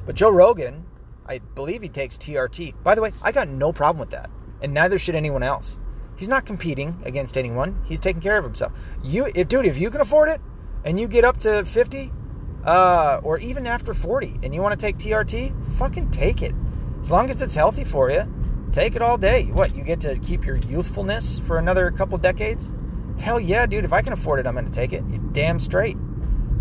But 0.05 0.15
Joe 0.15 0.31
Rogan, 0.31 0.85
I 1.25 1.39
believe 1.39 1.81
he 1.81 1.89
takes 1.89 2.19
TRT. 2.19 2.75
By 2.83 2.95
the 2.95 3.01
way, 3.01 3.13
I 3.23 3.33
got 3.33 3.49
no 3.49 3.73
problem 3.73 3.99
with 3.99 4.11
that. 4.11 4.29
And 4.61 4.75
neither 4.75 4.99
should 4.99 5.15
anyone 5.15 5.43
else. 5.43 5.79
He's 6.21 6.29
not 6.29 6.45
competing 6.45 7.01
against 7.07 7.39
anyone. 7.39 7.81
He's 7.87 7.99
taking 7.99 8.21
care 8.21 8.37
of 8.37 8.45
himself. 8.45 8.75
You 9.03 9.33
if 9.35 9.49
dude, 9.49 9.65
if 9.65 9.79
you 9.79 9.89
can 9.89 10.03
afford 10.03 10.29
it 10.29 10.39
and 10.85 11.01
you 11.01 11.09
get 11.09 11.25
up 11.25 11.41
to 11.41 11.65
50 11.65 12.13
uh, 12.63 13.23
or 13.23 13.39
even 13.39 13.67
after 13.67 13.95
40 13.95 14.41
and 14.43 14.55
you 14.55 14.61
want 14.61 14.79
to 14.79 14.87
take 14.87 14.99
TRT, 14.99 15.79
fucking 15.79 16.11
take 16.11 16.43
it. 16.43 16.55
As 17.01 17.11
long 17.11 17.31
as 17.31 17.41
it's 17.41 17.55
healthy 17.55 17.85
for 17.85 18.11
you, 18.11 18.31
take 18.71 18.97
it 18.97 19.01
all 19.01 19.17
day. 19.17 19.45
What, 19.45 19.75
you 19.75 19.83
get 19.83 19.99
to 20.03 20.19
keep 20.19 20.45
your 20.45 20.57
youthfulness 20.57 21.39
for 21.39 21.57
another 21.57 21.91
couple 21.91 22.19
decades? 22.19 22.71
Hell 23.19 23.41
yeah, 23.41 23.65
dude. 23.65 23.87
If 23.87 23.95
I 23.95 24.03
can 24.03 24.13
afford 24.13 24.41
it, 24.41 24.47
I'm 24.47 24.53
going 24.53 24.67
to 24.67 24.71
take 24.71 24.93
it. 24.93 25.03
You 25.09 25.27
damn 25.33 25.59
straight. 25.59 25.97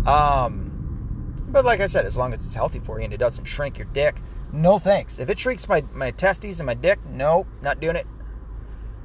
Um, 0.06 1.44
but 1.50 1.66
like 1.66 1.80
I 1.80 1.86
said, 1.86 2.06
as 2.06 2.16
long 2.16 2.32
as 2.32 2.46
it's 2.46 2.54
healthy 2.54 2.78
for 2.78 2.98
you 2.98 3.04
and 3.04 3.12
it 3.12 3.18
doesn't 3.18 3.44
shrink 3.44 3.76
your 3.76 3.88
dick, 3.92 4.22
no 4.54 4.78
thanks. 4.78 5.18
If 5.18 5.28
it 5.28 5.38
shrinks 5.38 5.68
my, 5.68 5.84
my 5.92 6.12
testes 6.12 6.60
and 6.60 6.66
my 6.66 6.72
dick, 6.72 6.98
no, 7.10 7.46
not 7.60 7.78
doing 7.78 7.96
it. 7.96 8.06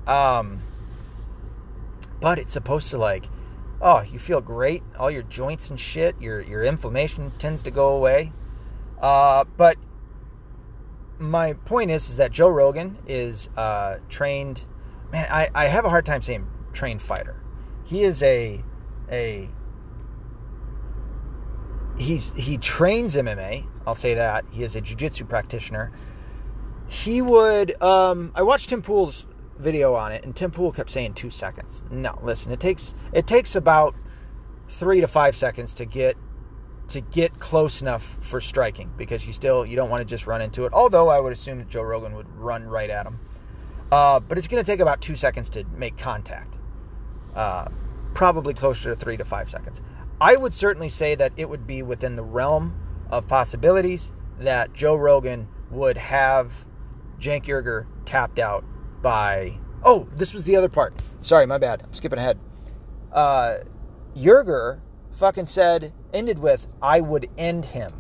Um, 0.08 0.62
but 2.22 2.40
it's 2.40 2.54
supposed 2.54 2.90
to 2.92 2.98
like, 2.98 3.30
oh, 3.82 4.02
you 4.02 4.20
feel 4.20 4.42
great, 4.42 4.84
all 4.98 5.12
your 5.12 5.24
joints 5.24 5.70
and 5.70 5.80
shit, 5.80 6.20
your 6.20 6.42
your 6.42 6.64
inflammation 6.64 7.32
tends 7.38 7.62
to 7.64 7.72
go 7.72 7.96
away. 7.96 8.32
Uh, 9.02 9.44
but 9.58 9.78
my 11.20 11.54
point 11.54 11.92
is, 11.92 12.10
is 12.10 12.18
that 12.18 12.32
Joe 12.32 12.50
Rogan 12.50 12.98
is 13.08 13.50
uh, 13.56 13.98
trained. 14.10 14.66
Man, 15.12 15.28
I, 15.30 15.50
I 15.54 15.66
have 15.66 15.86
a 15.86 15.90
hard 15.90 16.06
time 16.06 16.22
saying 16.22 16.48
trained 16.74 17.02
fighter. 17.02 17.42
He 17.84 18.04
is 18.04 18.22
a 18.24 18.64
a 19.12 19.50
he's 21.98 22.32
he 22.36 22.58
trains 22.58 23.16
MMA. 23.16 23.68
I'll 23.88 23.96
say 23.96 24.16
that 24.16 24.46
he 24.50 24.64
is 24.64 24.76
a 24.76 24.82
jiu-jitsu 24.82 25.26
practitioner. 25.26 25.92
He 26.88 27.22
would. 27.22 27.82
Um, 27.82 28.32
I 28.36 28.44
watched 28.44 28.70
Tim 28.70 28.82
Pool's 28.82 29.26
video 29.58 29.94
on 29.94 30.12
it, 30.12 30.24
and 30.24 30.36
Tim 30.36 30.52
Pool 30.52 30.72
kept 30.72 30.90
saying 30.90 31.14
two 31.14 31.30
seconds. 31.30 31.84
No, 31.90 32.18
listen, 32.22 32.52
it 32.52 32.60
takes 32.60 32.94
it 33.14 33.28
takes 33.28 33.56
about 33.56 33.96
three 34.70 35.02
to 35.02 35.08
five 35.08 35.36
seconds 35.36 35.74
to 35.76 35.86
get 35.86 36.18
to 36.88 37.02
get 37.02 37.40
close 37.40 37.82
enough 37.82 38.18
for 38.22 38.40
striking 38.40 38.92
because 38.98 39.26
you 39.26 39.34
still 39.34 39.66
you 39.66 39.76
don't 39.76 39.90
want 39.90 40.02
to 40.02 40.06
just 40.06 40.28
run 40.28 40.42
into 40.42 40.66
it. 40.66 40.74
Although 40.74 41.10
I 41.10 41.20
would 41.20 41.34
assume 41.34 41.58
that 41.60 41.70
Joe 41.70 41.84
Rogan 41.84 42.14
would 42.16 42.30
run 42.36 42.64
right 42.68 42.90
at 42.90 43.06
him, 43.06 43.20
uh, 43.92 44.20
but 44.20 44.38
it's 44.38 44.48
going 44.48 44.64
to 44.64 44.70
take 44.70 44.80
about 44.80 45.02
two 45.02 45.16
seconds 45.16 45.50
to 45.50 45.64
make 45.76 45.98
contact. 45.98 46.56
Uh, 47.36 47.68
probably 48.14 48.54
closer 48.54 48.90
to 48.90 48.96
three 48.96 49.18
to 49.18 49.26
five 49.26 49.50
seconds. 49.50 49.82
I 50.22 50.38
would 50.38 50.54
certainly 50.54 50.90
say 50.90 51.16
that 51.16 51.34
it 51.36 51.50
would 51.50 51.68
be 51.68 51.84
within 51.84 52.16
the 52.16 52.24
realm 52.24 52.74
of 53.10 53.28
possibilities 53.28 54.12
that 54.40 54.74
Joe 54.74 54.96
Rogan 54.96 55.48
would 55.70 55.98
have 55.98 56.66
Cenk 57.20 57.46
Uygur 57.46 57.86
tapped 58.06 58.40
out 58.40 58.64
by. 59.06 59.56
Oh, 59.84 60.08
this 60.16 60.34
was 60.34 60.46
the 60.46 60.56
other 60.56 60.68
part. 60.68 60.96
Sorry, 61.22 61.46
my 61.46 61.60
bad. 61.60 61.84
I'm 61.84 61.94
skipping 61.94 62.18
ahead. 62.18 62.40
Uh, 63.12 63.58
Uygur 64.18 64.82
fucking 65.12 65.46
said, 65.46 65.94
ended 66.12 66.40
with, 66.40 66.66
I 66.82 67.02
would 67.02 67.30
end 67.38 67.66
him. 67.66 67.92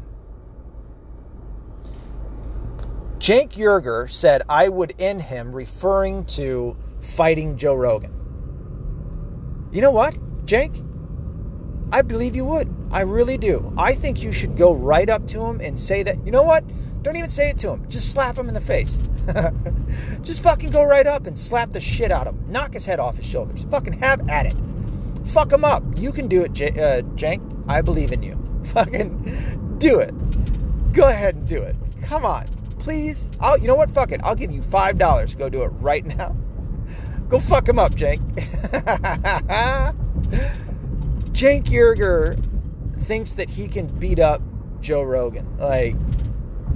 Cenk 3.19 3.51
Uygur 3.51 4.09
said, 4.09 4.41
I 4.49 4.67
would 4.67 4.95
end 4.97 5.21
him, 5.21 5.51
referring 5.51 6.25
to 6.25 6.75
fighting 7.01 7.55
Joe 7.55 7.75
Rogan. 7.75 8.11
You 9.71 9.81
know 9.81 9.91
what, 9.91 10.15
Cenk? 10.47 10.81
I 11.91 12.01
believe 12.01 12.35
you 12.35 12.45
would. 12.45 12.73
I 12.89 13.01
really 13.01 13.37
do. 13.37 13.71
I 13.77 13.93
think 13.93 14.23
you 14.23 14.31
should 14.31 14.57
go 14.57 14.73
right 14.73 15.07
up 15.07 15.27
to 15.27 15.45
him 15.45 15.61
and 15.61 15.77
say 15.77 16.01
that, 16.01 16.25
you 16.25 16.31
know 16.31 16.41
what? 16.41 16.63
Don't 17.05 17.17
even 17.17 17.29
say 17.29 17.51
it 17.51 17.59
to 17.59 17.69
him. 17.69 17.87
Just 17.87 18.11
slap 18.11 18.35
him 18.35 18.47
in 18.47 18.55
the 18.55 18.59
face. 18.59 18.99
Just 20.23 20.41
fucking 20.41 20.71
go 20.71 20.83
right 20.83 21.05
up 21.05 21.27
and 21.27 21.37
slap 21.37 21.71
the 21.71 21.79
shit 21.79 22.11
out 22.11 22.25
of 22.25 22.33
him. 22.33 22.51
Knock 22.51 22.73
his 22.73 22.87
head 22.87 22.99
off 22.99 23.17
his 23.17 23.27
shoulders. 23.27 23.61
Fucking 23.69 23.93
have 23.93 24.27
at 24.27 24.47
it. 24.47 24.55
Fuck 25.25 25.53
him 25.53 25.63
up. 25.63 25.83
You 25.95 26.11
can 26.11 26.27
do 26.27 26.43
it, 26.43 26.53
J- 26.53 26.69
uh, 26.71 27.03
Cenk. 27.13 27.43
I 27.67 27.83
believe 27.83 28.11
in 28.11 28.23
you. 28.23 28.43
Fucking 28.73 29.75
do 29.77 29.99
it. 29.99 30.15
Go 30.93 31.07
ahead 31.07 31.35
and 31.35 31.47
do 31.47 31.61
it. 31.61 31.75
Come 32.01 32.25
on. 32.25 32.47
Please. 32.79 33.29
I'll, 33.39 33.55
you 33.55 33.67
know 33.67 33.75
what? 33.75 33.91
Fuck 33.91 34.11
it. 34.11 34.19
I'll 34.23 34.33
give 34.33 34.49
you 34.49 34.61
$5 34.61 35.29
to 35.29 35.37
go 35.37 35.47
do 35.47 35.61
it 35.61 35.67
right 35.67 36.03
now. 36.03 36.35
Go 37.29 37.39
fuck 37.39 37.69
him 37.69 37.77
up, 37.77 37.93
Jank. 37.93 38.19
Jank 41.33 41.65
Yerger 41.65 42.43
thinks 43.01 43.33
that 43.33 43.51
he 43.51 43.67
can 43.67 43.85
beat 43.99 44.17
up 44.17 44.41
Joe 44.81 45.03
Rogan. 45.03 45.57
Like, 45.59 45.95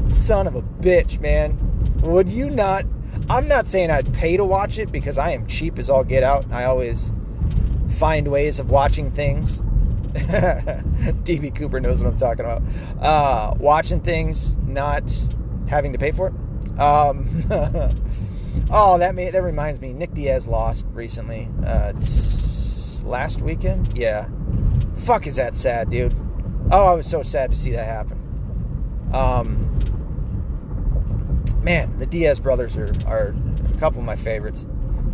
son 0.10 0.48
of 0.48 0.56
a 0.56 0.62
bitch, 0.62 1.20
man. 1.20 1.58
Would 2.04 2.30
you 2.30 2.50
not? 2.50 2.86
I'm 3.30 3.48
not 3.48 3.68
saying 3.68 3.92
I'd 3.92 4.14
pay 4.14 4.38
to 4.38 4.46
watch 4.46 4.80
it 4.80 4.92
because 4.92 5.18
I 5.18 5.32
am 5.32 5.46
cheap 5.48 5.78
as 5.78 5.90
all 5.90 6.04
get 6.04 6.24
out. 6.24 6.46
And 6.46 6.56
I 6.56 6.66
always 6.66 7.12
find 7.98 8.28
ways 8.30 8.60
of 8.60 8.70
watching 8.70 9.12
things. 9.12 9.60
DB 10.10 11.54
Cooper 11.54 11.80
knows 11.80 12.02
what 12.02 12.12
I'm 12.12 12.18
talking 12.18 12.46
about. 12.46 12.62
Uh, 13.00 13.54
watching 13.60 14.02
things, 14.02 14.58
not 14.60 15.12
having 15.68 15.94
to 15.94 16.00
pay 16.00 16.12
for 16.12 16.28
it. 16.28 16.80
Um, 16.80 17.28
oh, 18.72 18.98
that 18.98 19.16
that 19.16 19.44
reminds 19.44 19.80
me. 19.82 19.94
Nick 19.94 20.14
Diaz 20.14 20.48
lost 20.48 20.86
recently. 20.94 21.50
Uh, 21.66 21.94
last 23.04 23.42
weekend, 23.42 23.98
yeah 23.98 24.28
fuck 25.10 25.26
is 25.26 25.38
that 25.38 25.58
sad, 25.58 25.90
dude? 25.90 26.14
Oh, 26.72 26.86
I 26.86 26.94
was 26.94 27.08
so 27.08 27.24
sad 27.24 27.50
to 27.50 27.58
see 27.58 27.72
that 27.72 27.86
happen. 27.86 28.20
Um, 29.12 29.80
man, 31.64 31.98
the 32.00 32.06
Diaz 32.06 32.40
brothers 32.40 32.78
are, 32.78 32.92
are 33.06 33.36
a 33.74 33.78
couple 33.78 34.00
of 34.00 34.06
my 34.06 34.16
favorites. 34.16 34.66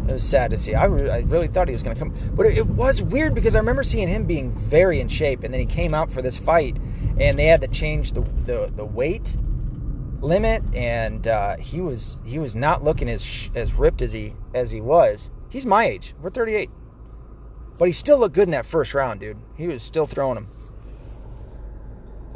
It 0.07 0.13
was 0.13 0.23
sad 0.23 0.51
to 0.51 0.57
see. 0.57 0.75
I, 0.75 0.85
re- 0.85 1.09
I 1.09 1.19
really 1.21 1.47
thought 1.47 1.67
he 1.67 1.73
was 1.73 1.81
going 1.81 1.95
to 1.95 1.99
come, 1.99 2.13
but 2.35 2.45
it, 2.45 2.57
it, 2.57 2.67
was 2.67 3.01
weird 3.01 3.33
because 3.33 3.55
I 3.55 3.59
remember 3.59 3.81
seeing 3.81 4.07
him 4.07 4.25
being 4.25 4.51
very 4.51 4.99
in 4.99 5.07
shape, 5.07 5.43
and 5.43 5.53
then 5.53 5.59
he 5.59 5.65
came 5.65 5.95
out 5.95 6.11
for 6.11 6.21
this 6.21 6.37
fight, 6.37 6.77
and 7.19 7.39
they 7.39 7.45
had 7.45 7.61
to 7.61 7.67
change 7.67 8.11
the 8.11 8.21
the, 8.21 8.71
the 8.75 8.85
weight 8.85 9.35
limit, 10.21 10.63
and 10.75 11.27
uh, 11.27 11.57
he 11.57 11.81
was 11.81 12.19
he 12.23 12.37
was 12.37 12.55
not 12.55 12.83
looking 12.83 13.09
as 13.09 13.49
as 13.55 13.73
ripped 13.73 14.01
as 14.01 14.13
he 14.13 14.35
as 14.53 14.71
he 14.71 14.81
was. 14.81 15.31
He's 15.49 15.65
my 15.65 15.85
age. 15.85 16.13
We're 16.21 16.29
38. 16.29 16.69
But 17.77 17.85
he 17.85 17.91
still 17.91 18.19
looked 18.19 18.35
good 18.35 18.47
in 18.47 18.51
that 18.51 18.65
first 18.65 18.93
round, 18.93 19.19
dude. 19.21 19.37
He 19.55 19.67
was 19.67 19.81
still 19.81 20.05
throwing 20.05 20.37
him. 20.37 20.49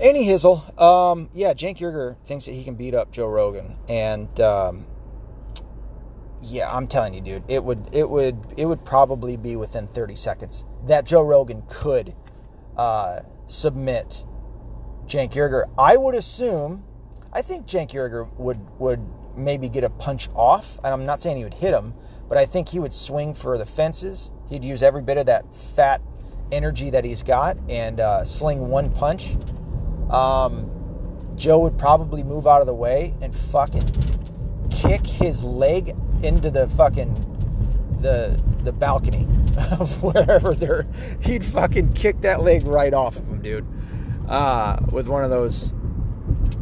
Any 0.01 0.25
Hizzle, 0.25 0.79
um, 0.79 1.29
yeah, 1.33 1.53
Jank 1.53 1.77
Uygur 1.77 2.15
thinks 2.25 2.45
that 2.45 2.53
he 2.53 2.63
can 2.63 2.75
beat 2.75 2.95
up 2.95 3.11
Joe 3.11 3.27
Rogan, 3.27 3.75
and 3.89 4.39
um, 4.39 4.85
yeah, 6.41 6.73
I'm 6.73 6.87
telling 6.87 7.13
you, 7.13 7.21
dude, 7.21 7.43
it 7.49 7.63
would, 7.63 7.89
it 7.91 8.09
would, 8.09 8.53
it 8.55 8.65
would 8.65 8.85
probably 8.85 9.35
be 9.35 9.55
within 9.55 9.87
30 9.87 10.15
seconds 10.15 10.65
that 10.87 11.05
Joe 11.05 11.21
Rogan 11.21 11.63
could 11.67 12.15
uh, 12.77 13.21
submit 13.47 14.23
Jank 15.05 15.33
Uygur. 15.33 15.65
I 15.77 15.97
would 15.97 16.15
assume, 16.15 16.85
I 17.33 17.41
think 17.41 17.65
Jank 17.65 17.91
Uygur 17.91 18.33
would 18.37 18.59
would 18.79 19.01
maybe 19.35 19.67
get 19.67 19.83
a 19.83 19.89
punch 19.89 20.29
off, 20.33 20.77
and 20.77 20.87
I'm 20.87 21.05
not 21.05 21.21
saying 21.21 21.37
he 21.37 21.43
would 21.43 21.55
hit 21.55 21.73
him, 21.73 21.93
but 22.29 22.37
I 22.37 22.45
think 22.45 22.69
he 22.69 22.79
would 22.79 22.93
swing 22.93 23.33
for 23.33 23.57
the 23.57 23.65
fences 23.65 24.31
He'd 24.49 24.63
use 24.63 24.81
every 24.81 25.03
bit 25.03 25.17
of 25.17 25.27
that 25.27 25.45
fat 25.55 26.01
energy 26.51 26.89
that 26.89 27.05
he's 27.05 27.21
got 27.21 27.57
and 27.69 27.99
uh, 27.99 28.25
sling 28.25 28.67
one 28.67 28.89
punch. 28.89 29.35
Um, 30.09 30.69
Joe 31.35 31.59
would 31.59 31.77
probably 31.77 32.23
move 32.23 32.47
out 32.47 32.61
of 32.61 32.67
the 32.67 32.73
way 32.73 33.13
and 33.21 33.35
fucking 33.35 33.83
kick 34.69 35.05
his 35.05 35.43
leg 35.43 35.95
into 36.21 36.49
the 36.49 36.67
fucking 36.69 37.25
the 38.01 38.41
the 38.63 38.71
balcony 38.71 39.27
of 39.79 40.01
wherever 40.03 40.53
they're. 40.53 40.85
He'd 41.21 41.43
fucking 41.43 41.93
kick 41.93 42.21
that 42.21 42.41
leg 42.41 42.65
right 42.65 42.93
off 42.93 43.17
of 43.17 43.27
him, 43.27 43.41
dude. 43.41 43.67
Uh, 44.27 44.79
with 44.91 45.07
one 45.07 45.23
of 45.23 45.29
those 45.29 45.73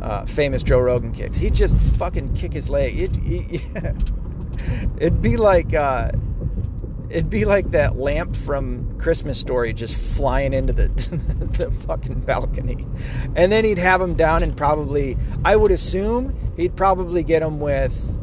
uh, 0.02 0.26
famous 0.26 0.64
Joe 0.64 0.80
Rogan 0.80 1.12
kicks. 1.12 1.38
He'd 1.38 1.54
just 1.54 1.76
fucking 1.76 2.34
kick 2.34 2.54
his 2.54 2.70
leg. 2.70 3.00
It, 3.00 3.12
it, 3.24 5.02
would 5.02 5.22
be 5.22 5.38
like. 5.38 5.74
Uh, 5.74 6.12
It'd 7.10 7.30
be 7.30 7.46
like 7.46 7.72
that 7.72 7.96
lamp 7.96 8.36
from 8.36 9.00
Christmas 9.00 9.39
Story 9.39 9.74
just 9.74 9.98
flying 9.98 10.54
into 10.54 10.74
the, 10.74 10.88
the 11.58 11.72
fucking 11.72 12.22
balcony. 12.22 12.86
And 13.36 13.52
then 13.52 13.63
he'd 13.63 13.78
have 13.78 14.02
him 14.02 14.15
down 14.15 14.43
and 14.43 14.56
probably, 14.56 15.17
I 15.46 15.56
would 15.56 15.72
assume, 15.72 16.36
he'd 16.58 16.76
probably 16.76 17.24
get 17.24 17.41
him 17.41 17.60
with, 17.60 18.17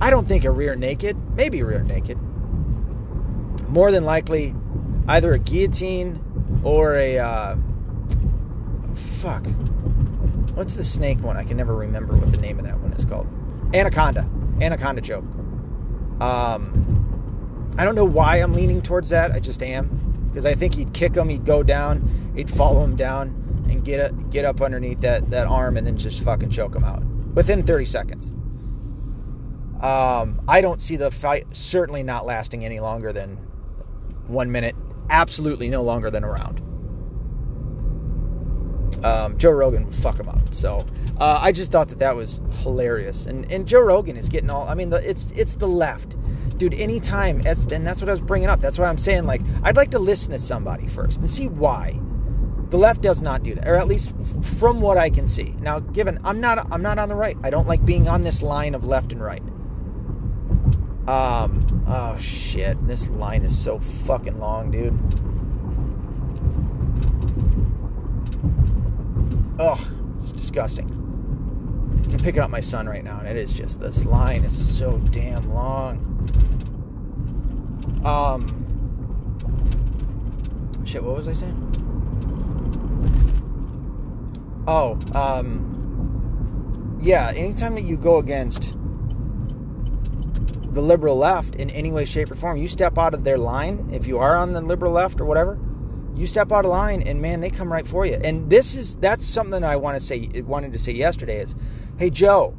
I 0.00 0.10
don't 0.10 0.28
think 0.28 0.44
a 0.44 0.50
rear 0.50 0.76
naked, 0.76 1.16
maybe 1.34 1.62
rear 1.62 1.82
naked. 1.82 2.18
More 3.68 3.90
than 3.90 4.04
likely, 4.04 4.54
either 5.08 5.32
a 5.32 5.38
guillotine 5.38 6.22
or 6.62 6.94
a, 6.96 7.18
uh, 7.18 7.56
fuck. 8.94 9.46
What's 10.54 10.74
the 10.74 10.84
snake 10.84 11.22
one? 11.22 11.38
I 11.38 11.44
can 11.44 11.56
never 11.56 11.74
remember 11.74 12.14
what 12.14 12.30
the 12.30 12.38
name 12.38 12.58
of 12.58 12.66
that 12.66 12.78
one 12.80 12.92
is 12.92 13.04
called. 13.06 13.26
Anaconda. 13.72 14.28
Anaconda 14.60 15.00
choke. 15.00 15.24
Um, 16.20 17.03
I 17.76 17.84
don't 17.84 17.94
know 17.94 18.04
why 18.04 18.36
I'm 18.36 18.52
leaning 18.52 18.82
towards 18.82 19.10
that. 19.10 19.32
I 19.32 19.40
just 19.40 19.62
am 19.62 20.28
because 20.28 20.46
I 20.46 20.54
think 20.54 20.74
he'd 20.74 20.92
kick 20.92 21.14
him, 21.14 21.28
he'd 21.28 21.44
go 21.44 21.62
down, 21.62 22.32
he'd 22.34 22.50
follow 22.50 22.82
him 22.82 22.96
down, 22.96 23.28
and 23.68 23.84
get 23.84 24.10
a, 24.10 24.12
get 24.30 24.44
up 24.44 24.60
underneath 24.60 25.00
that 25.00 25.30
that 25.30 25.46
arm, 25.46 25.76
and 25.76 25.86
then 25.86 25.96
just 25.96 26.22
fucking 26.22 26.50
choke 26.50 26.74
him 26.74 26.84
out 26.84 27.04
within 27.34 27.62
30 27.64 27.84
seconds. 27.84 28.26
Um, 29.80 30.40
I 30.48 30.60
don't 30.60 30.80
see 30.80 30.96
the 30.96 31.10
fight 31.10 31.44
certainly 31.54 32.02
not 32.02 32.24
lasting 32.26 32.64
any 32.64 32.80
longer 32.80 33.12
than 33.12 33.36
one 34.26 34.50
minute. 34.50 34.74
Absolutely 35.10 35.68
no 35.68 35.82
longer 35.82 36.10
than 36.10 36.24
a 36.24 36.28
round. 36.30 36.60
Um, 39.04 39.36
Joe 39.36 39.50
Rogan 39.50 39.84
would 39.84 39.94
fuck 39.94 40.18
him 40.18 40.28
up. 40.28 40.54
So 40.54 40.86
uh, 41.20 41.38
I 41.42 41.52
just 41.52 41.70
thought 41.70 41.88
that 41.88 41.98
that 41.98 42.16
was 42.16 42.40
hilarious. 42.62 43.26
And 43.26 43.50
and 43.52 43.66
Joe 43.66 43.80
Rogan 43.80 44.16
is 44.16 44.28
getting 44.28 44.48
all. 44.48 44.66
I 44.66 44.74
mean, 44.74 44.90
the, 44.90 45.08
it's 45.08 45.30
it's 45.32 45.56
the 45.56 45.68
left 45.68 46.16
dude, 46.56 46.74
anytime, 46.74 47.42
that's, 47.42 47.64
and 47.64 47.86
that's 47.86 48.00
what 48.00 48.08
I 48.08 48.12
was 48.12 48.20
bringing 48.20 48.48
up. 48.48 48.60
That's 48.60 48.78
why 48.78 48.86
I'm 48.86 48.98
saying, 48.98 49.24
like, 49.26 49.42
I'd 49.62 49.76
like 49.76 49.90
to 49.92 49.98
listen 49.98 50.32
to 50.32 50.38
somebody 50.38 50.86
first 50.86 51.18
and 51.18 51.28
see 51.28 51.48
why. 51.48 52.00
The 52.70 52.78
left 52.78 53.02
does 53.02 53.22
not 53.22 53.42
do 53.42 53.54
that, 53.54 53.68
or 53.68 53.76
at 53.76 53.86
least 53.86 54.12
from 54.42 54.80
what 54.80 54.96
I 54.96 55.10
can 55.10 55.26
see. 55.26 55.54
Now, 55.60 55.78
given 55.78 56.18
I'm 56.24 56.40
not, 56.40 56.66
I'm 56.72 56.82
not 56.82 56.98
on 56.98 57.08
the 57.08 57.14
right. 57.14 57.36
I 57.42 57.50
don't 57.50 57.68
like 57.68 57.84
being 57.84 58.08
on 58.08 58.22
this 58.22 58.42
line 58.42 58.74
of 58.74 58.86
left 58.86 59.12
and 59.12 59.22
right. 59.22 59.42
Um, 61.06 61.84
oh 61.86 62.16
shit, 62.18 62.84
this 62.86 63.08
line 63.10 63.42
is 63.42 63.56
so 63.56 63.78
fucking 63.78 64.38
long, 64.38 64.70
dude. 64.70 64.98
Ugh, 69.60 69.78
it's 70.20 70.32
disgusting. 70.32 71.03
I'm 72.14 72.20
picking 72.20 72.42
up 72.42 72.50
my 72.50 72.60
son 72.60 72.88
right 72.88 73.02
now, 73.02 73.18
and 73.18 73.26
it 73.26 73.36
is 73.36 73.52
just 73.52 73.80
this 73.80 74.04
line 74.04 74.44
is 74.44 74.78
so 74.78 74.98
damn 75.10 75.52
long. 75.52 75.98
Um, 78.04 78.46
shit. 80.84 81.02
What 81.02 81.16
was 81.16 81.26
I 81.26 81.32
saying? 81.32 81.72
Oh, 84.68 84.96
um, 85.12 87.00
yeah. 87.02 87.32
Anytime 87.34 87.74
that 87.74 87.82
you 87.82 87.96
go 87.96 88.18
against 88.18 88.74
the 90.72 90.82
liberal 90.82 91.16
left 91.16 91.56
in 91.56 91.68
any 91.70 91.90
way, 91.90 92.04
shape, 92.04 92.30
or 92.30 92.36
form, 92.36 92.58
you 92.58 92.68
step 92.68 92.96
out 92.96 93.12
of 93.12 93.24
their 93.24 93.38
line. 93.38 93.90
If 93.92 94.06
you 94.06 94.18
are 94.18 94.36
on 94.36 94.52
the 94.52 94.60
liberal 94.60 94.92
left 94.92 95.20
or 95.20 95.24
whatever, 95.24 95.58
you 96.14 96.28
step 96.28 96.52
out 96.52 96.64
of 96.64 96.70
line, 96.70 97.02
and 97.02 97.20
man, 97.20 97.40
they 97.40 97.50
come 97.50 97.72
right 97.72 97.84
for 97.84 98.06
you. 98.06 98.14
And 98.22 98.48
this 98.48 98.76
is 98.76 98.94
that's 98.94 99.26
something 99.26 99.62
that 99.62 99.68
I 99.68 99.74
want 99.74 99.98
to 99.98 100.06
say. 100.06 100.28
Wanted 100.42 100.72
to 100.74 100.78
say 100.78 100.92
yesterday 100.92 101.40
is, 101.40 101.56
hey 101.98 102.10
Joe, 102.10 102.56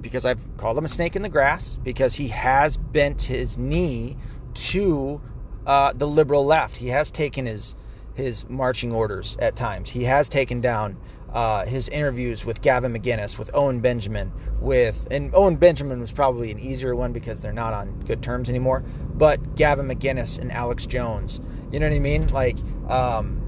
because 0.00 0.24
I've 0.24 0.40
called 0.56 0.78
him 0.78 0.84
a 0.84 0.88
snake 0.88 1.16
in 1.16 1.22
the 1.22 1.28
grass 1.28 1.78
because 1.82 2.14
he 2.14 2.28
has 2.28 2.76
bent 2.76 3.22
his 3.22 3.58
knee 3.58 4.16
to 4.54 5.20
uh, 5.66 5.92
the 5.94 6.06
liberal 6.06 6.44
left. 6.44 6.76
He 6.76 6.88
has 6.88 7.10
taken 7.10 7.46
his 7.46 7.74
his 8.14 8.48
marching 8.48 8.92
orders 8.92 9.36
at 9.40 9.56
times. 9.56 9.88
He 9.90 10.04
has 10.04 10.28
taken 10.28 10.60
down 10.60 10.98
uh, 11.32 11.64
his 11.64 11.88
interviews 11.88 12.44
with 12.44 12.60
Gavin 12.60 12.92
McInnes, 12.92 13.38
with 13.38 13.50
Owen 13.54 13.80
Benjamin, 13.80 14.30
with 14.60 15.08
and 15.10 15.34
Owen 15.34 15.56
Benjamin 15.56 16.00
was 16.00 16.12
probably 16.12 16.50
an 16.50 16.58
easier 16.58 16.94
one 16.94 17.12
because 17.12 17.40
they're 17.40 17.52
not 17.52 17.72
on 17.72 18.00
good 18.00 18.22
terms 18.22 18.48
anymore. 18.50 18.84
But 19.14 19.56
Gavin 19.56 19.88
McInnes 19.88 20.38
and 20.38 20.52
Alex 20.52 20.86
Jones, 20.86 21.40
you 21.70 21.80
know 21.80 21.88
what 21.88 21.96
I 21.96 22.00
mean? 22.00 22.26
Like 22.28 22.58
um, 22.88 23.40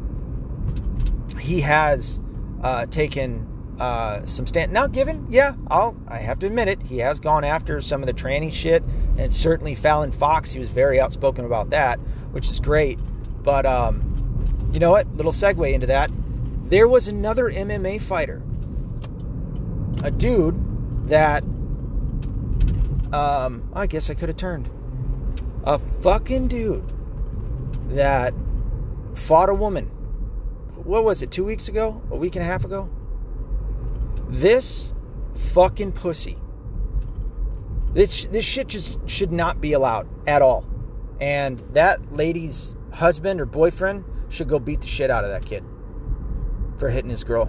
he 1.38 1.60
has 1.60 2.20
uh, 2.62 2.86
taken 2.86 3.46
uh, 3.78 4.24
some 4.26 4.46
stand. 4.46 4.72
Now, 4.72 4.86
given, 4.86 5.26
yeah, 5.30 5.54
I'll 5.68 5.96
I 6.08 6.18
have 6.18 6.38
to 6.40 6.46
admit 6.46 6.68
it, 6.68 6.82
he 6.82 6.98
has 6.98 7.18
gone 7.20 7.44
after 7.44 7.80
some 7.80 8.02
of 8.02 8.06
the 8.06 8.14
tranny 8.14 8.52
shit, 8.52 8.82
and 9.18 9.32
certainly 9.34 9.74
Fallon 9.74 10.12
Fox, 10.12 10.52
he 10.52 10.58
was 10.58 10.68
very 10.68 11.00
outspoken 11.00 11.44
about 11.44 11.70
that, 11.70 11.98
which 12.32 12.50
is 12.50 12.60
great. 12.60 12.98
But 13.42 13.66
um, 13.66 14.70
you 14.72 14.80
know 14.80 14.90
what? 14.90 15.06
Little 15.16 15.32
segue 15.32 15.72
into 15.72 15.86
that. 15.88 16.10
There 16.64 16.88
was 16.88 17.08
another 17.08 17.50
MMA 17.50 18.00
fighter, 18.00 18.42
a 20.02 20.10
dude 20.10 21.08
that 21.08 21.42
um, 23.12 23.68
I 23.74 23.86
guess 23.86 24.10
I 24.10 24.14
could 24.14 24.28
have 24.28 24.38
turned 24.38 24.70
a 25.64 25.78
fucking 25.78 26.48
dude 26.48 26.84
that 27.88 28.34
fought 29.14 29.48
a 29.48 29.54
woman. 29.54 29.86
What 30.84 31.04
was 31.04 31.22
it? 31.22 31.30
Two 31.30 31.44
weeks 31.44 31.68
ago? 31.68 32.02
A 32.10 32.16
week 32.16 32.36
and 32.36 32.42
a 32.42 32.46
half 32.46 32.64
ago? 32.64 32.88
This 34.34 34.92
fucking 35.36 35.92
pussy. 35.92 36.38
This 37.92 38.24
this 38.26 38.44
shit 38.44 38.66
just 38.66 38.98
should 39.08 39.30
not 39.30 39.60
be 39.60 39.74
allowed 39.74 40.08
at 40.26 40.42
all. 40.42 40.66
And 41.20 41.60
that 41.72 42.12
lady's 42.12 42.76
husband 42.92 43.40
or 43.40 43.46
boyfriend 43.46 44.04
should 44.28 44.48
go 44.48 44.58
beat 44.58 44.80
the 44.80 44.88
shit 44.88 45.08
out 45.08 45.22
of 45.22 45.30
that 45.30 45.46
kid 45.46 45.62
for 46.78 46.90
hitting 46.90 47.10
his 47.10 47.22
girl. 47.22 47.48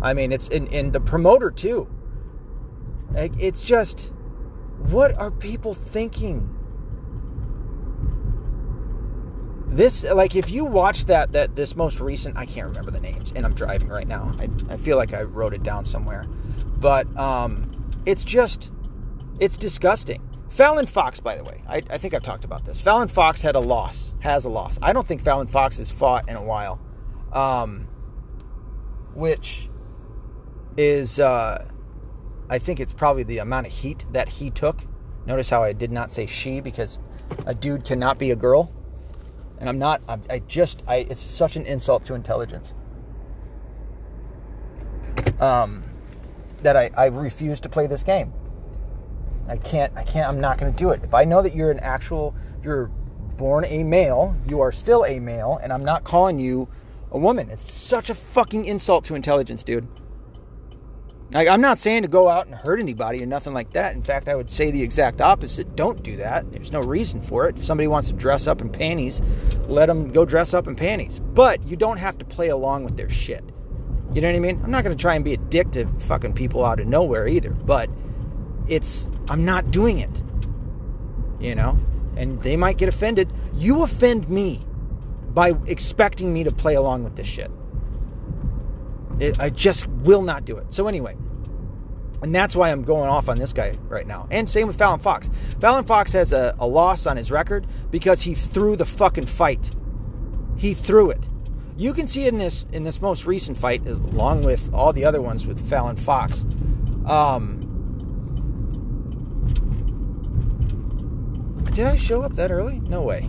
I 0.00 0.14
mean, 0.14 0.32
it's 0.32 0.48
in, 0.48 0.68
in 0.68 0.92
the 0.92 1.00
promoter 1.00 1.50
too. 1.50 1.86
Like, 3.12 3.34
It's 3.38 3.62
just, 3.62 4.14
what 4.88 5.14
are 5.18 5.30
people 5.30 5.74
thinking? 5.74 6.48
This, 9.72 10.04
like, 10.04 10.36
if 10.36 10.50
you 10.50 10.66
watch 10.66 11.06
that, 11.06 11.32
that 11.32 11.56
this 11.56 11.74
most 11.74 11.98
recent, 11.98 12.36
I 12.36 12.44
can't 12.44 12.68
remember 12.68 12.90
the 12.90 13.00
names, 13.00 13.32
and 13.34 13.46
I'm 13.46 13.54
driving 13.54 13.88
right 13.88 14.06
now. 14.06 14.36
I, 14.38 14.48
I 14.68 14.76
feel 14.76 14.98
like 14.98 15.14
I 15.14 15.22
wrote 15.22 15.54
it 15.54 15.62
down 15.62 15.86
somewhere, 15.86 16.26
but 16.78 17.06
um, 17.16 17.90
it's 18.04 18.22
just, 18.22 18.70
it's 19.40 19.56
disgusting. 19.56 20.28
Fallon 20.50 20.84
Fox, 20.84 21.20
by 21.20 21.36
the 21.36 21.44
way, 21.44 21.62
I, 21.66 21.76
I 21.88 21.96
think 21.96 22.12
I've 22.12 22.22
talked 22.22 22.44
about 22.44 22.66
this. 22.66 22.82
Fallon 22.82 23.08
Fox 23.08 23.40
had 23.40 23.54
a 23.54 23.60
loss, 23.60 24.14
has 24.20 24.44
a 24.44 24.50
loss. 24.50 24.78
I 24.82 24.92
don't 24.92 25.08
think 25.08 25.22
Fallon 25.22 25.46
Fox 25.46 25.78
has 25.78 25.90
fought 25.90 26.28
in 26.28 26.36
a 26.36 26.42
while, 26.42 26.78
um, 27.32 27.88
which 29.14 29.70
is, 30.76 31.18
uh, 31.18 31.66
I 32.50 32.58
think 32.58 32.78
it's 32.78 32.92
probably 32.92 33.22
the 33.22 33.38
amount 33.38 33.68
of 33.68 33.72
heat 33.72 34.04
that 34.12 34.28
he 34.28 34.50
took. 34.50 34.84
Notice 35.24 35.48
how 35.48 35.62
I 35.62 35.72
did 35.72 35.90
not 35.90 36.12
say 36.12 36.26
she 36.26 36.60
because 36.60 36.98
a 37.46 37.54
dude 37.54 37.86
cannot 37.86 38.18
be 38.18 38.32
a 38.32 38.36
girl 38.36 38.70
and 39.62 39.68
I'm 39.68 39.78
not. 39.78 40.02
I, 40.08 40.18
I 40.28 40.38
just. 40.40 40.82
I. 40.88 41.06
It's 41.08 41.22
such 41.22 41.54
an 41.54 41.64
insult 41.66 42.04
to 42.06 42.14
intelligence. 42.14 42.74
Um, 45.38 45.84
that 46.62 46.76
I, 46.76 46.90
I 46.96 47.06
refuse 47.06 47.60
to 47.60 47.68
play 47.68 47.86
this 47.86 48.02
game. 48.02 48.32
I 49.46 49.56
can't. 49.56 49.96
I 49.96 50.02
can't. 50.02 50.28
I'm 50.28 50.40
not 50.40 50.58
going 50.58 50.72
to 50.72 50.76
do 50.76 50.90
it. 50.90 51.04
If 51.04 51.14
I 51.14 51.22
know 51.22 51.42
that 51.42 51.54
you're 51.54 51.70
an 51.70 51.78
actual, 51.78 52.34
if 52.58 52.64
you're 52.64 52.88
born 53.36 53.64
a 53.66 53.84
male, 53.84 54.36
you 54.48 54.60
are 54.60 54.72
still 54.72 55.04
a 55.06 55.20
male, 55.20 55.60
and 55.62 55.72
I'm 55.72 55.84
not 55.84 56.02
calling 56.02 56.40
you 56.40 56.68
a 57.12 57.18
woman. 57.18 57.48
It's 57.48 57.70
such 57.70 58.10
a 58.10 58.16
fucking 58.16 58.64
insult 58.64 59.04
to 59.04 59.14
intelligence, 59.14 59.62
dude. 59.62 59.86
Like, 61.32 61.48
I'm 61.48 61.62
not 61.62 61.78
saying 61.78 62.02
to 62.02 62.08
go 62.08 62.28
out 62.28 62.46
and 62.46 62.54
hurt 62.54 62.78
anybody 62.78 63.22
or 63.22 63.26
nothing 63.26 63.54
like 63.54 63.72
that. 63.72 63.94
In 63.94 64.02
fact, 64.02 64.28
I 64.28 64.34
would 64.34 64.50
say 64.50 64.70
the 64.70 64.82
exact 64.82 65.22
opposite. 65.22 65.74
Don't 65.76 66.02
do 66.02 66.16
that. 66.16 66.52
There's 66.52 66.72
no 66.72 66.80
reason 66.80 67.22
for 67.22 67.48
it. 67.48 67.56
If 67.56 67.64
somebody 67.64 67.86
wants 67.86 68.08
to 68.08 68.14
dress 68.14 68.46
up 68.46 68.60
in 68.60 68.68
panties, 68.68 69.22
let 69.66 69.86
them 69.86 70.12
go 70.12 70.26
dress 70.26 70.52
up 70.52 70.66
in 70.66 70.76
panties. 70.76 71.20
But 71.20 71.66
you 71.66 71.76
don't 71.76 71.96
have 71.96 72.18
to 72.18 72.26
play 72.26 72.48
along 72.48 72.84
with 72.84 72.98
their 72.98 73.08
shit. 73.08 73.42
You 74.12 74.20
know 74.20 74.28
what 74.28 74.36
I 74.36 74.40
mean? 74.40 74.60
I'm 74.62 74.70
not 74.70 74.84
going 74.84 74.94
to 74.94 75.00
try 75.00 75.14
and 75.14 75.24
be 75.24 75.32
a 75.32 75.38
dick 75.38 75.70
to 75.70 75.86
fucking 76.00 76.34
people 76.34 76.66
out 76.66 76.80
of 76.80 76.86
nowhere 76.86 77.26
either. 77.26 77.50
But 77.50 77.88
it's, 78.68 79.08
I'm 79.30 79.46
not 79.46 79.70
doing 79.70 80.00
it. 80.00 80.22
You 81.40 81.54
know? 81.54 81.78
And 82.14 82.42
they 82.42 82.58
might 82.58 82.76
get 82.76 82.90
offended. 82.90 83.32
You 83.54 83.82
offend 83.84 84.28
me 84.28 84.60
by 85.30 85.54
expecting 85.66 86.30
me 86.30 86.44
to 86.44 86.52
play 86.52 86.74
along 86.74 87.04
with 87.04 87.16
this 87.16 87.26
shit. 87.26 87.50
It, 89.20 89.40
I 89.40 89.50
just 89.50 89.86
will 89.88 90.22
not 90.22 90.44
do 90.44 90.56
it. 90.56 90.72
So, 90.72 90.88
anyway, 90.88 91.16
and 92.22 92.34
that's 92.34 92.54
why 92.54 92.70
I'm 92.70 92.82
going 92.82 93.08
off 93.08 93.28
on 93.28 93.36
this 93.36 93.52
guy 93.52 93.76
right 93.88 94.06
now. 94.06 94.28
And 94.30 94.48
same 94.48 94.68
with 94.68 94.78
Fallon 94.78 95.00
Fox. 95.00 95.28
Fallon 95.60 95.84
Fox 95.84 96.12
has 96.12 96.32
a, 96.32 96.54
a 96.60 96.66
loss 96.66 97.06
on 97.06 97.16
his 97.16 97.30
record 97.30 97.66
because 97.90 98.22
he 98.22 98.34
threw 98.34 98.76
the 98.76 98.86
fucking 98.86 99.26
fight. 99.26 99.72
He 100.56 100.72
threw 100.72 101.10
it. 101.10 101.28
You 101.76 101.92
can 101.92 102.06
see 102.06 102.26
in 102.28 102.38
this 102.38 102.64
in 102.72 102.84
this 102.84 103.00
most 103.00 103.26
recent 103.26 103.56
fight, 103.56 103.86
along 103.86 104.44
with 104.44 104.72
all 104.72 104.92
the 104.92 105.04
other 105.04 105.20
ones 105.20 105.46
with 105.46 105.68
Fallon 105.68 105.96
Fox. 105.96 106.44
Um, 107.06 107.58
did 111.72 111.86
I 111.86 111.96
show 111.96 112.22
up 112.22 112.34
that 112.34 112.52
early? 112.52 112.78
No 112.80 113.02
way. 113.02 113.28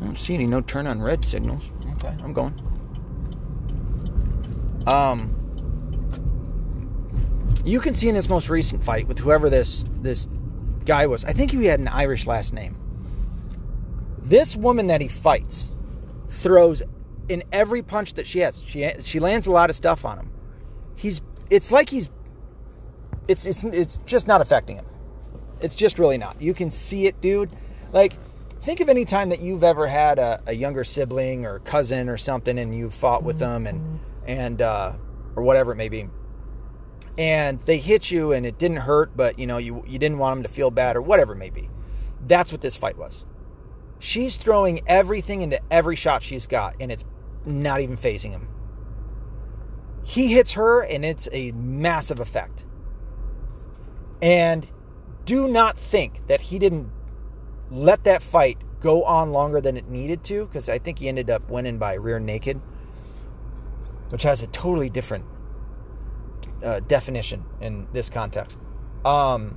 I 0.00 0.04
don't 0.04 0.16
see 0.16 0.34
any 0.34 0.46
no 0.46 0.60
turn 0.60 0.86
on 0.86 1.02
red 1.02 1.24
signals. 1.24 1.70
Okay, 1.96 2.14
I'm 2.22 2.32
going. 2.32 2.54
Um, 4.86 5.36
you 7.64 7.80
can 7.80 7.94
see 7.94 8.08
in 8.08 8.14
this 8.14 8.28
most 8.28 8.48
recent 8.48 8.82
fight 8.82 9.06
with 9.06 9.18
whoever 9.18 9.50
this 9.50 9.84
this 9.96 10.26
guy 10.86 11.06
was. 11.06 11.24
I 11.24 11.32
think 11.32 11.50
he 11.50 11.66
had 11.66 11.80
an 11.80 11.88
Irish 11.88 12.26
last 12.26 12.52
name. 12.52 12.76
This 14.18 14.56
woman 14.56 14.86
that 14.86 15.00
he 15.00 15.08
fights 15.08 15.72
throws 16.28 16.82
in 17.28 17.42
every 17.52 17.82
punch 17.82 18.14
that 18.14 18.26
she 18.26 18.40
has. 18.40 18.62
She 18.62 18.88
she 19.02 19.20
lands 19.20 19.46
a 19.46 19.50
lot 19.50 19.70
of 19.70 19.76
stuff 19.76 20.04
on 20.04 20.18
him. 20.18 20.32
He's 20.96 21.20
it's 21.50 21.70
like 21.70 21.90
he's 21.90 22.10
it's 23.28 23.44
it's 23.44 23.62
it's 23.64 23.98
just 24.06 24.26
not 24.26 24.40
affecting 24.40 24.76
him. 24.76 24.86
It's 25.60 25.74
just 25.74 25.98
really 25.98 26.16
not. 26.16 26.40
You 26.40 26.54
can 26.54 26.70
see 26.70 27.06
it, 27.06 27.20
dude. 27.20 27.50
Like 27.92 28.14
think 28.60 28.80
of 28.80 28.88
any 28.88 29.04
time 29.04 29.30
that 29.30 29.40
you've 29.40 29.64
ever 29.64 29.86
had 29.86 30.18
a, 30.18 30.42
a 30.46 30.52
younger 30.52 30.84
sibling 30.84 31.46
or 31.46 31.60
cousin 31.60 32.08
or 32.08 32.16
something 32.16 32.58
and 32.58 32.74
you 32.74 32.90
fought 32.90 33.22
with 33.22 33.38
them 33.38 33.66
and 33.66 34.00
and 34.26 34.60
uh, 34.62 34.94
or 35.34 35.42
whatever 35.42 35.72
it 35.72 35.76
may 35.76 35.88
be. 35.88 36.08
And 37.18 37.60
they 37.60 37.78
hit 37.78 38.10
you 38.10 38.32
and 38.32 38.46
it 38.46 38.58
didn't 38.58 38.78
hurt 38.78 39.16
but 39.16 39.38
you 39.38 39.46
know 39.46 39.58
you 39.58 39.82
you 39.86 39.98
didn't 39.98 40.18
want 40.18 40.36
them 40.36 40.42
to 40.42 40.48
feel 40.48 40.70
bad 40.70 40.96
or 40.96 41.02
whatever 41.02 41.32
it 41.32 41.38
may 41.38 41.50
be. 41.50 41.70
That's 42.22 42.52
what 42.52 42.60
this 42.60 42.76
fight 42.76 42.98
was. 42.98 43.24
She's 43.98 44.36
throwing 44.36 44.80
everything 44.86 45.42
into 45.42 45.60
every 45.70 45.96
shot 45.96 46.22
she's 46.22 46.46
got 46.46 46.76
and 46.80 46.92
it's 46.92 47.04
not 47.44 47.80
even 47.80 47.96
fazing 47.96 48.32
him. 48.32 48.48
He 50.02 50.28
hits 50.28 50.52
her 50.52 50.82
and 50.82 51.04
it's 51.04 51.28
a 51.32 51.52
massive 51.52 52.20
effect. 52.20 52.64
And 54.20 54.68
do 55.24 55.48
not 55.48 55.78
think 55.78 56.26
that 56.26 56.42
he 56.42 56.58
didn't 56.58 56.90
let 57.70 58.04
that 58.04 58.22
fight 58.22 58.58
go 58.80 59.04
on 59.04 59.32
longer 59.32 59.60
than 59.60 59.76
it 59.76 59.88
needed 59.88 60.24
to 60.24 60.46
because 60.46 60.68
I 60.68 60.78
think 60.78 60.98
he 60.98 61.08
ended 61.08 61.30
up 61.30 61.48
winning 61.50 61.78
by 61.78 61.94
rear 61.94 62.18
naked, 62.18 62.60
which 64.08 64.22
has 64.22 64.42
a 64.42 64.46
totally 64.48 64.90
different 64.90 65.24
uh, 66.64 66.80
definition 66.80 67.44
in 67.60 67.86
this 67.92 68.08
context. 68.08 68.56
Um, 69.04 69.56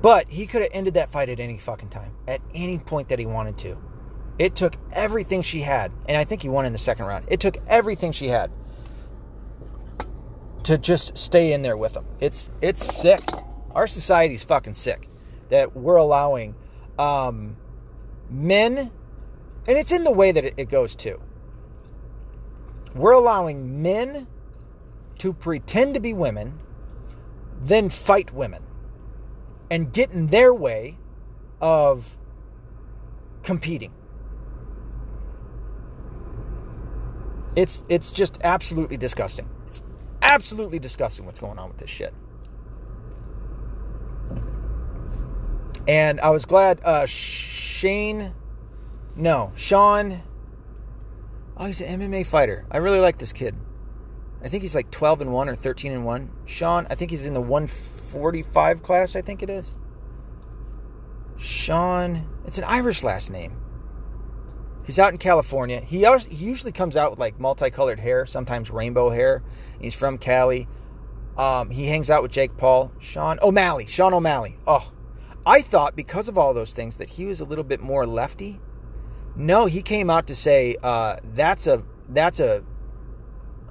but 0.00 0.28
he 0.28 0.46
could 0.46 0.62
have 0.62 0.70
ended 0.72 0.94
that 0.94 1.10
fight 1.10 1.28
at 1.28 1.40
any 1.40 1.58
fucking 1.58 1.88
time, 1.88 2.12
at 2.26 2.40
any 2.54 2.78
point 2.78 3.08
that 3.08 3.18
he 3.18 3.26
wanted 3.26 3.58
to. 3.58 3.76
It 4.38 4.54
took 4.54 4.76
everything 4.92 5.42
she 5.42 5.60
had, 5.60 5.90
and 6.06 6.16
I 6.16 6.24
think 6.24 6.42
he 6.42 6.48
won 6.48 6.64
in 6.64 6.72
the 6.72 6.78
second 6.78 7.06
round. 7.06 7.26
It 7.28 7.40
took 7.40 7.56
everything 7.66 8.12
she 8.12 8.28
had 8.28 8.52
to 10.62 10.78
just 10.78 11.18
stay 11.18 11.52
in 11.52 11.62
there 11.62 11.76
with 11.76 11.96
him. 11.96 12.04
It's 12.20 12.50
it's 12.60 12.84
sick. 12.84 13.22
Our 13.78 13.86
society's 13.86 14.42
fucking 14.42 14.74
sick 14.74 15.08
that 15.50 15.76
we're 15.76 15.94
allowing 15.94 16.56
um, 16.98 17.56
men, 18.28 18.76
and 18.76 19.78
it's 19.78 19.92
in 19.92 20.02
the 20.02 20.10
way 20.10 20.32
that 20.32 20.44
it, 20.44 20.54
it 20.56 20.68
goes 20.68 20.96
too. 20.96 21.20
We're 22.92 23.12
allowing 23.12 23.80
men 23.80 24.26
to 25.18 25.32
pretend 25.32 25.94
to 25.94 26.00
be 26.00 26.12
women, 26.12 26.58
then 27.62 27.88
fight 27.88 28.34
women, 28.34 28.64
and 29.70 29.92
get 29.92 30.10
in 30.10 30.26
their 30.26 30.52
way 30.52 30.98
of 31.60 32.16
competing. 33.44 33.92
It's 37.54 37.84
it's 37.88 38.10
just 38.10 38.38
absolutely 38.42 38.96
disgusting. 38.96 39.48
It's 39.68 39.84
absolutely 40.20 40.80
disgusting 40.80 41.26
what's 41.26 41.38
going 41.38 41.60
on 41.60 41.68
with 41.68 41.78
this 41.78 41.90
shit. 41.90 42.12
And 45.88 46.20
I 46.20 46.28
was 46.28 46.44
glad 46.44 46.82
uh, 46.84 47.06
Shane, 47.06 48.34
no, 49.16 49.52
Sean. 49.56 50.20
Oh, 51.56 51.64
he's 51.64 51.80
an 51.80 51.98
MMA 51.98 52.26
fighter. 52.26 52.66
I 52.70 52.76
really 52.76 53.00
like 53.00 53.16
this 53.16 53.32
kid. 53.32 53.56
I 54.44 54.48
think 54.48 54.62
he's 54.62 54.74
like 54.74 54.90
12 54.90 55.22
and 55.22 55.32
1 55.32 55.48
or 55.48 55.56
13 55.56 55.92
and 55.92 56.04
1. 56.04 56.30
Sean, 56.44 56.86
I 56.90 56.94
think 56.94 57.10
he's 57.10 57.24
in 57.24 57.32
the 57.32 57.40
145 57.40 58.82
class, 58.82 59.16
I 59.16 59.22
think 59.22 59.42
it 59.42 59.50
is. 59.50 59.76
Sean, 61.38 62.28
it's 62.46 62.58
an 62.58 62.64
Irish 62.64 63.02
last 63.02 63.30
name. 63.30 63.56
He's 64.84 64.98
out 64.98 65.12
in 65.12 65.18
California. 65.18 65.80
He, 65.80 66.06
usually 66.30 66.72
comes 66.72 66.96
out 66.96 67.10
with 67.10 67.18
like 67.18 67.40
multicolored 67.40 67.98
hair, 67.98 68.26
sometimes 68.26 68.70
rainbow 68.70 69.10
hair. 69.10 69.42
He's 69.80 69.94
from 69.94 70.18
Cali. 70.18 70.68
Um, 71.36 71.70
he 71.70 71.86
hangs 71.86 72.10
out 72.10 72.22
with 72.22 72.30
Jake 72.30 72.56
Paul. 72.56 72.92
Sean 72.98 73.38
O'Malley. 73.42 73.86
Sean 73.86 74.14
O'Malley. 74.14 74.56
Oh, 74.66 74.92
I 75.48 75.62
thought 75.62 75.96
because 75.96 76.28
of 76.28 76.36
all 76.36 76.52
those 76.52 76.74
things 76.74 76.98
that 76.98 77.08
he 77.08 77.24
was 77.24 77.40
a 77.40 77.44
little 77.46 77.64
bit 77.64 77.80
more 77.80 78.06
lefty. 78.06 78.60
No, 79.34 79.64
he 79.64 79.80
came 79.80 80.10
out 80.10 80.26
to 80.26 80.36
say 80.36 80.76
uh, 80.82 81.16
that's 81.32 81.66
a 81.66 81.82
that's 82.10 82.38
a 82.38 82.62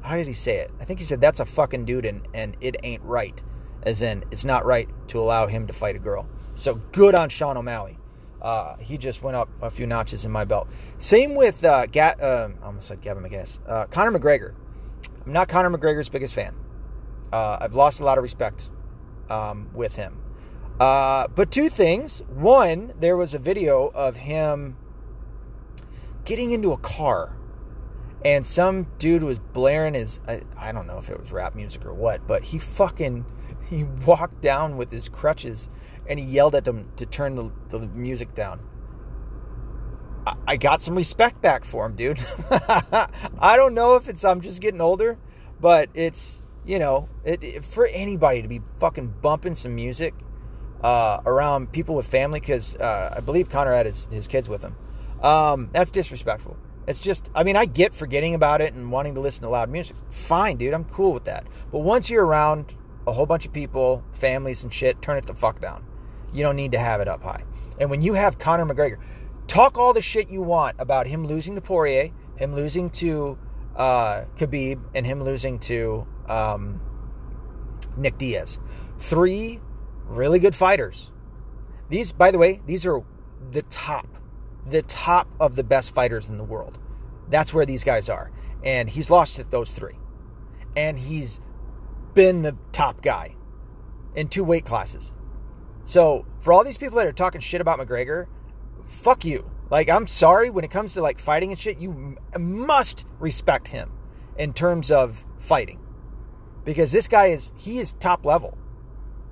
how 0.02 0.16
did 0.16 0.26
he 0.26 0.34
say 0.34 0.56
it? 0.56 0.72
I 0.80 0.86
think 0.86 0.98
he 0.98 1.06
said 1.06 1.22
that's 1.22 1.40
a 1.40 1.46
fucking 1.46 1.86
dude 1.86 2.06
and, 2.06 2.28
and 2.34 2.58
it 2.62 2.78
ain't 2.82 3.04
right. 3.04 3.44
As 3.84 4.02
in, 4.02 4.24
it's 4.32 4.44
not 4.44 4.66
right 4.66 4.90
to 5.10 5.20
allow 5.20 5.46
him 5.46 5.68
to 5.68 5.74
fight 5.74 5.96
a 5.96 6.00
girl. 6.00 6.28
So 6.56 6.76
good 6.94 7.14
on 7.14 7.30
Sean 7.30 7.58
O'Malley. 7.58 8.00
Uh, 8.42 8.78
he 8.78 8.98
just 8.98 9.22
went 9.22 9.38
up 9.38 9.48
a 9.62 9.70
few 9.70 9.86
notches 9.86 10.26
in 10.26 10.32
my 10.32 10.46
belt. 10.46 10.68
Same 10.98 11.36
with 11.36 11.64
uh, 11.64 11.86
Ga- 11.86 12.16
uh, 12.20 12.50
I 12.60 12.66
almost 12.66 12.88
said 12.88 13.02
Gavin 13.02 13.24
McInnes. 13.24 13.60
Uh, 13.68 13.86
Conor 13.86 14.18
McGregor. 14.18 14.56
I'm 15.24 15.32
not 15.32 15.48
Conor 15.48 15.70
McGregor's 15.70 16.10
biggest 16.10 16.34
fan. 16.34 16.56
Uh, 17.32 17.60
I've 17.62 17.76
lost 17.76 18.00
a 18.00 18.04
lot 18.04 18.18
of 18.18 18.24
respect 18.24 18.72
um, 19.30 19.70
with 19.76 19.96
him. 19.96 20.24
Uh, 20.80 21.28
but 21.30 21.52
two 21.52 21.70
things. 21.70 22.22
One, 22.30 22.94
there 23.00 23.18
was 23.18 23.34
a 23.34 23.40
video 23.40 23.88
of 23.88 24.16
him 24.16 24.78
getting 26.24 26.52
into 26.52 26.72
a 26.72 26.78
car, 26.78 27.36
and 28.24 28.46
some 28.46 28.88
dude 29.00 29.24
was 29.24 29.40
blaring 29.40 29.96
his. 29.96 30.20
I, 30.28 30.42
I 30.58 30.72
don't 30.72 30.86
know 30.86 31.00
if 31.00 31.10
it 31.10 31.20
was 31.20 31.32
rap 31.32 31.56
music 31.56 31.86
or 31.86 31.94
what, 31.94 32.28
but 32.28 32.44
he 32.44 32.60
fucking 32.60 33.26
he 33.70 33.84
walked 33.84 34.42
down 34.42 34.78
with 34.78 34.92
his 34.92 35.10
crutches 35.10 35.70
and 36.08 36.20
he 36.20 36.26
yelled 36.26 36.56
at 36.56 36.64
them 36.64 36.90
to 36.96 37.06
turn 37.06 37.36
the, 37.36 37.52
the 37.70 37.88
music 37.88 38.34
down. 38.34 38.62
I, 40.26 40.36
I 40.48 40.58
got 40.58 40.82
some 40.82 40.96
respect 40.96 41.42
back 41.42 41.66
for 41.66 41.86
him, 41.86 41.96
dude. 41.96 42.20
I 42.52 43.56
don't 43.56 43.74
know 43.74 43.96
if 43.96 44.08
it's 44.08 44.24
I'm 44.24 44.42
just 44.42 44.62
getting 44.62 44.80
older, 44.80 45.18
but 45.60 45.90
it's 45.96 46.44
you 46.68 46.78
know 46.78 47.10
it, 47.24 47.44
it, 47.44 47.66
for 47.66 47.88
anybody 47.88 48.44
to 48.44 48.48
be 48.48 48.62
fucking 48.80 49.16
bumping 49.22 49.56
some 49.56 49.74
music 49.74 50.14
uh, 50.82 51.22
around 51.26 51.72
people 51.72 51.96
with 51.96 52.08
family 52.08 52.40
because 52.40 52.76
uh, 52.76 53.16
I 53.18 53.20
believe 53.20 53.50
Conor 53.50 53.74
had 53.74 53.86
his, 53.86 54.08
his 54.12 54.28
kids 54.28 54.48
with 54.48 54.64
him. 54.64 54.76
Um, 55.22 55.70
that's 55.72 55.92
disrespectful. 55.92 56.58
It's 56.88 57.00
just, 57.00 57.30
I 57.36 57.44
mean, 57.44 57.58
I 57.58 57.66
get 57.66 57.94
forgetting 57.94 58.34
about 58.34 58.62
it 58.62 58.74
and 58.74 58.92
wanting 58.92 59.16
to 59.16 59.20
listen 59.20 59.44
to 59.44 59.50
loud 59.50 59.70
music. 59.70 59.96
Fine, 60.10 60.58
dude, 60.58 60.74
I'm 60.74 60.86
cool 60.86 61.12
with 61.14 61.26
that. 61.26 61.46
But 61.72 61.80
once 61.80 62.10
you're 62.10 62.26
around 62.26 62.76
a 63.06 63.12
whole 63.12 63.26
bunch 63.26 63.46
of 63.46 63.52
people, 63.52 64.04
families, 64.14 64.64
and 64.64 64.74
shit, 64.74 65.02
turn 65.02 65.18
it 65.18 65.26
the 65.26 65.34
fuck 65.34 65.60
down. 65.60 65.86
You 66.34 66.44
don't 66.44 66.56
need 66.56 66.72
to 66.74 66.80
have 66.80 67.02
it 67.02 67.08
up 67.08 67.24
high. 67.24 67.44
And 67.80 67.90
when 67.90 68.02
you 68.02 68.14
have 68.14 68.38
Conor 68.38 68.66
McGregor, 68.66 68.98
talk 69.48 69.78
all 69.78 69.94
the 69.94 70.02
shit 70.02 70.30
you 70.30 70.42
want 70.42 70.78
about 70.80 71.08
him 71.08 71.26
losing 71.26 71.56
to 71.56 71.62
Poirier, 71.62 72.12
him 72.38 72.56
losing 72.56 72.90
to 72.92 73.38
uh, 73.76 74.24
Khabib, 74.38 74.82
and 74.96 75.06
him 75.06 75.24
losing 75.24 75.60
to 75.60 76.08
um, 76.28 76.82
Nick 77.98 78.18
Diaz. 78.18 78.60
Three 79.00 79.60
really 80.08 80.40
good 80.40 80.56
fighters. 80.56 81.12
These, 81.90 82.12
by 82.12 82.32
the 82.32 82.38
way, 82.38 82.62
these 82.66 82.86
are 82.86 83.02
the 83.52 83.62
top, 83.64 84.08
the 84.66 84.82
top 84.84 85.28
of 85.40 85.56
the 85.56 85.64
best 85.64 85.94
fighters 85.94 86.30
in 86.30 86.38
the 86.38 86.44
world. 86.44 86.80
That's 87.30 87.54
where 87.54 87.66
these 87.66 87.84
guys 87.84 88.10
are. 88.10 88.32
And 88.64 88.90
he's 88.90 89.10
lost 89.10 89.36
to 89.36 89.44
those 89.44 89.72
three. 89.72 89.98
And 90.76 90.98
he's 90.98 91.40
been 92.14 92.42
the 92.42 92.58
top 92.72 93.02
guy 93.02 93.36
in 94.16 94.28
two 94.28 94.44
weight 94.44 94.66
classes. 94.66 95.14
So 95.84 96.26
for 96.40 96.52
all 96.52 96.64
these 96.64 96.78
people 96.78 96.98
that 96.98 97.08
are 97.08 97.14
talking 97.14 97.40
shit 97.40 97.62
about 97.62 97.80
McGregor, 97.80 98.28
fuck 98.86 99.24
you. 99.24 99.50
Like 99.70 99.90
I'm 99.90 100.08
sorry 100.08 100.50
when 100.50 100.64
it 100.64 100.72
comes 100.72 100.94
to 100.94 101.02
like 101.02 101.20
fighting 101.20 101.52
and 101.52 101.60
shit, 101.60 101.80
you 101.80 102.18
must 102.38 103.06
respect 103.20 103.68
him 103.68 103.92
in 104.38 104.54
terms 104.54 104.92
of 104.92 105.24
fighting. 105.38 105.80
Because 106.64 106.92
this 106.92 107.08
guy 107.08 107.28
is 107.28 107.52
he 107.56 107.80
is 107.80 107.94
top 107.94 108.26
level. 108.26 108.58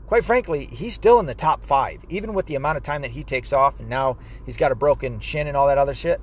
Quite 0.08 0.24
frankly, 0.24 0.68
he's 0.68 0.94
still 0.94 1.20
in 1.20 1.26
the 1.26 1.34
top 1.34 1.64
5 1.64 2.06
even 2.10 2.34
with 2.34 2.46
the 2.46 2.56
amount 2.56 2.78
of 2.78 2.84
time 2.84 3.02
that 3.02 3.12
he 3.12 3.24
takes 3.24 3.52
off 3.52 3.80
and 3.80 3.90
now 3.90 4.18
he's 4.46 4.58
got 4.58 4.72
a 4.72 4.76
broken 4.76 5.20
shin 5.20 5.48
and 5.48 5.58
all 5.58 5.68
that 5.68 5.78
other 5.78 5.94
shit. 5.94 6.22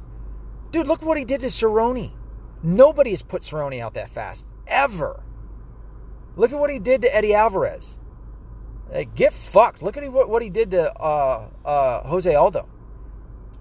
Dude, 0.71 0.87
look 0.87 1.03
what 1.03 1.18
he 1.18 1.25
did 1.25 1.40
to 1.40 1.49
Cerrone. 1.49 2.12
Nobody 2.62 3.11
has 3.11 3.23
put 3.23 3.42
Cerrone 3.42 3.81
out 3.81 3.95
that 3.95 4.09
fast 4.09 4.47
ever. 4.66 5.23
Look 6.37 6.53
at 6.53 6.59
what 6.59 6.71
he 6.71 6.79
did 6.79 7.03
to 7.03 7.14
Eddie 7.14 7.35
Alvarez. 7.35 7.99
Get 9.14 9.33
fucked. 9.33 9.83
Look 9.83 9.97
at 9.97 10.12
what 10.12 10.42
he 10.42 10.51
did 10.51 10.71
to 10.73 10.92
uh, 11.01 11.49
uh, 11.64 12.03
Jose 12.07 12.33
Aldo. 12.33 12.68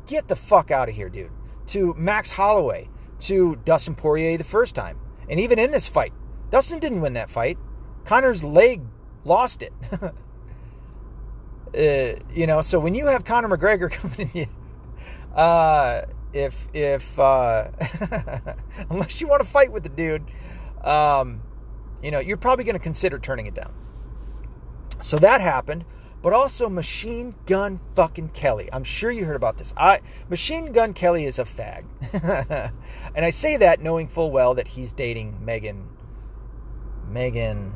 Get 0.06 0.28
the 0.28 0.36
fuck 0.36 0.72
out 0.72 0.90
of 0.90 0.96
here, 0.96 1.10
dude. 1.10 1.32
To 1.68 1.94
Max 1.98 2.32
Holloway, 2.32 2.90
to 3.20 3.56
Dustin 3.64 3.96
Poirier 3.96 4.38
the 4.38 4.44
first 4.44 4.76
time. 4.76 5.00
And 5.30 5.40
even 5.40 5.58
in 5.58 5.72
this 5.72 5.88
fight, 5.88 6.14
Dustin 6.50 6.80
didn't 6.80 7.02
win 7.02 7.14
that 7.14 7.30
fight. 7.30 7.58
Conor's 8.04 8.44
leg 8.44 8.82
lost 9.24 9.62
it. 9.62 9.74
uh, 10.02 10.10
you 12.34 12.48
know, 12.48 12.62
so 12.62 12.80
when 12.80 12.96
you 12.96 13.08
have 13.08 13.24
Conor 13.24 13.56
McGregor 13.56 13.92
coming 13.92 14.32
in, 14.34 14.50
uh, 15.36 16.06
if 16.34 16.68
if 16.74 17.20
uh, 17.20 17.70
unless 18.90 19.22
you 19.22 19.28
want 19.28 19.44
to 19.44 19.48
fight 19.48 19.72
with 19.72 19.84
the 19.84 19.90
dude, 19.90 20.24
um, 20.84 21.42
you 22.02 22.12
know, 22.12 22.20
you're 22.20 22.38
probably 22.38 22.64
going 22.64 22.76
to 22.76 22.80
consider 22.80 23.20
turning 23.20 23.46
it 23.46 23.54
down. 23.54 23.74
So 25.02 25.18
that 25.18 25.42
happened, 25.42 25.86
but 26.22 26.34
also 26.34 26.70
Machine 26.70 27.36
Gun 27.46 27.80
fucking 27.96 28.30
Kelly. 28.30 28.70
I'm 28.72 28.84
sure 28.84 29.12
you 29.12 29.26
heard 29.26 29.36
about 29.36 29.58
this. 29.58 29.74
I 29.76 30.02
Machine 30.30 30.72
Gun 30.72 30.94
Kelly 30.94 31.26
is 31.26 31.40
a 31.40 31.44
fag. 31.44 31.86
and 33.16 33.26
I 33.26 33.30
say 33.30 33.58
that 33.58 33.82
knowing 33.82 34.08
full 34.08 34.32
well 34.32 34.54
that 34.56 34.68
he's 34.68 34.94
dating 34.94 35.44
Megan 35.44 35.90
Megan 37.10 37.74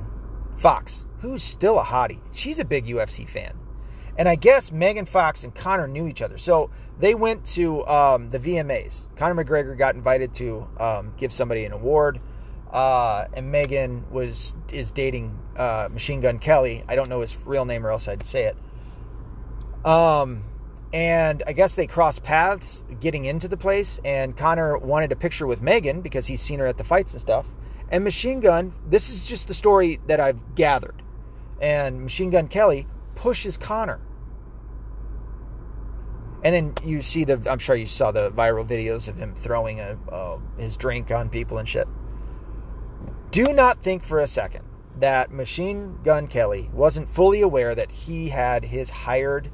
Fox, 0.58 1.06
who's 1.20 1.44
still 1.44 1.80
a 1.80 1.84
hottie. 1.84 2.22
She's 2.32 2.60
a 2.60 2.66
big 2.66 2.86
UFC 2.86 3.28
fan. 3.28 3.58
And 4.18 4.30
I 4.30 4.36
guess 4.36 4.72
Megan 4.72 5.06
Fox 5.06 5.44
and 5.44 5.54
Conor 5.54 5.88
knew 5.88 6.08
each 6.08 6.22
other. 6.22 6.38
So 6.38 6.70
they 7.00 7.16
went 7.16 7.44
to 7.48 7.86
um, 7.86 8.30
the 8.30 8.40
VMAs. 8.40 9.08
Conor 9.18 9.44
McGregor 9.44 9.78
got 9.78 9.96
invited 9.96 10.34
to 10.36 10.68
um, 10.80 11.14
give 11.18 11.34
somebody 11.34 11.66
an 11.66 11.74
award 11.74 12.22
uh, 12.76 13.30
and 13.34 13.50
Megan 13.52 14.04
was 14.12 14.54
is 14.74 14.92
dating 14.92 15.40
uh, 15.56 15.88
Machine 15.90 16.20
Gun 16.20 16.40
Kelly. 16.40 16.84
I 16.90 16.96
don't 16.98 17.10
know 17.10 17.22
his 17.22 17.38
real 17.46 17.64
name, 17.64 17.86
or 17.86 17.90
else 17.90 18.10
I'd 18.10 18.26
say 18.26 18.52
it. 18.52 18.58
Um, 19.88 20.44
and 20.92 21.42
I 21.48 21.54
guess 21.54 21.76
they 21.76 21.88
crossed 21.88 22.24
paths 22.24 22.84
getting 23.00 23.24
into 23.24 23.48
the 23.48 23.56
place. 23.56 24.02
And 24.04 24.36
Conor 24.36 24.78
wanted 24.78 25.14
a 25.14 25.16
picture 25.16 25.48
with 25.48 25.62
Megan 25.62 26.02
because 26.02 26.28
he's 26.28 26.42
seen 26.42 26.60
her 26.60 26.66
at 26.66 26.78
the 26.78 26.84
fights 26.84 27.14
and 27.14 27.22
stuff. 27.22 27.48
And 27.90 28.04
Machine 28.04 28.40
Gun, 28.40 28.74
this 28.88 29.10
is 29.10 29.28
just 29.28 29.48
the 29.48 29.54
story 29.54 30.00
that 30.08 30.20
I've 30.20 30.56
gathered. 30.56 31.02
And 31.62 32.02
Machine 32.02 32.30
Gun 32.30 32.48
Kelly 32.48 32.88
pushes 33.16 33.58
Conor. 33.58 34.02
And 36.44 36.54
then 36.54 36.74
you 36.88 37.02
see 37.02 37.24
the, 37.24 37.42
I'm 37.50 37.58
sure 37.58 37.76
you 37.76 37.88
saw 37.88 38.12
the 38.12 38.32
viral 38.32 38.68
videos 38.68 39.08
of 39.08 39.18
him 39.18 39.34
throwing 39.34 39.80
a, 39.80 39.98
uh, 40.12 40.38
his 40.58 40.78
drink 40.78 41.10
on 41.12 41.30
people 41.30 41.58
and 41.58 41.68
shit. 41.68 41.88
Do 43.32 43.46
not 43.52 43.82
think 43.82 44.04
for 44.04 44.20
a 44.20 44.28
second 44.28 44.64
that 45.00 45.32
Machine 45.32 46.00
Gun 46.04 46.28
Kelly 46.28 46.70
wasn't 46.72 47.10
fully 47.10 47.42
aware 47.42 47.76
that 47.76 47.92
he 47.92 48.30
had 48.30 48.64
his 48.64 48.90
hired 48.90 49.50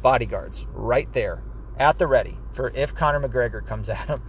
bodyguards 0.00 0.66
right 0.72 1.12
there 1.12 1.42
at 1.76 1.98
the 1.98 2.06
ready 2.06 2.38
for 2.52 2.70
if 2.74 2.94
Conor 2.94 3.26
McGregor 3.26 3.64
comes 3.64 3.88
at 3.88 4.06
him. 4.06 4.22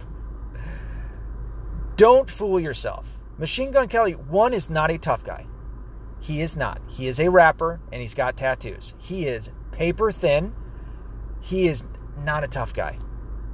Don't 1.96 2.28
fool 2.30 2.58
yourself. 2.58 3.19
Machine 3.40 3.70
Gun 3.70 3.88
Kelly, 3.88 4.12
one, 4.12 4.52
is 4.52 4.68
not 4.68 4.90
a 4.90 4.98
tough 4.98 5.24
guy. 5.24 5.46
He 6.20 6.42
is 6.42 6.56
not. 6.56 6.82
He 6.86 7.08
is 7.08 7.18
a 7.18 7.30
rapper 7.30 7.80
and 7.90 8.02
he's 8.02 8.12
got 8.12 8.36
tattoos. 8.36 8.92
He 8.98 9.26
is 9.26 9.50
paper 9.72 10.12
thin. 10.12 10.54
He 11.40 11.66
is 11.66 11.82
not 12.22 12.44
a 12.44 12.48
tough 12.48 12.74
guy. 12.74 12.98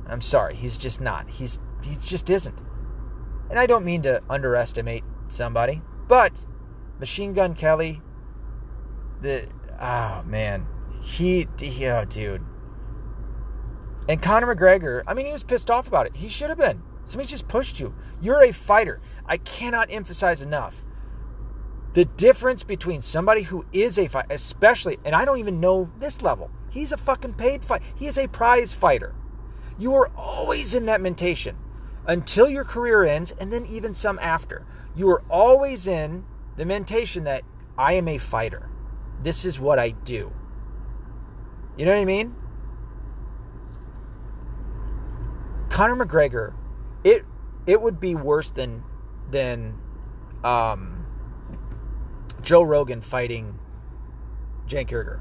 I'm 0.09 0.21
sorry. 0.21 0.57
He's 0.57 0.77
just 0.77 1.01
not. 1.01 1.31
He's 1.31 1.61
he 1.85 1.95
just 1.95 2.29
isn't. 2.29 2.59
And 3.49 3.61
I 3.61 3.67
don't 3.67 3.85
mean 3.85 4.03
to 4.03 4.21
underestimate 4.29 5.05
somebody, 5.29 5.83
but 6.09 6.47
Machine 6.99 7.33
Gun 7.33 7.55
Kelly, 7.55 8.03
the 9.21 9.47
oh 9.81 10.25
man, 10.27 10.67
he, 11.01 11.47
oh 11.87 12.05
dude. 12.05 12.45
And 14.09 14.21
Conor 14.21 14.53
McGregor, 14.53 15.05
I 15.07 15.15
mean, 15.15 15.27
he 15.27 15.33
was 15.33 15.45
pissed 15.45 15.71
off 15.71 15.87
about 15.87 16.07
it. 16.07 16.17
He 16.17 16.29
should 16.29 16.49
have 16.49 16.59
been. 16.59 16.83
Somebody 17.07 17.29
just 17.29 17.49
pushed 17.49 17.81
you. 17.81 17.95
You're 18.21 18.43
a 18.43 18.53
fighter. 18.53 19.01
I 19.25 19.39
cannot 19.39 19.91
emphasize 19.91 20.43
enough 20.43 20.85
the 21.93 22.05
difference 22.05 22.63
between 22.63 23.01
somebody 23.01 23.41
who 23.41 23.65
is 23.73 23.99
a 23.99 24.07
fighter, 24.07 24.27
especially, 24.29 24.99
and 25.07 25.15
I 25.15 25.25
don't 25.25 25.39
even 25.39 25.61
know 25.61 25.91
this 25.99 26.21
level. 26.21 26.51
He's 26.71 26.93
a 26.93 26.99
fucking 26.99 27.35
paid 27.35 27.65
fight. 27.65 27.81
He 27.95 28.07
is 28.07 28.19
a 28.19 28.29
prize 28.29 28.75
fighter. 28.75 29.15
You 29.79 29.95
are 29.95 30.11
always 30.15 30.75
in 30.75 30.85
that 30.87 31.01
mentation 31.01 31.57
until 32.07 32.51
your 32.51 32.65
career 32.65 33.05
ends, 33.05 33.33
and 33.41 33.51
then 33.51 33.65
even 33.65 33.95
some 33.95 34.19
after. 34.21 34.67
You 34.95 35.09
are 35.11 35.23
always 35.31 35.87
in 35.87 36.25
the 36.57 36.67
mentation 36.67 37.25
that 37.25 37.45
I 37.79 37.95
am 37.95 38.09
a 38.09 38.19
fighter. 38.19 38.69
This 39.23 39.47
is 39.47 39.59
what 39.59 39.79
I 39.79 39.91
do. 39.91 40.33
You 41.79 41.87
know 41.87 41.93
what 41.93 42.01
I 42.01 42.05
mean? 42.05 42.35
Conor 45.71 46.05
McGregor, 46.05 46.55
it 47.07 47.25
it 47.67 47.81
would 47.81 48.01
be 48.01 48.17
worse 48.17 48.51
than 48.51 48.83
than 49.31 49.79
um, 50.43 51.07
Joe 52.43 52.63
Rogan 52.63 53.01
fighting 53.01 53.59
Cenk 54.67 54.89
Uygur. 54.89 55.21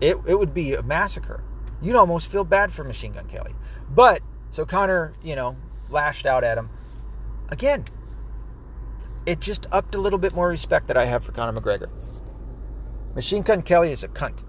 It 0.00 0.16
it 0.28 0.38
would 0.38 0.54
be 0.54 0.74
a 0.74 0.82
massacre. 0.82 1.42
You'd 1.82 1.96
almost 1.96 2.28
feel 2.28 2.44
bad 2.44 2.72
for 2.72 2.84
Machine 2.84 3.12
Gun 3.12 3.26
Kelly. 3.26 3.54
But 3.90 4.22
so 4.50 4.64
Conor, 4.64 5.14
you 5.22 5.34
know, 5.34 5.56
lashed 5.90 6.24
out 6.24 6.44
at 6.44 6.56
him. 6.56 6.70
Again, 7.48 7.84
it 9.26 9.40
just 9.40 9.66
upped 9.72 9.96
a 9.96 9.98
little 9.98 10.18
bit 10.20 10.34
more 10.34 10.48
respect 10.48 10.86
that 10.86 10.96
I 10.96 11.04
have 11.04 11.24
for 11.24 11.32
Conor 11.32 11.52
McGregor. 11.52 11.90
Machine 13.16 13.42
Gun 13.42 13.62
Kelly 13.62 13.90
is 13.90 14.04
a 14.04 14.08
cunt. 14.08 14.44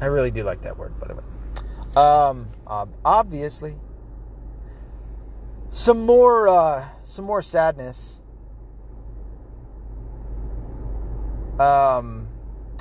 I 0.00 0.06
really 0.06 0.30
do 0.30 0.44
like 0.44 0.62
that 0.62 0.78
word, 0.78 0.98
by 0.98 1.08
the 1.08 1.14
way. 1.14 1.22
Um, 1.94 2.48
obviously, 3.04 3.78
some 5.72 6.04
more, 6.04 6.48
uh, 6.48 6.84
some 7.02 7.24
more 7.24 7.40
sadness. 7.40 8.20
Um, 11.58 12.28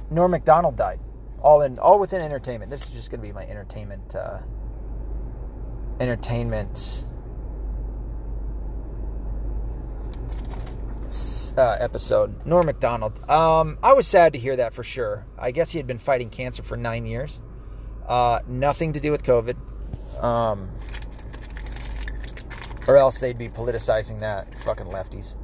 Norm 0.10 0.32
Macdonald 0.32 0.76
died, 0.76 1.00
all 1.42 1.62
in, 1.62 1.80
all 1.80 2.00
within 2.00 2.22
entertainment. 2.22 2.70
This 2.70 2.84
is 2.84 2.92
just 2.92 3.10
going 3.10 3.22
to 3.22 3.28
be 3.28 3.32
my 3.32 3.46
entertainment, 3.46 4.14
uh, 4.14 4.40
entertainment 6.02 7.08
uh, 11.58 11.78
episode. 11.80 12.46
Norm 12.46 12.66
Macdonald. 12.66 13.24
Um, 13.30 13.78
I 13.82 13.94
was 13.94 14.06
sad 14.06 14.34
to 14.34 14.40
hear 14.40 14.58
that 14.58 14.74
for 14.74 14.84
sure. 14.84 15.26
I 15.40 15.52
guess 15.52 15.72
he 15.72 15.78
had 15.80 15.88
been 15.88 15.98
fighting 15.98 16.30
cancer 16.30 16.62
for 16.62 16.76
nine 16.76 17.06
years. 17.06 17.40
Uh, 18.06 18.42
nothing 18.48 18.92
to 18.92 19.00
do 19.00 19.12
with 19.12 19.24
COVID. 19.24 19.56
Um, 20.22 20.72
or 22.88 22.98
else 22.98 23.20
they'd 23.20 23.38
be 23.38 23.50
politicizing 23.50 24.20
that. 24.20 24.58
Fucking 24.60 24.88
lefties. 24.88 25.36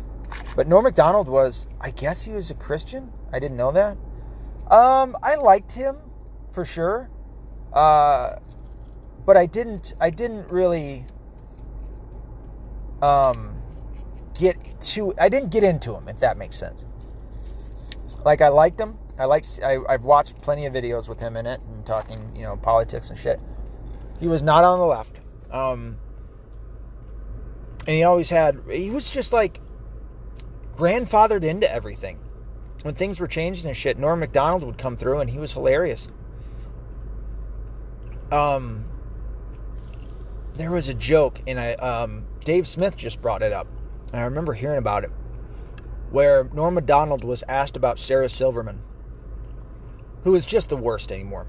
But 0.55 0.67
Norm 0.67 0.83
Macdonald 0.83 1.27
was, 1.27 1.67
I 1.79 1.91
guess 1.91 2.23
he 2.23 2.33
was 2.33 2.51
a 2.51 2.55
Christian. 2.55 3.11
I 3.31 3.39
didn't 3.39 3.57
know 3.57 3.71
that. 3.71 3.97
Um, 4.69 5.15
I 5.23 5.35
liked 5.35 5.71
him 5.73 5.97
for 6.51 6.65
sure. 6.65 7.09
Uh, 7.73 8.37
but 9.25 9.37
I 9.37 9.45
didn't. 9.45 9.93
I 9.99 10.09
didn't 10.09 10.49
really. 10.51 11.05
Um, 13.01 13.57
get 14.37 14.57
to 14.81 15.13
I 15.19 15.29
didn't 15.29 15.51
get 15.51 15.63
into 15.63 15.95
him 15.95 16.07
if 16.07 16.17
that 16.19 16.37
makes 16.37 16.55
sense. 16.57 16.85
Like 18.23 18.41
I 18.41 18.49
liked 18.49 18.79
him. 18.79 18.97
I 19.19 19.25
like 19.25 19.45
I, 19.63 19.79
I've 19.89 20.03
watched 20.03 20.41
plenty 20.41 20.65
of 20.65 20.73
videos 20.73 21.07
with 21.07 21.19
him 21.19 21.35
in 21.37 21.45
it 21.45 21.59
and 21.61 21.85
talking, 21.85 22.35
you 22.35 22.43
know, 22.43 22.55
politics 22.55 23.09
and 23.09 23.17
shit. 23.17 23.39
He 24.19 24.27
was 24.27 24.41
not 24.41 24.63
on 24.63 24.79
the 24.79 24.85
left. 24.85 25.19
Um, 25.51 25.97
and 27.87 27.95
he 27.95 28.03
always 28.03 28.29
had 28.29 28.59
he 28.69 28.89
was 28.89 29.09
just 29.09 29.31
like 29.31 29.61
grandfathered 30.75 31.43
into 31.43 31.71
everything. 31.71 32.19
When 32.83 32.93
things 32.93 33.19
were 33.19 33.27
changing 33.27 33.65
and 33.65 33.75
shit, 33.75 33.97
Norm 33.97 34.19
Macdonald 34.19 34.63
would 34.63 34.77
come 34.77 34.97
through 34.97 35.19
and 35.19 35.29
he 35.29 35.39
was 35.39 35.53
hilarious. 35.53 36.07
Um 38.31 38.85
there 40.55 40.69
was 40.69 40.89
a 40.89 40.93
joke 40.93 41.39
and 41.47 41.59
I 41.59 41.73
um 41.75 42.27
Dave 42.43 42.67
Smith 42.67 42.97
just 42.97 43.21
brought 43.21 43.41
it 43.41 43.53
up 43.53 43.67
and 44.11 44.21
I 44.21 44.25
remember 44.25 44.53
hearing 44.53 44.77
about 44.77 45.03
it, 45.03 45.11
where 46.11 46.45
Norm 46.53 46.75
Macdonald 46.75 47.23
was 47.23 47.43
asked 47.47 47.75
about 47.75 47.99
Sarah 47.99 48.29
Silverman, 48.29 48.81
who 50.23 50.35
is 50.35 50.45
just 50.45 50.69
the 50.69 50.77
worst 50.77 51.11
anymore. 51.11 51.47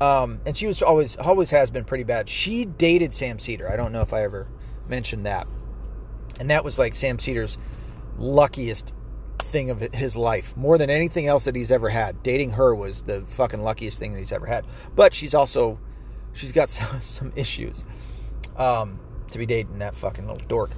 Um, 0.00 0.40
and 0.44 0.54
she 0.56 0.66
was 0.66 0.82
always 0.82 1.16
always 1.16 1.50
has 1.50 1.70
been 1.70 1.84
pretty 1.84 2.04
bad. 2.04 2.28
She 2.28 2.64
dated 2.64 3.14
Sam 3.14 3.38
Seder. 3.38 3.70
I 3.70 3.76
don't 3.76 3.92
know 3.92 4.02
if 4.02 4.12
I 4.12 4.24
ever 4.24 4.48
mentioned 4.88 5.24
that. 5.26 5.46
And 6.38 6.50
that 6.50 6.64
was 6.64 6.78
like 6.78 6.94
Sam 6.94 7.18
Seder's 7.18 7.58
luckiest 8.18 8.94
thing 9.38 9.70
of 9.70 9.80
his 9.80 10.16
life. 10.16 10.56
More 10.56 10.78
than 10.78 10.90
anything 10.90 11.26
else 11.26 11.44
that 11.44 11.54
he's 11.54 11.70
ever 11.70 11.88
had. 11.88 12.22
Dating 12.22 12.50
her 12.52 12.74
was 12.74 13.02
the 13.02 13.22
fucking 13.28 13.62
luckiest 13.62 13.98
thing 13.98 14.12
that 14.12 14.18
he's 14.18 14.32
ever 14.32 14.46
had. 14.46 14.66
But 14.94 15.14
she's 15.14 15.34
also 15.34 15.78
she's 16.32 16.52
got 16.52 16.68
some, 16.68 17.00
some 17.00 17.32
issues. 17.36 17.84
Um, 18.56 19.00
to 19.30 19.38
be 19.38 19.46
dating 19.46 19.78
that 19.80 19.94
fucking 19.94 20.26
little 20.26 20.46
dork. 20.46 20.70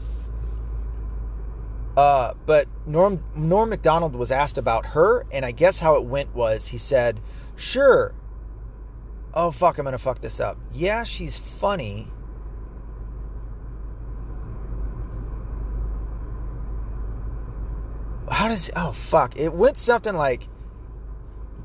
Uh, 1.96 2.34
but 2.46 2.68
Norm 2.86 3.24
Norm 3.34 3.70
Macdonald 3.70 4.14
was 4.14 4.30
asked 4.30 4.56
about 4.56 4.86
her, 4.86 5.26
and 5.32 5.44
I 5.44 5.50
guess 5.50 5.80
how 5.80 5.96
it 5.96 6.04
went 6.04 6.34
was 6.34 6.68
he 6.68 6.78
said, 6.78 7.20
"Sure." 7.56 8.14
Oh 9.34 9.50
fuck, 9.50 9.78
I'm 9.78 9.84
gonna 9.84 9.98
fuck 9.98 10.20
this 10.20 10.38
up. 10.40 10.58
Yeah, 10.72 11.02
she's 11.02 11.38
funny. 11.38 12.08
How 18.38 18.46
does 18.46 18.70
oh 18.76 18.92
fuck? 18.92 19.36
It 19.36 19.52
went 19.52 19.78
something 19.78 20.14
like, 20.14 20.48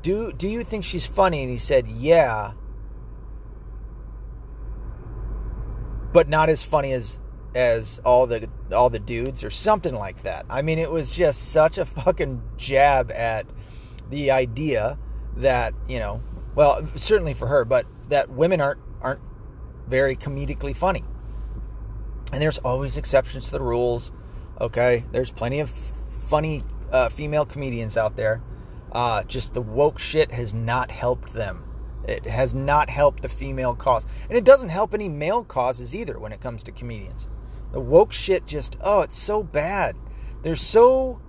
"Do 0.02 0.32
do 0.32 0.48
you 0.48 0.64
think 0.64 0.82
she's 0.82 1.06
funny?" 1.06 1.42
And 1.42 1.48
he 1.48 1.56
said, 1.56 1.86
"Yeah." 1.86 2.54
But 6.12 6.28
not 6.28 6.48
as 6.48 6.64
funny 6.64 6.90
as 6.90 7.20
as 7.54 8.00
all 8.04 8.26
the 8.26 8.50
all 8.72 8.90
the 8.90 8.98
dudes 8.98 9.44
or 9.44 9.50
something 9.50 9.94
like 9.94 10.22
that. 10.22 10.46
I 10.50 10.62
mean, 10.62 10.80
it 10.80 10.90
was 10.90 11.12
just 11.12 11.52
such 11.52 11.78
a 11.78 11.86
fucking 11.86 12.42
jab 12.56 13.12
at 13.12 13.46
the 14.10 14.32
idea 14.32 14.98
that 15.36 15.74
you 15.88 16.00
know, 16.00 16.24
well, 16.56 16.84
certainly 16.96 17.34
for 17.34 17.46
her, 17.46 17.64
but 17.64 17.86
that 18.08 18.30
women 18.30 18.60
aren't 18.60 18.80
aren't 19.00 19.22
very 19.86 20.16
comedically 20.16 20.74
funny. 20.74 21.04
And 22.32 22.42
there's 22.42 22.58
always 22.58 22.96
exceptions 22.96 23.44
to 23.44 23.52
the 23.52 23.62
rules. 23.62 24.10
Okay, 24.60 25.04
there's 25.12 25.30
plenty 25.30 25.60
of 25.60 25.70
funny 26.24 26.64
uh, 26.92 27.08
female 27.08 27.44
comedians 27.44 27.96
out 27.96 28.16
there. 28.16 28.42
Uh, 28.92 29.24
just 29.24 29.54
the 29.54 29.62
woke 29.62 29.98
shit 29.98 30.30
has 30.30 30.54
not 30.54 30.90
helped 30.90 31.32
them. 31.32 31.64
It 32.06 32.26
has 32.26 32.54
not 32.54 32.90
helped 32.90 33.22
the 33.22 33.28
female 33.28 33.74
cause, 33.74 34.06
and 34.28 34.36
it 34.36 34.44
doesn't 34.44 34.68
help 34.68 34.94
any 34.94 35.08
male 35.08 35.42
causes 35.42 35.94
either 35.94 36.18
when 36.18 36.32
it 36.32 36.40
comes 36.40 36.62
to 36.64 36.72
comedians. 36.72 37.26
The 37.72 37.80
woke 37.80 38.12
shit 38.12 38.46
just 38.46 38.76
oh, 38.80 39.00
it's 39.00 39.18
so 39.18 39.42
bad. 39.42 39.96
They're 40.42 40.54
so 40.54 41.20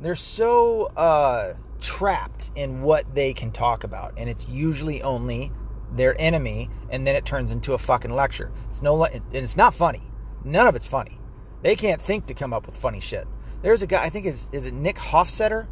they're 0.00 0.14
so 0.14 0.86
uh, 0.96 1.54
trapped 1.80 2.50
in 2.54 2.82
what 2.82 3.14
they 3.14 3.32
can 3.32 3.50
talk 3.50 3.84
about, 3.84 4.14
and 4.16 4.28
it's 4.28 4.48
usually 4.48 5.02
only 5.02 5.50
their 5.90 6.14
enemy, 6.20 6.68
and 6.90 7.06
then 7.06 7.16
it 7.16 7.24
turns 7.24 7.50
into 7.50 7.72
a 7.72 7.78
fucking 7.78 8.10
lecture. 8.10 8.52
It's 8.70 8.82
no, 8.82 9.04
and 9.04 9.22
it's 9.32 9.56
not 9.56 9.74
funny. 9.74 10.02
None 10.44 10.66
of 10.66 10.76
it's 10.76 10.86
funny. 10.86 11.18
They 11.62 11.74
can't 11.74 12.02
think 12.02 12.26
to 12.26 12.34
come 12.34 12.52
up 12.52 12.66
with 12.66 12.76
funny 12.76 13.00
shit. 13.00 13.26
There's 13.64 13.82
a 13.82 13.86
guy, 13.86 14.04
I 14.04 14.10
think 14.10 14.26
is 14.26 14.48
is 14.52 14.66
it 14.66 14.74
Nick 14.74 14.96
Hofstetter? 14.96 15.66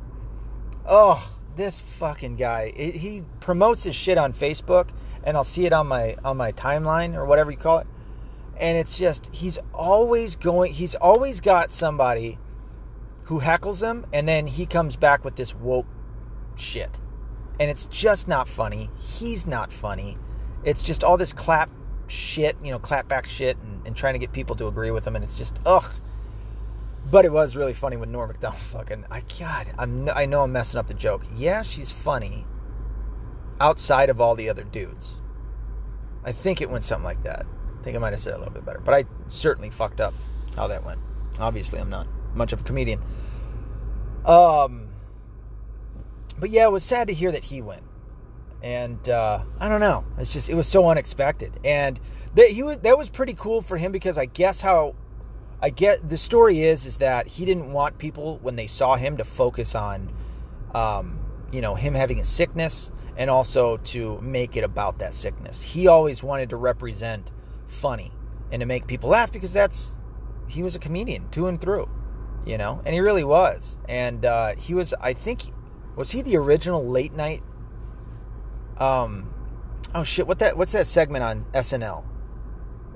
Oh, 0.84 1.38
this 1.55 1.78
fucking 1.78 2.36
guy. 2.36 2.72
It, 2.74 2.97
he 2.97 3.22
promotes 3.38 3.84
his 3.84 3.95
shit 3.95 4.18
on 4.18 4.32
Facebook, 4.32 4.88
and 5.22 5.36
I'll 5.36 5.45
see 5.45 5.66
it 5.66 5.72
on 5.72 5.86
my 5.86 6.16
on 6.24 6.36
my 6.36 6.53
timeline 6.53 7.14
or 7.14 7.24
whatever 7.24 7.51
you 7.51 7.57
call 7.57 7.78
it 7.78 7.86
and 8.59 8.76
it's 8.76 8.97
just 8.97 9.30
he's 9.32 9.59
always 9.72 10.36
going 10.36 10.74
he's 10.74 10.95
always 10.95 11.40
got 11.40 11.70
somebody 11.70 12.38
who 13.24 13.40
heckles 13.40 13.80
him 13.80 14.05
and 14.12 14.28
then 14.28 14.47
he 14.47 14.66
comes 14.66 14.95
back 14.95 15.24
with 15.24 15.36
this 15.36 15.55
woke 15.55 15.86
shit 16.55 16.99
and 17.61 17.70
it's 17.70 17.84
just 17.84 18.28
not 18.28 18.49
funny. 18.49 18.90
He's 18.99 19.47
not 19.47 19.72
funny. 19.72 20.18
It's 20.64 20.82
just 20.82 21.05
all 21.05 21.16
this 21.16 21.32
clap 21.32 21.70
shit, 22.07 22.57
you 22.62 22.70
know, 22.70 22.78
clap 22.78 23.09
back 23.09 23.26
shit, 23.26 23.57
and, 23.59 23.86
and 23.86 23.97
trying 23.97 24.14
to 24.14 24.18
get 24.18 24.32
people 24.32 24.57
to 24.57 24.66
agree 24.66 24.90
with 24.90 25.07
him, 25.07 25.14
and 25.14 25.24
it's 25.24 25.34
just 25.34 25.59
ugh. 25.66 25.84
But 27.12 27.26
it 27.26 27.30
was 27.30 27.54
really 27.54 27.74
funny 27.74 27.98
when 27.98 28.10
Norm 28.10 28.28
Macdonald 28.28 28.60
fucking. 28.72 29.04
I 29.10 29.22
God, 29.38 29.68
I'm 29.78 30.08
I 30.08 30.24
know 30.24 30.42
I'm 30.42 30.52
messing 30.52 30.80
up 30.80 30.88
the 30.88 30.94
joke. 30.94 31.22
Yeah, 31.36 31.60
she's 31.62 31.92
funny. 31.92 32.46
Outside 33.60 34.08
of 34.08 34.20
all 34.20 34.34
the 34.34 34.48
other 34.48 34.64
dudes, 34.64 35.16
I 36.24 36.32
think 36.32 36.62
it 36.62 36.70
went 36.70 36.84
something 36.84 37.04
like 37.04 37.22
that. 37.24 37.44
I 37.78 37.82
think 37.84 37.96
I 37.96 38.00
might 38.00 38.14
have 38.14 38.20
said 38.20 38.32
a 38.32 38.38
little 38.38 38.52
bit 38.52 38.64
better, 38.64 38.80
but 38.80 38.94
I 38.94 39.04
certainly 39.28 39.68
fucked 39.68 40.00
up 40.00 40.14
how 40.56 40.66
that 40.68 40.84
went. 40.84 41.00
Obviously, 41.38 41.78
I'm 41.78 41.90
not 41.90 42.08
much 42.34 42.54
of 42.54 42.62
a 42.62 42.64
comedian. 42.64 43.02
Um, 44.24 44.88
but 46.38 46.48
yeah, 46.48 46.64
it 46.64 46.72
was 46.72 46.82
sad 46.82 47.08
to 47.08 47.14
hear 47.14 47.30
that 47.30 47.44
he 47.44 47.60
went, 47.60 47.82
and 48.62 49.06
uh, 49.10 49.42
I 49.60 49.68
don't 49.68 49.80
know. 49.80 50.06
It's 50.16 50.32
just 50.32 50.48
it 50.48 50.54
was 50.54 50.66
so 50.66 50.88
unexpected, 50.88 51.60
and 51.62 52.00
that 52.36 52.48
he 52.48 52.62
was 52.62 52.78
that 52.78 52.96
was 52.96 53.10
pretty 53.10 53.34
cool 53.34 53.60
for 53.60 53.76
him 53.76 53.92
because 53.92 54.16
I 54.16 54.24
guess 54.24 54.62
how 54.62 54.94
I 55.62 55.70
get 55.70 56.08
the 56.08 56.16
story 56.16 56.62
is 56.62 56.86
is 56.86 56.96
that 56.96 57.28
he 57.28 57.44
didn't 57.44 57.72
want 57.72 57.96
people 57.96 58.40
when 58.42 58.56
they 58.56 58.66
saw 58.66 58.96
him 58.96 59.16
to 59.18 59.24
focus 59.24 59.76
on, 59.76 60.12
um, 60.74 61.20
you 61.52 61.60
know, 61.60 61.76
him 61.76 61.94
having 61.94 62.18
a 62.18 62.24
sickness 62.24 62.90
and 63.16 63.30
also 63.30 63.76
to 63.76 64.20
make 64.20 64.56
it 64.56 64.64
about 64.64 64.98
that 64.98 65.14
sickness. 65.14 65.62
He 65.62 65.86
always 65.86 66.20
wanted 66.20 66.50
to 66.50 66.56
represent 66.56 67.30
funny 67.68 68.10
and 68.50 68.60
to 68.60 68.66
make 68.66 68.88
people 68.88 69.10
laugh 69.10 69.32
because 69.32 69.52
that's 69.52 69.94
he 70.48 70.64
was 70.64 70.74
a 70.74 70.80
comedian 70.80 71.28
to 71.30 71.46
and 71.46 71.60
through, 71.60 71.88
you 72.44 72.58
know, 72.58 72.82
and 72.84 72.92
he 72.92 73.00
really 73.00 73.24
was. 73.24 73.78
And 73.88 74.24
uh, 74.24 74.56
he 74.56 74.74
was, 74.74 74.92
I 75.00 75.12
think, 75.12 75.42
was 75.94 76.10
he 76.10 76.22
the 76.22 76.36
original 76.36 76.84
late 76.84 77.12
night? 77.12 77.42
Um, 78.78 79.32
oh 79.94 80.02
shit, 80.02 80.26
what 80.26 80.40
that? 80.40 80.56
What's 80.56 80.72
that 80.72 80.88
segment 80.88 81.22
on 81.22 81.44
SNL? 81.54 82.04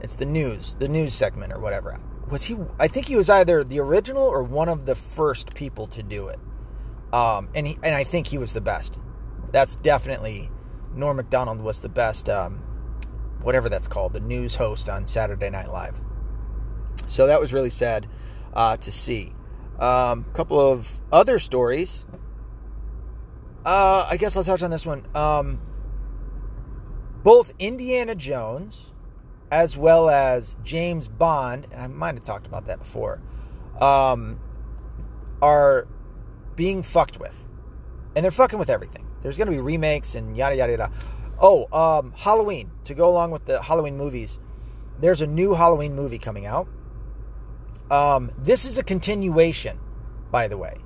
It's 0.00 0.14
the 0.14 0.26
news, 0.26 0.74
the 0.74 0.88
news 0.88 1.14
segment 1.14 1.52
or 1.52 1.60
whatever. 1.60 2.00
Was 2.28 2.44
he? 2.44 2.56
I 2.78 2.88
think 2.88 3.06
he 3.06 3.16
was 3.16 3.30
either 3.30 3.62
the 3.62 3.78
original 3.80 4.24
or 4.24 4.42
one 4.42 4.68
of 4.68 4.86
the 4.86 4.94
first 4.94 5.54
people 5.54 5.86
to 5.88 6.02
do 6.02 6.28
it. 6.28 6.38
Um, 7.12 7.48
and 7.54 7.66
he, 7.66 7.78
and 7.82 7.94
I 7.94 8.04
think 8.04 8.26
he 8.26 8.38
was 8.38 8.52
the 8.52 8.60
best. 8.60 8.98
That's 9.52 9.76
definitely 9.76 10.50
Norm 10.94 11.16
Macdonald 11.18 11.60
was 11.60 11.80
the 11.80 11.88
best. 11.88 12.28
Um, 12.28 12.62
whatever 13.42 13.68
that's 13.68 13.86
called, 13.86 14.12
the 14.12 14.20
news 14.20 14.56
host 14.56 14.88
on 14.88 15.06
Saturday 15.06 15.50
Night 15.50 15.70
Live. 15.70 16.00
So 17.06 17.28
that 17.28 17.40
was 17.40 17.52
really 17.52 17.70
sad 17.70 18.08
uh, 18.54 18.76
to 18.78 18.90
see. 18.90 19.32
A 19.78 19.84
um, 19.84 20.24
couple 20.32 20.58
of 20.58 21.00
other 21.12 21.38
stories. 21.38 22.06
Uh, 23.64 24.06
I 24.08 24.16
guess 24.16 24.36
I'll 24.36 24.44
touch 24.44 24.62
on 24.62 24.70
this 24.70 24.86
one. 24.86 25.06
Um, 25.14 25.60
both 27.22 27.52
Indiana 27.58 28.14
Jones 28.14 28.94
as 29.50 29.76
well 29.76 30.10
as 30.10 30.56
James 30.62 31.08
Bond, 31.08 31.66
and 31.70 31.80
I 31.80 31.86
might 31.86 32.14
have 32.14 32.24
talked 32.24 32.46
about 32.46 32.66
that 32.66 32.78
before, 32.78 33.20
um, 33.80 34.40
are 35.40 35.86
being 36.56 36.82
fucked 36.82 37.20
with. 37.20 37.46
And 38.14 38.24
they're 38.24 38.30
fucking 38.30 38.58
with 38.58 38.70
everything. 38.70 39.06
There's 39.22 39.36
going 39.36 39.46
to 39.46 39.52
be 39.52 39.60
remakes 39.60 40.14
and 40.14 40.36
yada, 40.36 40.56
yada, 40.56 40.72
yada. 40.72 40.92
Oh, 41.38 41.66
um, 41.72 42.12
Halloween, 42.16 42.70
to 42.84 42.94
go 42.94 43.08
along 43.08 43.30
with 43.30 43.44
the 43.44 43.62
Halloween 43.62 43.96
movies, 43.96 44.40
there's 45.00 45.20
a 45.20 45.26
new 45.26 45.54
Halloween 45.54 45.94
movie 45.94 46.18
coming 46.18 46.46
out. 46.46 46.68
Um, 47.90 48.32
this 48.38 48.64
is 48.64 48.78
a 48.78 48.82
continuation, 48.82 49.78
by 50.30 50.48
the 50.48 50.56
way. 50.56 50.78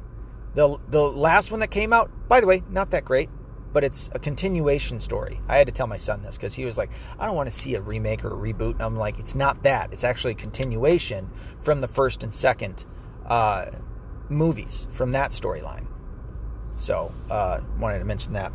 The 0.54 0.76
the 0.88 1.02
last 1.02 1.50
one 1.52 1.60
that 1.60 1.70
came 1.70 1.92
out, 1.92 2.10
by 2.28 2.40
the 2.40 2.46
way, 2.46 2.62
not 2.68 2.90
that 2.90 3.04
great, 3.04 3.30
but 3.72 3.84
it's 3.84 4.10
a 4.14 4.18
continuation 4.18 5.00
story. 5.00 5.40
I 5.48 5.56
had 5.56 5.66
to 5.66 5.72
tell 5.72 5.86
my 5.86 5.96
son 5.96 6.22
this 6.22 6.36
because 6.36 6.54
he 6.54 6.64
was 6.64 6.76
like, 6.76 6.90
I 7.18 7.26
don't 7.26 7.36
want 7.36 7.48
to 7.48 7.54
see 7.54 7.74
a 7.74 7.80
remake 7.80 8.24
or 8.24 8.32
a 8.32 8.52
reboot. 8.52 8.72
And 8.72 8.82
I'm 8.82 8.96
like, 8.96 9.18
it's 9.18 9.34
not 9.34 9.62
that. 9.62 9.92
It's 9.92 10.04
actually 10.04 10.32
a 10.32 10.36
continuation 10.36 11.30
from 11.62 11.80
the 11.80 11.88
first 11.88 12.22
and 12.22 12.32
second 12.32 12.84
uh, 13.26 13.66
movies 14.28 14.86
from 14.90 15.12
that 15.12 15.30
storyline. 15.30 15.86
So, 16.74 17.12
uh, 17.30 17.60
wanted 17.78 17.98
to 17.98 18.04
mention 18.04 18.32
that. 18.32 18.52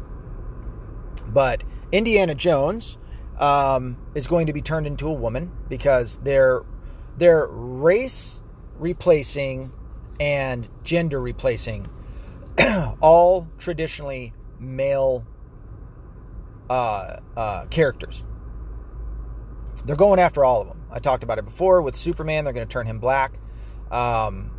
But 1.27 1.63
Indiana 1.91 2.35
Jones 2.35 2.97
um, 3.39 3.97
is 4.15 4.27
going 4.27 4.47
to 4.47 4.53
be 4.53 4.61
turned 4.61 4.87
into 4.87 5.07
a 5.07 5.13
woman 5.13 5.51
because 5.69 6.17
they're 6.23 6.63
they're 7.17 7.47
race 7.47 8.41
replacing 8.77 9.71
and 10.19 10.67
gender 10.83 11.19
replacing 11.19 11.89
all 13.01 13.47
traditionally 13.57 14.33
male 14.65 15.25
uh, 16.69 17.17
uh, 17.37 17.65
characters. 17.67 18.23
They're 19.85 19.95
going 19.95 20.19
after 20.19 20.43
all 20.43 20.61
of 20.61 20.67
them. 20.67 20.81
I 20.91 20.99
talked 20.99 21.23
about 21.23 21.37
it 21.37 21.45
before 21.45 21.81
with 21.81 21.95
Superman. 21.95 22.43
They're 22.43 22.53
going 22.53 22.67
to 22.67 22.71
turn 22.71 22.85
him 22.87 22.99
black. 22.99 23.39
Um, 23.91 24.51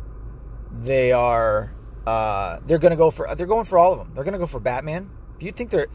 they 0.71 1.11
are 1.11 1.73
uh, 2.05 2.59
they're 2.65 2.77
going 2.77 2.91
to 2.91 2.97
go 2.97 3.11
for 3.11 3.33
they're 3.35 3.47
going 3.47 3.65
for 3.65 3.77
all 3.77 3.91
of 3.93 3.99
them. 3.99 4.13
They're 4.13 4.23
going 4.23 4.33
to 4.33 4.39
go 4.39 4.47
for 4.47 4.59
Batman. 4.59 5.09
If 5.35 5.43
you 5.43 5.51
think 5.51 5.69
they're 5.69 5.87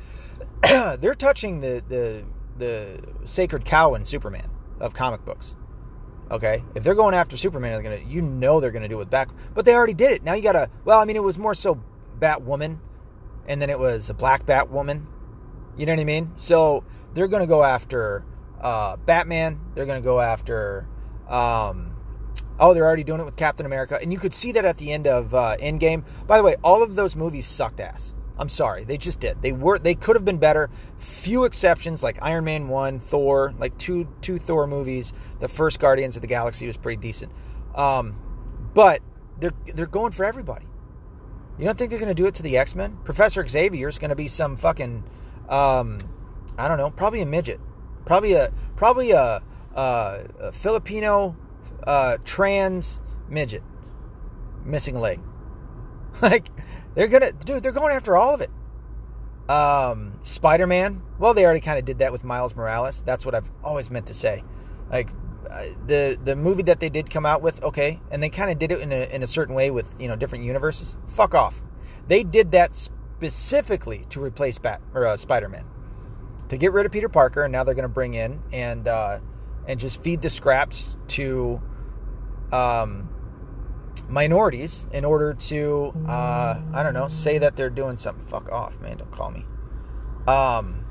they're 0.96 1.14
touching 1.14 1.60
the 1.60 1.82
the 1.88 2.24
the 2.58 3.00
sacred 3.24 3.64
cow 3.64 3.94
in 3.94 4.04
Superman 4.04 4.50
of 4.80 4.94
comic 4.94 5.24
books. 5.24 5.54
Okay, 6.30 6.64
if 6.74 6.82
they're 6.82 6.94
going 6.94 7.14
after 7.14 7.36
Superman, 7.36 7.72
they're 7.72 7.82
gonna, 7.82 8.08
you 8.08 8.22
know, 8.22 8.60
they're 8.60 8.70
gonna 8.70 8.88
do 8.88 8.96
it 8.96 8.98
with 8.98 9.10
back. 9.10 9.28
But 9.54 9.64
they 9.64 9.74
already 9.74 9.94
did 9.94 10.12
it. 10.12 10.22
Now 10.22 10.34
you 10.34 10.42
gotta. 10.42 10.70
Well, 10.84 10.98
I 10.98 11.04
mean, 11.04 11.16
it 11.16 11.22
was 11.22 11.38
more 11.38 11.54
so 11.54 11.82
Batwoman, 12.18 12.78
and 13.46 13.60
then 13.60 13.70
it 13.70 13.78
was 13.78 14.10
a 14.10 14.14
black 14.14 14.46
Batwoman. 14.46 15.06
You 15.76 15.86
know 15.86 15.92
what 15.92 16.00
I 16.00 16.04
mean? 16.04 16.32
So 16.34 16.84
they're 17.14 17.28
gonna 17.28 17.46
go 17.46 17.62
after 17.62 18.24
uh, 18.60 18.96
Batman. 18.96 19.60
They're 19.74 19.86
gonna 19.86 20.00
go 20.00 20.20
after. 20.20 20.86
Um, 21.28 21.96
oh, 22.58 22.74
they're 22.74 22.84
already 22.84 23.04
doing 23.04 23.20
it 23.20 23.24
with 23.24 23.36
Captain 23.36 23.66
America, 23.66 23.98
and 24.00 24.12
you 24.12 24.18
could 24.18 24.34
see 24.34 24.52
that 24.52 24.64
at 24.64 24.78
the 24.78 24.92
end 24.92 25.06
of 25.06 25.34
uh, 25.34 25.56
Endgame. 25.58 26.04
By 26.26 26.38
the 26.38 26.44
way, 26.44 26.56
all 26.62 26.82
of 26.82 26.94
those 26.94 27.16
movies 27.16 27.46
sucked 27.46 27.80
ass. 27.80 28.14
I'm 28.38 28.48
sorry, 28.48 28.84
they 28.84 28.96
just 28.96 29.20
did. 29.20 29.40
They 29.42 29.52
were 29.52 29.78
they 29.78 29.94
could 29.94 30.16
have 30.16 30.24
been 30.24 30.38
better. 30.38 30.70
Few 30.98 31.44
exceptions 31.44 32.02
like 32.02 32.18
Iron 32.22 32.44
Man 32.44 32.68
1, 32.68 32.98
Thor, 32.98 33.54
like 33.58 33.76
two 33.78 34.08
two 34.20 34.38
Thor 34.38 34.66
movies. 34.66 35.12
The 35.40 35.48
first 35.48 35.78
Guardians 35.78 36.16
of 36.16 36.22
the 36.22 36.28
Galaxy 36.28 36.66
was 36.66 36.76
pretty 36.76 37.00
decent. 37.00 37.32
Um, 37.74 38.16
but 38.74 39.00
they're 39.38 39.52
they're 39.74 39.86
going 39.86 40.12
for 40.12 40.24
everybody. 40.24 40.66
You 41.62 41.68
don't 41.68 41.78
think 41.78 41.90
they're 41.90 42.00
going 42.00 42.08
to 42.08 42.14
do 42.14 42.26
it 42.26 42.34
to 42.34 42.42
the 42.42 42.58
X-Men? 42.58 42.98
Professor 43.04 43.46
Xavier 43.46 43.86
is 43.86 44.00
going 44.00 44.08
to 44.08 44.16
be 44.16 44.26
some 44.26 44.56
fucking 44.56 45.04
um, 45.48 46.00
I 46.58 46.66
don't 46.66 46.78
know, 46.78 46.90
probably 46.90 47.20
a 47.20 47.26
midget. 47.26 47.60
Probably 48.04 48.32
a 48.32 48.52
probably 48.74 49.12
a, 49.12 49.42
a, 49.74 50.24
a 50.40 50.52
Filipino 50.52 51.36
uh, 51.86 52.18
trans 52.24 53.00
midget 53.28 53.62
missing 54.64 54.96
leg. 54.96 55.20
like 56.22 56.48
they're 56.96 57.06
gonna, 57.06 57.30
dude. 57.30 57.62
They're 57.62 57.70
going 57.70 57.94
after 57.94 58.16
all 58.16 58.34
of 58.34 58.40
it. 58.40 58.50
Um, 59.48 60.18
Spider 60.22 60.66
Man. 60.66 61.00
Well, 61.20 61.32
they 61.32 61.44
already 61.44 61.60
kind 61.60 61.78
of 61.78 61.84
did 61.84 61.98
that 61.98 62.10
with 62.10 62.24
Miles 62.24 62.56
Morales. 62.56 63.02
That's 63.02 63.24
what 63.24 63.36
I've 63.36 63.50
always 63.62 63.88
meant 63.88 64.06
to 64.06 64.14
say. 64.14 64.42
Like 64.90 65.10
the 65.86 66.18
the 66.22 66.36
movie 66.36 66.62
that 66.64 66.80
they 66.80 66.88
did 66.88 67.10
come 67.10 67.26
out 67.26 67.42
with, 67.42 67.62
okay, 67.62 68.00
and 68.10 68.22
they 68.22 68.30
kind 68.30 68.50
of 68.50 68.58
did 68.58 68.72
it 68.72 68.80
in 68.80 68.92
a 68.92 69.14
in 69.14 69.22
a 69.22 69.26
certain 69.26 69.54
way 69.54 69.70
with 69.70 69.94
you 69.98 70.08
know 70.08 70.16
different 70.16 70.44
universes. 70.44 70.96
Fuck 71.08 71.34
off. 71.34 71.62
They 72.06 72.24
did 72.24 72.52
that 72.52 72.74
specifically 72.74 74.06
to 74.10 74.22
replace 74.22 74.58
Bat 74.58 74.80
or 74.94 75.06
uh, 75.06 75.16
Spider 75.16 75.48
Man, 75.48 75.64
to 76.48 76.56
get 76.56 76.72
rid 76.72 76.86
of 76.86 76.92
Peter 76.92 77.08
Parker, 77.08 77.44
and 77.44 77.52
now 77.52 77.64
they're 77.64 77.74
going 77.74 77.82
to 77.84 77.88
bring 77.88 78.14
in 78.14 78.42
and 78.52 78.88
uh, 78.88 79.20
and 79.66 79.78
just 79.78 80.02
feed 80.02 80.22
the 80.22 80.30
scraps 80.30 80.96
to 81.08 81.60
um, 82.52 83.08
minorities 84.08 84.86
in 84.92 85.04
order 85.04 85.34
to, 85.34 85.92
uh, 86.06 86.62
I 86.72 86.82
don't 86.82 86.94
know, 86.94 87.08
say 87.08 87.38
that 87.38 87.56
they're 87.56 87.70
doing 87.70 87.96
something. 87.96 88.24
Fuck 88.26 88.50
off, 88.50 88.80
man. 88.80 88.98
Don't 88.98 89.10
call 89.10 89.30
me. 89.30 89.44
Um, 90.26 90.84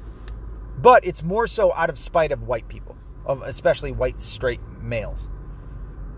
but 0.77 1.05
it's 1.05 1.23
more 1.23 1.47
so 1.47 1.73
out 1.73 1.89
of 1.89 1.97
spite 1.97 2.31
of 2.31 2.43
white 2.43 2.67
people, 2.67 2.97
of 3.25 3.41
especially 3.43 3.91
white 3.91 4.19
straight 4.19 4.61
males. 4.81 5.27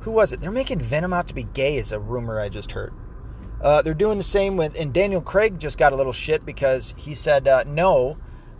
Who 0.01 0.11
was 0.11 0.33
it? 0.33 0.41
They're 0.41 0.51
making 0.51 0.79
Venom 0.79 1.13
out 1.13 1.27
to 1.29 1.33
be 1.33 1.43
gay, 1.43 1.77
is 1.77 1.91
a 1.91 1.99
rumor 1.99 2.39
I 2.39 2.49
just 2.49 2.71
heard. 2.71 2.93
Uh, 3.61 3.81
they're 3.81 3.93
doing 3.93 4.17
the 4.17 4.23
same 4.23 4.57
with, 4.57 4.75
and 4.77 4.93
Daniel 4.93 5.21
Craig 5.21 5.57
just 5.57 5.77
got 5.77 5.93
a 5.93 5.95
little 5.95 6.11
shit 6.11 6.45
because 6.45 6.93
he 6.97 7.15
said 7.15 7.47
uh, 7.47 7.63
no, 7.65 8.17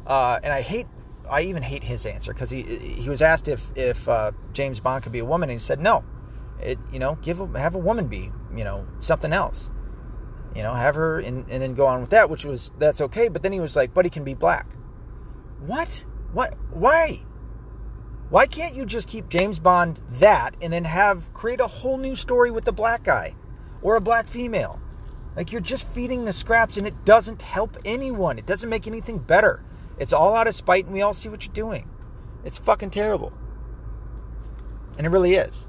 uh, 0.08 0.40
and 0.42 0.54
I 0.54 0.62
hate, 0.62 0.88
I 1.30 1.42
even 1.42 1.62
hate 1.62 1.84
his 1.84 2.06
answer 2.06 2.32
because 2.34 2.50
he 2.50 2.62
he 2.62 3.10
was 3.10 3.22
asked 3.22 3.50
if 3.50 3.70
if 3.76 4.08
uh, 4.08 4.32
James 4.54 4.80
Bond 4.80 5.04
could 5.04 5.12
be 5.12 5.20
a 5.20 5.26
woman, 5.26 5.50
and 5.50 5.60
he 5.60 5.64
said 5.64 5.82
no. 5.82 6.06
It, 6.62 6.80
you 6.94 7.00
know, 7.00 7.18
give 7.22 7.42
a, 7.42 7.60
have 7.60 7.76
a 7.76 7.80
woman 7.80 8.08
be, 8.08 8.32
you 8.56 8.64
know, 8.64 8.88
something 9.02 9.34
else. 9.34 9.70
You 10.56 10.64
know, 10.64 10.74
have 10.74 10.96
her 10.96 11.20
and, 11.20 11.46
and 11.50 11.62
then 11.62 11.74
go 11.74 11.88
on 11.88 12.00
with 12.00 12.12
that, 12.12 12.30
which 12.30 12.46
was 12.46 12.72
that's 12.78 13.02
okay. 13.02 13.28
But 13.28 13.42
then 13.44 13.52
he 13.52 13.60
was 13.60 13.76
like, 13.76 13.94
but 13.94 14.06
he 14.06 14.10
can 14.10 14.24
be 14.24 14.34
black. 14.34 14.68
What? 15.60 16.06
What? 16.32 16.56
Why? 16.72 17.24
Why 18.34 18.48
can't 18.48 18.74
you 18.74 18.88
just 18.88 19.08
keep 19.08 19.30
James 19.30 19.60
Bond 19.60 20.00
that 20.10 20.56
and 20.60 20.74
then 20.74 20.86
have 20.86 21.32
create 21.36 21.60
a 21.60 21.68
whole 21.68 22.00
new 22.00 22.16
story 22.16 22.50
with 22.50 22.66
the 22.66 22.72
black 22.72 23.04
guy 23.04 23.36
or 23.84 23.96
a 23.96 24.02
black 24.02 24.28
female? 24.28 24.82
Like 25.36 25.52
you're 25.52 25.62
just 25.62 25.88
feeding 25.90 26.26
the 26.26 26.34
scraps 26.34 26.76
and 26.78 26.88
it 26.88 27.06
doesn't 27.06 27.44
help 27.44 27.78
anyone. 27.86 28.40
It 28.40 28.48
doesn't 28.48 28.72
make 28.72 28.88
anything 28.88 29.20
better. 29.20 29.64
It's 30.00 30.14
all 30.14 30.36
out 30.36 30.48
of 30.48 30.56
spite 30.56 30.86
and 30.86 30.96
we 30.96 31.04
all 31.04 31.14
see 31.14 31.30
what 31.30 31.46
you're 31.46 31.54
doing. 31.54 31.88
It's 32.44 32.58
fucking 32.58 32.90
terrible. 32.90 33.34
And 34.98 35.06
it 35.06 35.12
really 35.12 35.36
is. 35.36 35.68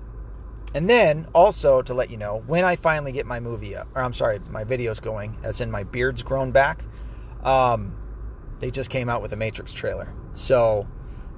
And 0.74 0.88
then 0.88 1.26
also 1.34 1.82
to 1.82 1.92
let 1.92 2.08
you 2.08 2.16
know, 2.16 2.44
when 2.46 2.64
I 2.64 2.76
finally 2.76 3.12
get 3.12 3.26
my 3.26 3.40
movie 3.40 3.76
up, 3.76 3.88
or 3.94 4.00
I'm 4.00 4.14
sorry, 4.14 4.38
my 4.48 4.64
videos 4.64 5.02
going, 5.02 5.36
as 5.42 5.60
in 5.60 5.70
my 5.70 5.84
beard's 5.84 6.22
grown 6.22 6.50
back, 6.50 6.82
um, 7.42 7.94
they 8.58 8.70
just 8.70 8.88
came 8.88 9.10
out 9.10 9.20
with 9.20 9.34
a 9.34 9.36
Matrix 9.36 9.74
trailer. 9.74 10.14
So 10.32 10.88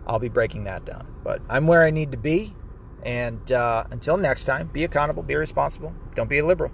I'll 0.06 0.18
be 0.18 0.28
breaking 0.28 0.64
that 0.64 0.84
down. 0.84 1.06
But 1.24 1.42
I'm 1.48 1.66
where 1.66 1.84
I 1.84 1.90
need 1.90 2.12
to 2.12 2.18
be. 2.18 2.54
And 3.02 3.52
uh, 3.52 3.84
until 3.90 4.16
next 4.16 4.46
time, 4.46 4.68
be 4.68 4.82
accountable, 4.82 5.22
be 5.22 5.36
responsible, 5.36 5.94
don't 6.14 6.28
be 6.28 6.38
a 6.38 6.44
liberal. 6.44 6.72